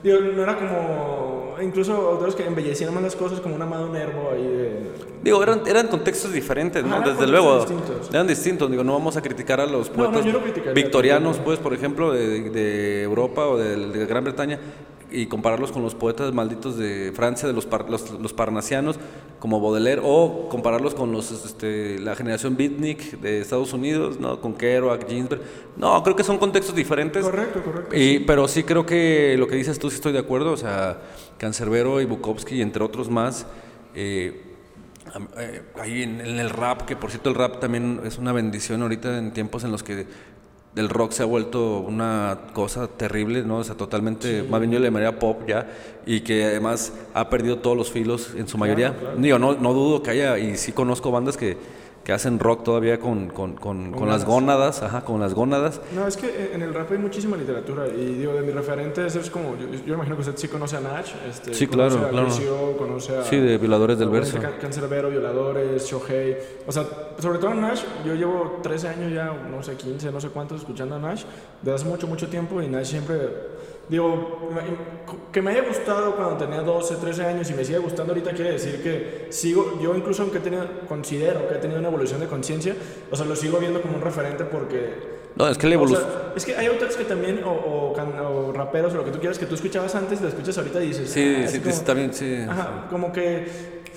[0.04, 1.56] Digo, no era como...
[1.62, 4.92] Incluso autores que embellecían más las cosas como una Amado Nervo ahí de...
[5.24, 6.98] Digo, eran, eran contextos diferentes, ¿no?
[6.98, 7.58] Ajá, eran Desde luego.
[7.60, 8.10] distintos.
[8.12, 8.70] Eran distintos.
[8.70, 12.52] Digo, no vamos a criticar a los poetas no, no victorianos, pues, por ejemplo, de,
[12.52, 14.60] de Europa o de, de Gran Bretaña
[15.12, 19.00] y compararlos con los poetas malditos de Francia, de los, par- los, los parnasianos,
[19.40, 24.42] como Baudelaire, o compararlos con los, este, la generación beatnik de Estados Unidos, ¿no?
[24.42, 25.42] Con Kerouac, Ginsberg.
[25.78, 27.24] No, creo que son contextos diferentes.
[27.24, 27.96] Correcto, correcto.
[27.96, 31.00] Y, pero sí creo que lo que dices tú sí estoy de acuerdo, o sea,
[31.38, 33.46] Cancerbero y Bukowski, entre otros más,
[33.96, 34.44] eh,
[35.38, 38.82] eh, ahí en, en el rap, que por cierto el rap también es una bendición
[38.82, 40.06] ahorita en tiempos en los que
[40.78, 43.58] el rock se ha vuelto una cosa terrible, ¿no?
[43.58, 45.70] O sea, totalmente, más bien yo le llamaría pop ya,
[46.06, 48.96] y que además ha perdido todos los filos en su mayoría.
[49.18, 51.58] Digo, no, no dudo que haya, y sí conozco bandas que,
[52.08, 55.82] que hacen rock todavía con, con, con, con las gónadas, ajá, con las gónadas.
[55.94, 59.30] No, es que en el rap hay muchísima literatura y digo, de mis referentes es
[59.30, 62.10] como, yo, yo imagino que usted sí conoce a Nach, este, Sí, conoce claro, a
[62.12, 62.28] claro.
[62.28, 63.24] Crisio, conoce a...
[63.26, 64.40] Sí, de Violadores del Verso.
[64.40, 66.86] Can- Cancerbero, Violadores, Shohei, o sea,
[67.20, 70.96] sobre todo Nash, yo llevo 13 años ya, no sé, 15, no sé cuántos escuchando
[70.96, 71.26] a Nash,
[71.62, 73.18] desde hace mucho, mucho tiempo y Nash siempre,
[73.90, 74.50] digo,
[75.32, 78.52] que me haya gustado cuando tenía 12, 13 años y me sigue gustando ahorita quiere
[78.54, 82.76] decir que sigo, yo incluso aunque tenido, considero que he tenido una evolución de conciencia,
[83.12, 85.18] o sea, lo sigo viendo como un referente porque...
[85.36, 86.02] No, es que la O evolución...
[86.02, 89.20] sea, es que hay autores que también, o, o, o raperos, o lo que tú
[89.20, 91.10] quieras, que tú escuchabas antes y lo escuchas ahorita y dices...
[91.12, 92.38] Sí, "Ah, sí, como- bien, sí.
[92.50, 93.48] Ajá, como que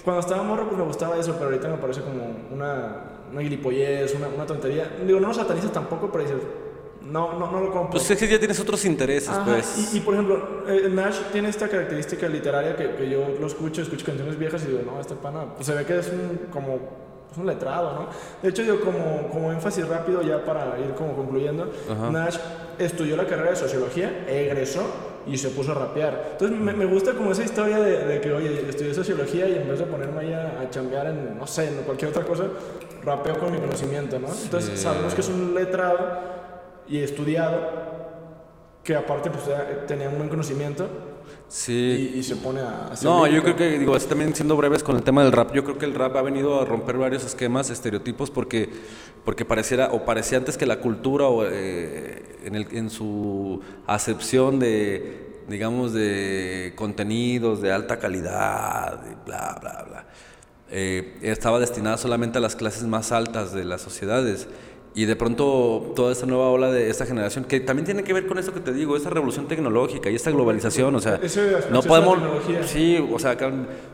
[0.04, 2.22] cuando estaba morro pues me gustaba eso, pero ahorita me parece como
[2.52, 4.90] una, una gilipollez, una, una tontería.
[5.06, 6.38] Digo, no lo satanizas tampoco, pero dices,
[7.10, 7.90] no, no, no lo compro.
[7.90, 9.92] Pues es que ya tienes otros intereses, Ajá, pues.
[9.92, 13.82] y, y, por ejemplo, eh, Nash tiene esta característica literaria que, que yo lo escucho,
[13.82, 16.78] escucho canciones viejas y digo, no, este pana, pues se ve que es un, como,
[17.30, 18.06] es un letrado, ¿no?
[18.42, 21.70] De hecho, digo, como, como énfasis rápido ya para ir como concluyendo,
[22.10, 22.36] Nash
[22.78, 24.82] estudió la carrera de sociología, egresó
[25.26, 26.30] y se puso a rapear.
[26.32, 29.68] Entonces me, me gusta como esa historia de, de que, oye, estudié sociología y en
[29.68, 32.44] vez de ponerme ahí a, a chambear en, no sé, en cualquier otra cosa,
[33.04, 34.28] rapeo con mi conocimiento, ¿no?
[34.28, 36.39] Entonces sabemos que es un letrado
[36.90, 37.60] y estudiado
[38.84, 39.44] que aparte pues
[39.86, 40.88] tenía un buen conocimiento
[41.48, 42.12] Sí.
[42.14, 44.84] y, y se pone a hacer No, yo creo que, digo, así también siendo breves
[44.84, 47.24] con el tema del rap, yo creo que el rap ha venido a romper varios
[47.24, 48.68] esquemas, estereotipos, porque,
[49.24, 54.60] porque pareciera, o parecía antes que la cultura, o, eh, en, el, en su acepción
[54.60, 60.06] de, digamos, de contenidos de alta calidad, bla, bla, bla,
[60.70, 64.46] eh, estaba destinada solamente a las clases más altas de las sociedades.
[64.92, 68.26] Y de pronto toda esta nueva ola de esta generación, que también tiene que ver
[68.26, 71.68] con eso que te digo, esta revolución tecnológica y esta globalización, o sea, Ese acceso
[71.70, 72.62] no podemos, tecnología.
[72.66, 73.36] sí, o sea,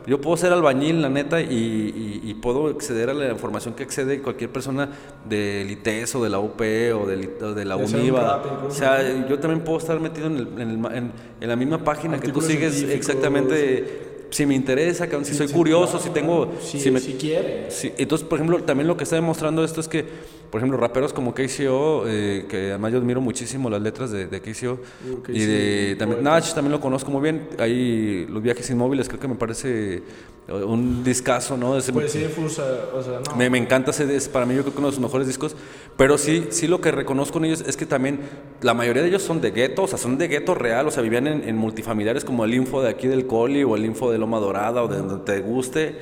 [0.07, 3.83] yo puedo ser albañil, la neta, y, y- y puedo acceder a la información que
[3.83, 4.89] accede cualquier persona
[5.29, 6.61] del ITES o de la UP
[6.93, 8.65] o del- o de la un UNIVA.
[8.67, 11.83] O sea, yo también puedo estar metido en, el- en el en- en la misma
[11.83, 14.16] página que tú sigues exactamente.
[14.29, 16.53] Si me interesa, si soy curioso, si tengo...
[16.61, 17.67] si, si me- si quiere
[17.97, 20.03] entonces, por ejemplo, también lo que está demostrando esto es que,
[20.51, 24.41] por ejemplo, raperos como KCO, eh, que además yo admiro muchísimo las letras de, de
[24.41, 26.39] KCO, Uh, y de también, poeta.
[26.39, 30.01] Nach también lo conozco muy bien, ahí Los Viajes Inmóviles creo que me parece
[30.49, 31.77] un discazo, ¿no?
[31.77, 34.61] Ese- pues sí difusa o sea no me, me encanta ese, es para mí yo
[34.61, 35.55] creo que uno de sus mejores discos,
[35.97, 38.21] pero sí, sí lo que reconozco en ellos es que también
[38.61, 41.03] la mayoría de ellos son de gueto, o sea, son de gueto real, o sea,
[41.03, 44.17] vivían en, en multifamiliares como el Info de aquí del Coli o el Info de
[44.17, 45.97] Loma Dorada o de donde te guste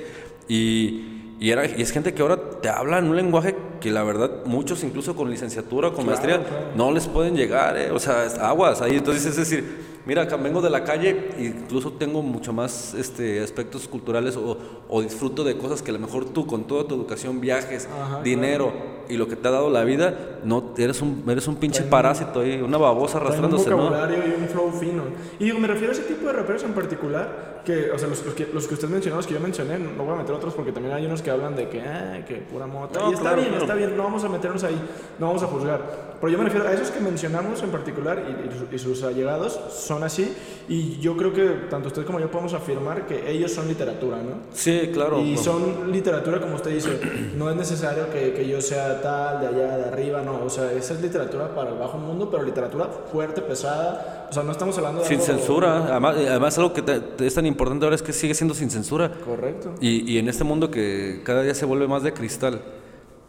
[0.47, 4.03] y, y, era, y es gente que ahora te habla en un lenguaje que la
[4.03, 6.39] verdad muchos incluso con licenciatura o con maestría
[6.75, 7.91] no les pueden llegar, ¿eh?
[7.91, 8.95] o sea, aguas ahí.
[8.97, 14.35] Entonces es decir, mira, vengo de la calle incluso tengo mucho más este, aspectos culturales
[14.37, 17.87] o, o, disfruto de cosas que a lo mejor tú con toda tu educación, viajes,
[18.23, 21.83] dinero y lo que te ha dado la vida, no eres un, eres un pinche
[21.83, 23.73] parásito ahí, una babosa arrastrándose.
[23.73, 25.03] Un vocabulario y un flow fino.
[25.39, 28.19] Y digo, me refiero a ese tipo de raperos en particular, que, o sea, los,
[28.19, 30.71] que, los que usted mencionó, los que yo mencioné, no voy a meter otros porque
[30.71, 32.99] también hay unos que hablan de que, ah, que pura mota.
[33.09, 34.79] y está bien, está bien, no vamos a meternos ahí,
[35.19, 36.14] no vamos a juzgar.
[36.19, 38.23] Pero yo me refiero a esos que mencionamos en particular
[38.71, 40.33] y, y sus allegados son así.
[40.67, 44.37] Y yo creo que tanto usted como yo podemos afirmar que ellos son literatura, ¿no?
[44.53, 45.21] Sí, claro.
[45.21, 46.99] Y son literatura, como usted dice,
[47.37, 50.43] no es necesario que, que, yo sea tal, de allá, de arriba, no.
[50.43, 54.27] O sea, esa es literatura para el bajo mundo, pero literatura fuerte, pesada.
[54.29, 55.07] O sea, no estamos hablando de.
[55.07, 55.85] Sin censura.
[55.85, 56.83] Además, además, algo que
[57.19, 59.11] es tan importante ahora es que sigue siendo sin censura.
[59.23, 59.75] Correcto.
[59.79, 62.61] Y, y en este mundo que cada día se vuelve más de cristal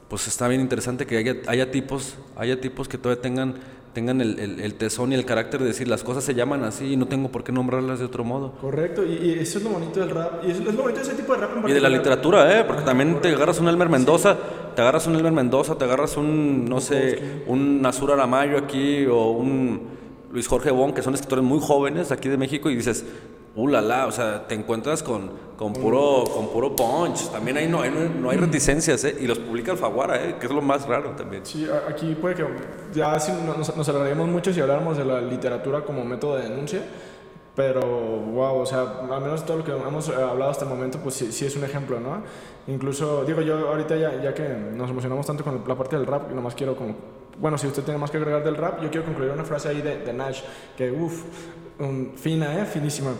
[0.08, 3.54] pues está bien interesante que haya, haya tipos, haya tipos que todavía tengan,
[3.92, 6.96] tengan el, el, tesón y el carácter de decir las cosas se llaman así y
[6.96, 8.52] no tengo por qué nombrarlas de otro modo.
[8.60, 11.34] Correcto, y, eso es lo bonito del rap, y es, lo bonito de ese tipo
[11.34, 12.64] de rap en Y de la literatura, ¿eh?
[12.64, 14.36] Porque también te agarras un Elmer Mendoza,
[14.76, 19.30] te agarras un Elmer Mendoza, te agarras un, no sé, un Nazur Aramayo aquí o
[19.30, 19.96] un...
[20.32, 23.06] Luis Jorge Bon, que son escritores muy jóvenes aquí de México, y dices,
[23.56, 27.30] uh, la, o sea, te encuentras con, con, puro, con puro punch.
[27.30, 29.16] También ahí no, hay, no hay reticencias, ¿eh?
[29.20, 30.36] Y los publica Alfaguara, ¿eh?
[30.38, 31.44] Que es lo más raro también.
[31.44, 32.44] Sí, aquí puede que
[32.92, 36.82] ya nos, nos mucho si habláramos de la literatura como método de denuncia.
[37.56, 41.14] Pero, wow, o sea, al menos todo lo que hemos hablado hasta el momento, pues
[41.14, 42.22] sí, sí es un ejemplo, ¿no?
[42.66, 46.30] Incluso, digo, yo ahorita ya, ya que nos emocionamos tanto con la parte del rap,
[46.32, 46.94] nomás quiero como,
[47.40, 49.80] bueno, si usted tiene más que agregar del rap, yo quiero concluir una frase ahí
[49.80, 50.42] de, de Nash,
[50.76, 51.22] que, uff,
[52.16, 52.66] fina, ¿eh?
[52.66, 53.12] Finísima.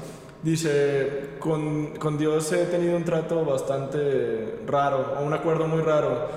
[0.46, 6.28] Dice, con, con, Dios he tenido un trato bastante raro, o un acuerdo muy raro.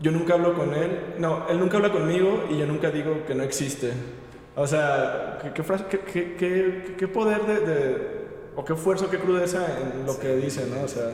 [0.00, 3.36] Yo nunca hablo con Él, no, Él nunca habla conmigo y yo nunca digo que
[3.36, 3.92] no existe.
[4.56, 5.62] O sea, ¿qué,
[6.12, 7.98] qué, qué, qué poder de, de,
[8.56, 10.82] o qué fuerza, qué crudeza en lo que dice, ¿no?
[10.82, 11.12] O sea,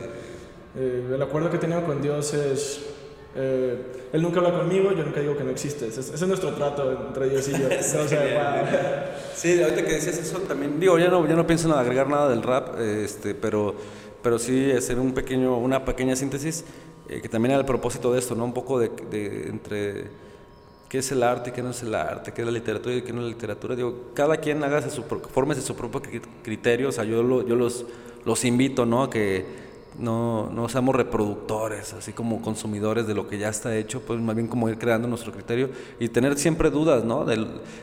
[0.75, 2.96] eh, el acuerdo que he tenido con Dios es
[3.39, 3.77] eh,
[4.13, 5.87] él nunca habla conmigo, yo nunca digo que no existe.
[5.87, 7.69] Ese, es nuestro trato entre Dios y yo.
[9.35, 12.29] sí, ahorita que decías eso también, digo, ya no, ya no pienso en agregar nada
[12.29, 13.75] del rap, este, pero,
[14.23, 16.65] pero sí hacer un pequeño, una pequeña síntesis,
[17.09, 18.43] eh, que también era el propósito de esto, ¿no?
[18.43, 20.05] Un poco de, de, entre
[20.89, 23.13] qué es el arte, qué no es el arte, qué es la literatura y qué
[23.13, 23.75] no es la literatura.
[23.75, 26.01] Digo, cada quien haga su, forme su propio
[26.43, 27.85] criterio, o sea, yo, lo, yo los,
[28.25, 29.03] los invito, ¿no?
[29.03, 29.66] A que
[29.99, 34.35] no, no seamos reproductores, así como consumidores de lo que ya está hecho, pues más
[34.35, 35.69] bien como ir creando nuestro criterio
[35.99, 37.25] y tener siempre dudas, ¿no?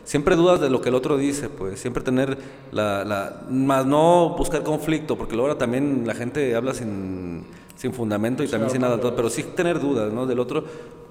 [0.05, 2.39] siempre dudas de lo que el otro dice, pues siempre tener
[2.73, 7.45] la, la más no buscar conflicto, porque luego también la gente habla sin,
[7.77, 10.27] sin fundamento y también sin nada, pero sí tener dudas, ¿no?
[10.27, 10.65] Del otro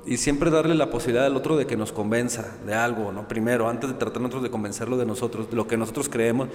[0.06, 3.28] y siempre darle la posibilidad al otro de que nos convenza de algo, ¿no?
[3.28, 6.50] Primero, antes de tratar nosotros de convencerlo de nosotros, de lo que nosotros creemos.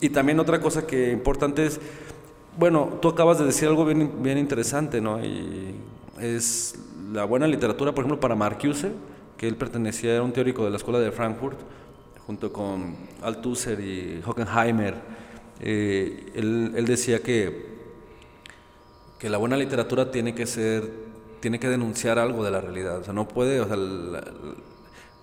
[0.00, 1.80] Y también otra cosa que importante es
[2.56, 5.22] bueno, tú acabas de decir algo bien, interesante, ¿no?
[5.24, 5.74] Y
[6.20, 6.78] es
[7.12, 8.92] la buena literatura, por ejemplo, para Marcuse,
[9.36, 11.58] que él pertenecía, era un teórico de la escuela de Frankfurt,
[12.26, 14.94] junto con Althusser y Hockenheimer.
[15.60, 17.76] Eh, él, decía que,
[19.18, 20.90] que la buena literatura tiene que ser,
[21.40, 23.76] tiene que denunciar algo de la realidad, o sea, no puede, sea,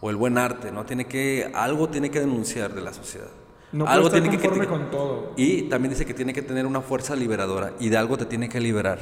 [0.02, 0.86] o el buen arte, ¿no?
[0.86, 3.30] Tiene que, algo tiene que denunciar de la sociedad.
[3.74, 5.34] No algo tiene que, con todo.
[5.36, 8.48] Y también dice que tiene que tener una fuerza liberadora y de algo te tiene
[8.48, 9.00] que liberar.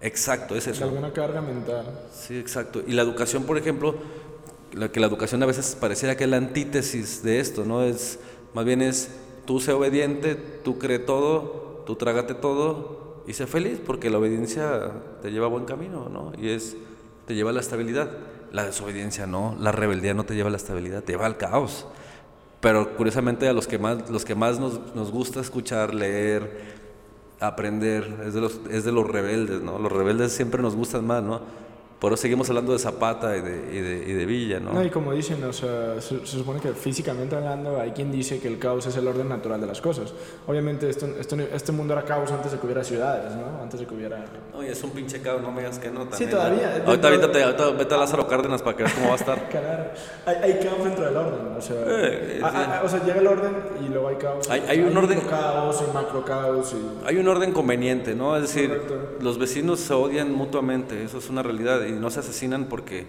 [0.00, 0.84] Exacto, es eso.
[0.84, 1.86] De alguna carga mental.
[2.12, 2.82] Sí, exacto.
[2.86, 3.96] Y la educación, por ejemplo,
[4.72, 7.82] la que la educación a veces pareciera que es la antítesis de esto, ¿no?
[7.82, 8.20] Es
[8.54, 9.10] más bien es
[9.44, 14.92] tú sé obediente, tú cree todo, tú trágate todo y sé feliz porque la obediencia
[15.20, 16.32] te lleva a buen camino, ¿no?
[16.40, 16.76] Y es
[17.26, 18.10] te lleva a la estabilidad.
[18.52, 21.86] La desobediencia no, la rebeldía no te lleva a la estabilidad, te lleva al caos.
[22.62, 26.62] Pero curiosamente a los que más, los que más nos, nos gusta escuchar, leer,
[27.40, 29.80] aprender, es de, los, es de los rebeldes, ¿no?
[29.80, 31.40] Los rebeldes siempre nos gustan más, ¿no?
[32.02, 34.72] Por eso seguimos hablando de Zapata y de, y de, y de Villa, ¿no?
[34.72, 34.84] ¿no?
[34.84, 38.58] Y como dicen, o sea, se, supone que físicamente hablando hay quien dice que el
[38.58, 40.12] caos es el orden natural de las cosas.
[40.48, 43.62] Obviamente esto, esto, este mundo era caos antes de que hubiera ciudades, ¿no?
[43.62, 44.24] Antes de que hubiera...
[44.52, 46.00] Oye, es un pinche caos, no me digas que no.
[46.00, 46.82] También, sí, todavía.
[46.84, 49.48] Ahorita, ahorita, vete a Lázaro Cárdenas para que veas cómo va a estar.
[49.48, 49.84] claro.
[50.26, 51.76] Hay, hay, caos dentro del orden, o sea...
[51.86, 52.42] Eh,
[52.82, 54.50] o sea, llega el orden y luego hay caos.
[54.50, 55.20] Hay, hay un orden...
[55.20, 57.06] caos y macro caos y...
[57.06, 58.34] Hay un orden conveniente, ¿no?
[58.34, 58.76] Es decir,
[59.20, 63.06] los vecinos se odian mutuamente, eso es una realidad y no se asesinan porque,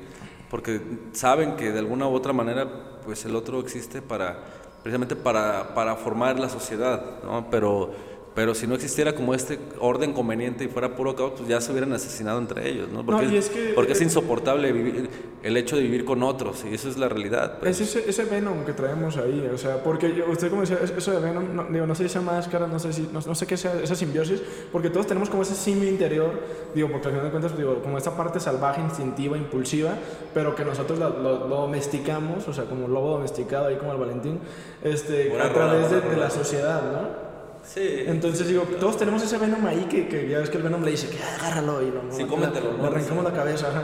[0.50, 0.82] porque
[1.14, 4.44] saben que de alguna u otra manera pues el otro existe para
[4.84, 7.50] precisamente para, para formar la sociedad, ¿no?
[7.50, 7.92] Pero,
[8.36, 11.72] Pero si no existiera como este orden conveniente y fuera puro caos, pues ya se
[11.72, 13.06] hubieran asesinado entre ellos, ¿no?
[13.06, 15.08] Porque, No, es que- porque es insoportable vivir,
[15.44, 17.60] el hecho de vivir con otros, y eso es la realidad.
[17.60, 17.80] pues.
[17.80, 20.90] Es ese, ese Venom que traemos ahí, o sea, porque yo- usted como decía, es-
[20.98, 23.36] eso de Venom, no, digo, no sé si sea máscara, no sé si, no, no
[23.36, 24.42] sé qué sea esa simbiosis,
[24.72, 26.32] porque todos tenemos como ese simio interior,
[26.74, 29.92] digo, porque al final de cuentas, digo, como esa parte salvaje, instintiva, impulsiva,
[30.34, 34.00] pero que nosotros lo, lo- lo domesticamos, o sea, como lobo domesticado ahí como el
[34.00, 34.40] Valentín,
[34.84, 37.33] este, Buena a través de, de la sociedad, ¿no?
[37.64, 38.04] Sí.
[38.08, 40.92] Entonces digo, todos tenemos ese Venom ahí que, que ya ves que el Venom le
[40.92, 42.86] dice que "Ah, agárralo y lo, Sí, le- cómetelo, le ¿no?
[42.86, 43.68] arrancamos la cabeza.
[43.70, 43.84] ajá.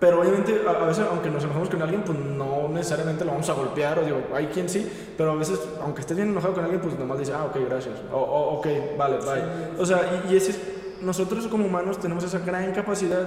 [0.00, 3.48] Pero obviamente a, a veces aunque nos enojemos con alguien, pues no necesariamente lo vamos
[3.50, 6.62] a golpear o digo, hay quien sí, pero a veces aunque estés bien enojado con
[6.62, 8.66] alguien, pues nomás dice, ah, ok, gracias, o, o, ok,
[8.96, 9.80] vale, bye.
[9.82, 10.60] O sea, y, y ese es-
[11.02, 13.26] nosotros como humanos tenemos esa gran capacidad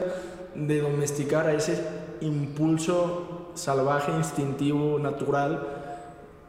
[0.55, 1.81] de domesticar a ese
[2.22, 5.68] impulso salvaje, instintivo, natural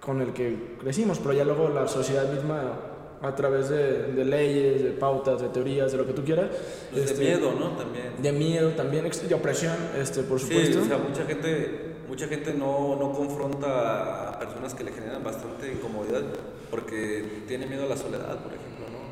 [0.01, 2.62] con el que crecimos, pero ya luego la sociedad misma,
[3.23, 6.49] a través de, de leyes, de pautas, de teorías, de lo que tú quieras,
[6.90, 7.70] Pues este, de miedo, ¿no?
[7.77, 8.12] También.
[8.20, 10.81] de miedo también, de opresión, este, por supuesto.
[10.81, 15.23] Sí, o sea, mucha gente, mucha gente no, no confronta a personas que le generan
[15.23, 16.23] bastante incomodidad
[16.70, 19.03] porque tiene miedo a la soledad, por ejemplo, ¿no?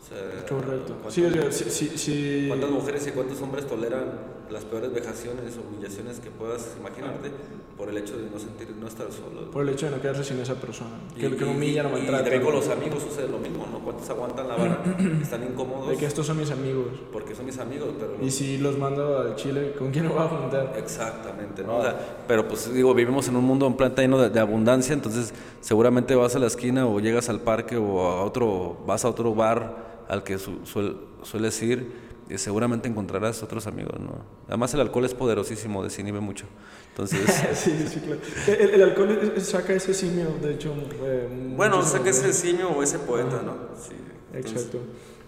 [0.00, 0.94] O sea, Correcto.
[1.02, 2.44] ¿cuántas- Sí, o sea, sí, sí, sí.
[2.48, 4.04] ¿Cuántas mujeres y cuántos hombres toleran
[4.50, 7.30] las peores vejaciones o humillaciones que puedas imaginarte
[7.76, 9.50] por el hecho de no sentir, no estar solo?
[9.50, 11.82] por el hecho de no quedarse sin esa persona, que, Y- que lo y- humilla,
[11.88, 12.22] y maltrata.
[12.24, 13.78] también con los amigos sucede lo mismo, ¿no?
[13.78, 14.82] ¿Cuántos aguantan la vara?
[15.22, 16.86] Están incómodos De que estos son mis amigos.
[17.12, 18.16] porque son mis amigos, pero...
[18.20, 20.74] Y si los mando al Chile, ¿con quién lo voy a juntar?
[20.76, 21.78] Exactamente, ¿no?
[21.78, 21.98] O sea,
[22.28, 26.14] pero pues digo, vivimos en un mundo, un planeta lleno de, de abundancia, entonces seguramente
[26.14, 30.04] vas a la esquina o llegas al parque o a otro, vas a otro bar
[30.08, 34.24] al que su- suel- sueles ir y seguramente encontrarás otros amigos, ¿no?
[34.48, 36.46] Además el alcohol es poderosísimo, desinhibe mucho.
[36.90, 37.20] Entonces,
[37.54, 38.20] sí, sí, claro.
[38.46, 40.72] El, el alcohol es- saca ese simio, de hecho.
[41.02, 42.04] eh, bueno, ¿no?
[42.06, 43.54] ese simio o ese poeta, ¿no?
[43.80, 43.94] Sí.
[44.32, 44.78] entonces- Exacto.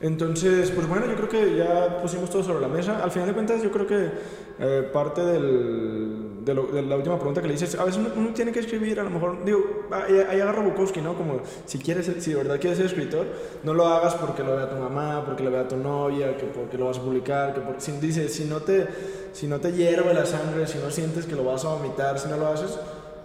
[0.02, 3.02] Entonces, pues bueno, yo creo que ya pusimos todo sobre la mesa.
[3.02, 4.10] Al final de cuentas, yo creo que
[4.58, 8.10] eh, parte del, de, lo- de la última pregunta que le dices, a veces uno,
[8.16, 11.14] uno tiene que escribir, a lo mejor, digo, ahí, agarra Bukowski, ¿no?
[11.14, 13.26] Como si quieres, si de verdad quieres ser escritor,
[13.62, 16.76] no lo hagas porque lo vea tu mamá, porque lo vea tu novia, que porque
[16.76, 18.88] lo vas a publicar, que porque, si, dice, si no te,
[19.32, 22.28] si no te hierve la sangre, si no sientes que lo vas a vomitar, si
[22.28, 22.76] no lo haces,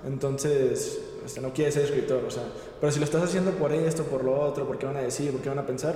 [0.05, 2.43] entonces este, no quieres ser escritor, o sea,
[2.79, 5.31] pero si lo estás haciendo por esto, por lo otro, por qué van a decir,
[5.31, 5.95] por qué van a pensar,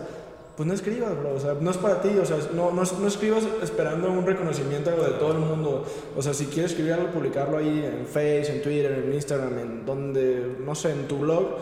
[0.57, 3.07] pues no escribas, bro, o sea, no es para ti, o sea, no, no, no
[3.07, 7.57] escribas esperando un reconocimiento de todo el mundo, o sea, si quieres escribir algo, publicarlo
[7.57, 11.55] ahí en Facebook, en Twitter, en Instagram, en donde, no sé, en tu blog,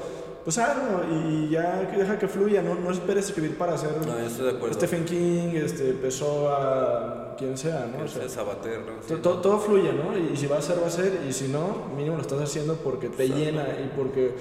[0.43, 4.45] pues hazlo y ya deja que fluya, no, no esperes escribir para hacer No, estoy
[4.45, 4.73] de acuerdo.
[4.73, 8.05] Stephen King, este, Pessoa, quien sea, ¿no?
[8.05, 8.93] O sea, Sabater, ¿no?
[9.05, 9.13] Sí.
[9.15, 10.17] to- to- todo fluye, ¿no?
[10.17, 12.75] Y si va a ser, va a ser, y si no, mínimo lo estás haciendo
[12.77, 14.33] porque te llena y porque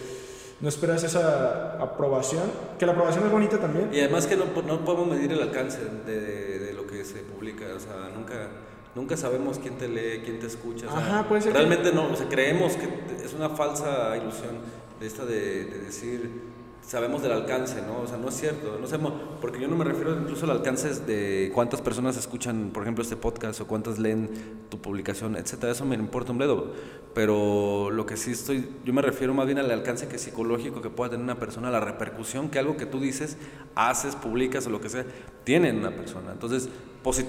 [0.61, 2.45] no esperas esa aprobación,
[2.79, 3.91] que la aprobación es bonita también.
[3.93, 7.21] Y además que no, no podemos medir el alcance de, de- de lo que se
[7.21, 8.49] publica, o sea, nunca,
[8.95, 10.87] nunca sabemos quién te lee, quién te escucha.
[10.89, 12.89] o sea, Ajá, puede ser que- Realmente no, o sea, creemos que
[13.25, 14.57] es una falsa ilusión
[15.01, 16.48] de esta de, de decir,
[16.89, 18.01] sabemos del alcance, ¿no?
[18.01, 19.13] O sea, no es cierto, no sabemos,
[19.43, 23.15] porque yo no me refiero incluso al alcance de cuántas personas escuchan, por ejemplo, este
[23.15, 24.31] podcast o cuántas leen
[24.71, 26.73] tu publicación, etcétera, eso me importa un bledo,
[27.15, 30.89] pero lo que sí estoy, yo me refiero más bien al alcance que psicológico que
[30.89, 33.37] pueda tener una persona, la repercusión que algo que tú dices,
[33.75, 35.05] haces, publicas o lo que sea,
[35.45, 36.33] tiene en una persona.
[36.33, 36.71] Entonces,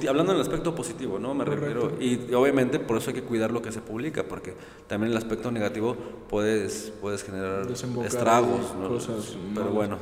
[0.08, 1.34] hablando en el aspecto positivo, ¿no?
[1.34, 4.54] Me refiero, y obviamente por eso hay que cuidar lo que se publica, porque
[4.88, 5.96] también el aspecto negativo
[6.30, 8.90] puedes, puedes generar Desembocar estragos, ¿no?
[8.90, 9.74] cosas Pero malas.
[9.74, 9.98] bueno,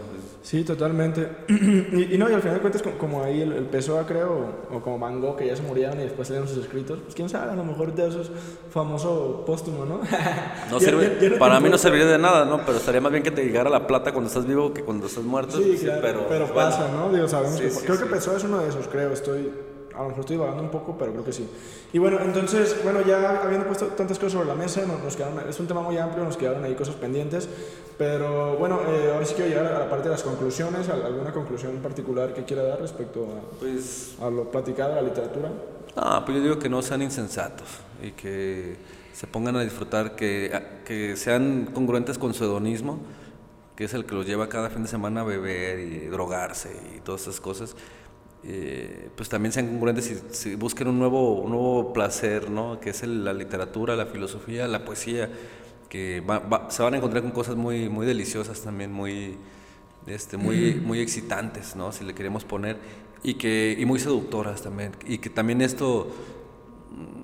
[0.48, 1.28] Sí, totalmente.
[1.50, 4.48] y, y no, y al final de cuentas, como, como ahí el, el Pessoa, creo,
[4.72, 7.14] o, o como Van Gogh, que ya se murieron y después salieron sus escritos, pues
[7.16, 8.32] quién sabe, a lo mejor de esos
[8.70, 10.00] famoso póstumo, ¿no?
[10.72, 12.62] no sirve, ya- ya no para te mí no serviría de nada, ¿no?
[12.66, 15.26] Pero estaría más bien que te llegara la plata cuando estás vivo que cuando estás
[15.26, 15.58] muerto.
[15.58, 16.54] Sí, claro, pero, pero, bueno.
[16.56, 17.12] pasa, ¿no?
[17.12, 18.04] Digo, sabemos Sí, que, sí, creo sí.
[18.04, 19.52] que Pessoa es uno de esos, creo, estoy,
[19.98, 21.50] a lo mejor estoy divagando un poco, pero creo que sí.
[21.94, 25.40] Y bueno, entonces, bueno, ya habiendo puesto tantas cosas sobre la mesa, nos, nos quedaron,
[25.50, 27.50] es un tema muy amplio, nos quedaron ahí cosas pendientes,
[27.98, 31.34] pero bueno, eh, ahora sí quiero llegar a la parte de las conclusiones, ¿Al- alguna
[31.34, 33.28] conclusión particular que quiera dar respecto
[33.60, 35.50] Pues a, a lo platicado, a la literatura.
[35.96, 37.68] No, pues yo digo que no sean insensatos
[38.04, 38.76] y que
[39.14, 40.52] se pongan a disfrutar, que,
[40.86, 43.00] que sean congruentes con su hedonismo,
[43.76, 47.00] que es el que los lleva cada fin de semana a beber y drogarse y
[47.00, 47.76] todas esas cosas.
[48.50, 52.80] Eh, pues también sean congruentes y, si busquen un nuevo, un nuevo placer, ¿no?
[52.80, 55.30] que es el- la literatura, la filosofía, la poesía,
[55.90, 59.36] que va- va- se van a encontrar con cosas muy, muy deliciosas también, muy,
[60.06, 61.92] este, muy, muy excitantes, ¿no?
[61.92, 62.78] Si le queremos poner,
[63.22, 64.94] y, que, y muy seductoras también.
[65.06, 66.08] Y que también esto,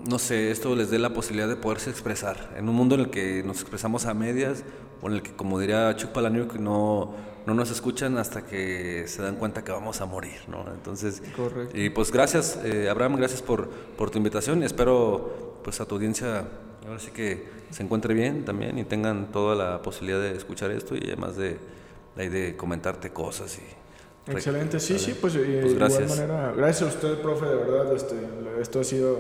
[0.07, 2.53] no sé, esto les dé la posibilidad de poderse expresar.
[2.57, 4.64] En un mundo en el que nos expresamos a medias,
[5.02, 7.14] o en el que, como diría Chuck Palahniuk, no,
[7.45, 10.65] no nos escuchan hasta que se dan cuenta que vamos a morir, ¿no?
[10.73, 11.77] Entonces, Correcto.
[11.77, 16.45] y pues gracias, eh, Abraham, gracias por, por tu invitación espero pues a tu audiencia
[16.85, 20.95] ahora sí que se encuentre bien también y tengan toda la posibilidad de escuchar esto
[20.95, 21.57] y además de,
[22.15, 23.82] de, de comentarte cosas y
[24.28, 26.02] Excelente, sí, sí, pues, eh, Pues de gracias.
[26.04, 28.16] igual manera, gracias a usted, profe, de verdad, este,
[28.62, 29.18] esto ha sido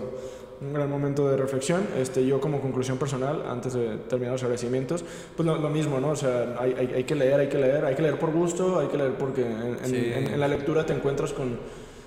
[0.61, 1.81] un gran momento de reflexión.
[1.99, 5.03] Este, yo como conclusión personal, antes de terminar los agradecimientos,
[5.35, 6.09] pues lo, lo mismo, ¿no?
[6.11, 8.79] O sea, hay, hay, hay que leer, hay que leer, hay que leer por gusto,
[8.79, 10.11] hay que leer porque en, Sí.
[10.15, 11.57] en- en la lectura te encuentras con...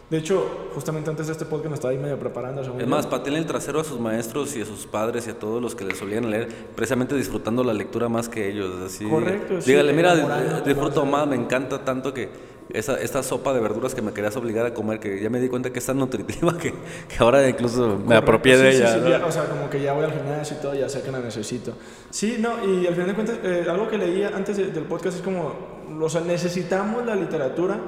[0.09, 2.63] De hecho, justamente antes de este podcast me estaba ahí medio preparando.
[2.65, 5.35] según Es más, pateen el trasero a sus maestros y a sus padres y a
[5.39, 6.47] todos los que les solían leer,
[6.77, 8.73] precisamente disfrutando la lectura más que ellos.
[8.87, 12.29] Así, Correcto, sí, Dígale, mira, enamorándote disfruto más, me encanta tanto que
[12.77, 15.49] esa, esta sopa de verduras que me querías obligar a comer, que ya me di
[15.49, 18.83] cuenta que es tan nutritiva que, que ahora incluso me Correcto, apropié de sí, sí,
[18.83, 18.95] ella.
[18.95, 19.09] sí, ¿no?
[19.11, 21.19] ya, o sea, como que ya voy al gimnasio y todo, ya sé que la
[21.21, 21.73] necesito.
[22.11, 25.17] Sí, no, y al final de cuentas, eh, algo que leía antes de- del podcast
[25.19, 25.53] es como,
[26.01, 27.79] o sea, necesitamos la literatura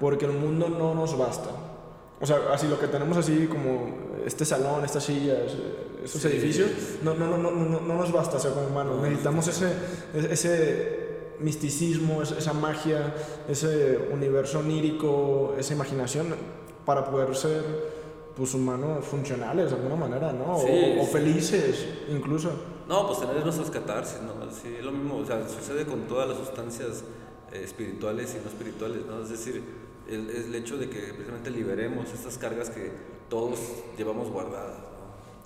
[0.00, 1.50] porque el mundo no nos basta.
[2.20, 5.38] O sea, así lo que tenemos así como este salón, estas sillas,
[6.02, 6.28] estos Sí.
[6.28, 6.70] edificios,
[7.02, 9.00] no, no, no, no, no, no nos basta ser como humanos.
[9.02, 9.72] Necesitamos ese,
[10.30, 11.03] ese
[11.40, 13.14] misticismo, es- esa magia,
[13.48, 16.34] ese universo onírico, esa imaginación
[16.84, 17.62] para poder ser
[18.36, 20.56] pues humanos funcionales de alguna manera, ¿no?
[20.56, 22.50] O- Sí, o, felices incluso.
[22.88, 24.32] No, pues tener nuestras catarsis, ¿no?
[24.50, 27.04] Sí, es lo mismo, o sea, sucede con todas las sustancias
[27.52, 29.22] eh, espirituales y no espirituales, ¿no?
[29.22, 29.62] Es decir,
[30.10, 32.90] el, es el hecho de que precisamente liberemos estas cargas que
[33.30, 33.58] todos
[33.96, 34.78] llevamos guardadas,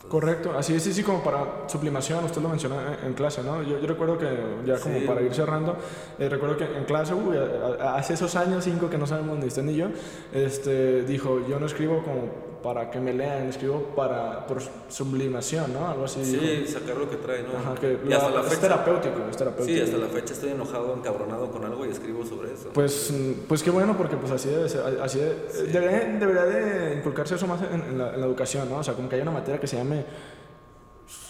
[0.09, 3.63] Correcto, así es, sí, sí, como para sublimación, usted lo mencionó en, en clase, ¿no?
[3.63, 4.27] Yo, yo recuerdo que,
[4.65, 5.05] ya como Sí.
[5.07, 5.77] para ir cerrando,
[6.19, 7.37] eh, recuerdo que en clase, uy,
[7.81, 9.89] hace esos años, cinco que no sabemos ni usted ni yo,
[10.33, 14.59] este, dijo, yo no escribo como para que me lean, escribo para, por
[14.89, 15.89] sublimación, ¿no?
[15.89, 16.25] Algo así.
[16.25, 17.59] Sí, sacar lo que trae, ¿no?
[17.59, 18.61] Ajá, que y hasta la- la es fecha.
[18.63, 19.77] terapéutico, es terapéutico.
[19.77, 22.71] Sí, hasta la fecha estoy enojado, encabronado con algo y escribo sobre eso.
[22.75, 23.13] Pues,
[23.47, 25.35] pues qué bueno, porque pues así debe ser, así de-
[25.73, 28.79] debería, debería de inculcarse eso más en, en la, en la educación, ¿no?
[28.79, 30.05] O sea, como que haya una materia que se llame,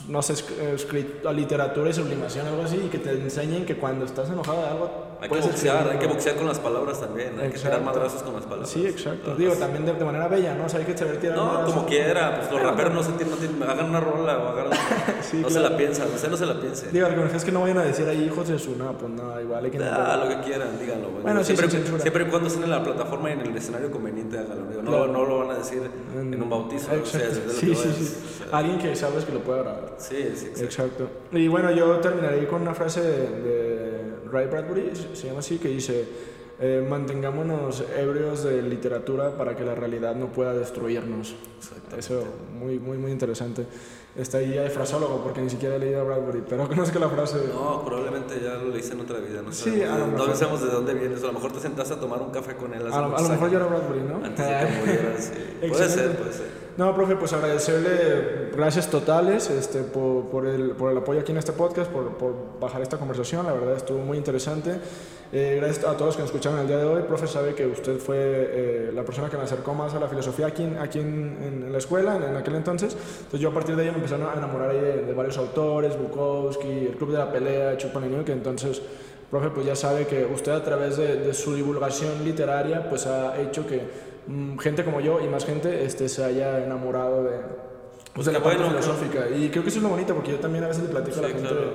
[0.09, 0.76] no sé, eh,
[1.34, 4.90] literatura y sublimación, algo así, y que te enseñen que cuando estás enojado de algo,
[5.20, 5.90] hay que boxear, escribirlo.
[5.90, 7.84] hay que boxear con las palabras también, hay que tirar Exacto.
[7.84, 8.70] madrazos con las palabras.
[8.70, 9.34] Sí, exacto.
[9.34, 10.66] Digo, también de, de manera bella, ¿no?
[10.66, 11.74] O sea, hay que saber tirar No, madrazos.
[11.74, 14.66] como quiera, pues los Bueno, raperos no se tienen, no hagan una rola o hagan
[15.28, 15.70] Sí, no se claro.
[15.70, 16.88] la piensan, usted no se la piense.
[16.92, 19.10] Digo, lo que es que no vayan a decir ahí hijos de su, no, pues
[19.12, 19.78] no, igual hay que...
[19.82, 21.09] Ah, lo que quieran, díganlo.
[21.22, 22.00] Bueno, sí, siempre, censura.
[22.00, 24.66] siempre y cuando estén en la plataforma y en el escenario conveniente, háganlo.
[24.70, 25.06] Digo, no, Claro.
[25.09, 25.82] no lo van a decir
[26.14, 26.86] en un bautizo.
[26.92, 27.50] o sea, Exacto.
[27.52, 28.16] Sí, sí, sí.
[28.52, 29.94] Alguien que sabes que lo pueda grabar.
[29.98, 30.64] Sí, sí, exacto.
[30.64, 31.08] Exacto.
[31.32, 35.68] Y bueno, yo terminaré con una frase de, de Ray Bradbury, se llama así, que
[35.68, 36.06] dice,
[36.60, 41.36] eh, mantengámonos ebrios de literatura para que la realidad no pueda destruirnos.
[41.96, 43.64] Eso, muy, muy, muy interesante.
[44.18, 47.08] Está ahí ya de frasólogo, porque ni siquiera he leído a Bradbury, pero conozco la
[47.08, 47.36] frase.
[47.54, 49.42] No, probablemente ya lo leíste en otra vida.
[49.42, 50.36] No Sí, sabemos, a lo de- no mejor.
[50.36, 51.22] sabemos de dónde vienes.
[51.22, 53.28] A lo mejor te sentaste a tomar un café con él A lo, a lo
[53.28, 54.16] mejor yo era Bradbury, ¿no?
[54.16, 55.24] Antes de que murieras.
[55.24, 55.68] sí.
[55.68, 56.46] Puede ser, puede ser.
[56.76, 61.38] No, profe, pues agradecerle gracias totales este, por, por, el, por el apoyo aquí en
[61.38, 64.78] este podcast, por, por bajar esta conversación, la verdad estuvo muy interesante.
[65.30, 67.02] Eh, gracias a todos que nos escucharon el día de hoy.
[67.02, 70.46] Profe, sabe que usted fue eh, la persona que me acercó más a la filosofía
[70.46, 72.94] aquí, en- aquí en, en la escuela, en, en aquel entonces.
[72.94, 76.86] Entonces yo a partir de ahí me empecé a enamorar de, de varios autores, Bukowski,
[76.86, 77.76] el Club de la Pelea,
[78.24, 78.80] que entonces...
[79.30, 83.38] Profe, pues ya sabe que usted a través de, de su divulgación literaria, pues ha
[83.38, 83.82] hecho que
[84.26, 87.32] mm, gente como yo y más gente este, se haya enamorado de,
[88.14, 89.28] pues, de la parte bueno, filosófica.
[89.28, 91.22] Y creo que eso es lo bonito, porque yo también a veces le platico a
[91.24, 91.60] la Sí, gente claro.
[91.66, 91.72] de-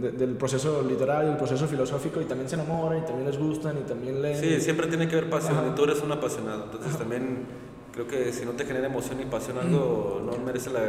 [0.00, 3.76] de- del proceso literario, el proceso filosófico, y también se enamoran, y también les gustan,
[3.78, 4.36] y también leen.
[4.40, 5.58] Sí, siempre tiene que haber pasión.
[5.58, 5.68] Ajá.
[5.68, 6.64] Y tú eres un apasionado.
[6.64, 7.46] Entonces también
[7.92, 10.80] creo que si no te genera emoción y pasión algo, no merece la,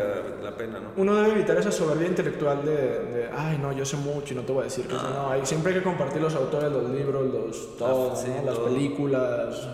[0.43, 0.89] la pena, ¿no?
[0.97, 4.43] Uno debe evitar esa soberbia intelectual de, de, ay, no, yo sé mucho y no
[4.43, 5.01] te voy a decir que sé".
[5.01, 5.29] no.
[5.31, 8.45] hay, siempre hay que compartir los autores, los libros, los, todo, sí, ¿no?
[8.45, 8.65] las todo.
[8.65, 9.67] películas.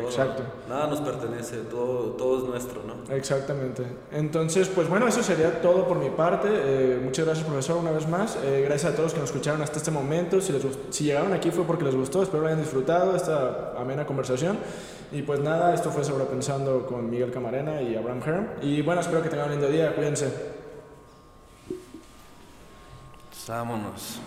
[0.00, 0.42] Todo, Exacto.
[0.68, 3.14] Nada nos pertenece, todo, todo es nuestro, ¿no?
[3.14, 3.84] Exactamente.
[4.12, 6.48] Entonces, pues bueno, eso sería todo por mi parte.
[6.50, 8.36] Eh, muchas gracias, profesor, una vez más.
[8.42, 10.40] Eh, gracias a todos que nos escucharon hasta este momento.
[10.40, 12.22] Si, les si llegaron aquí fue porque les gustó.
[12.22, 14.58] Espero lo hayan disfrutado esta amena conversación.
[15.12, 18.46] Y pues nada, esto fue Sobrepensando con Miguel Camarena y Abraham Herm.
[18.62, 19.94] Y bueno, espero que tengan un lindo día.
[19.94, 20.60] Cuídense.
[23.48, 24.20] Vámonos.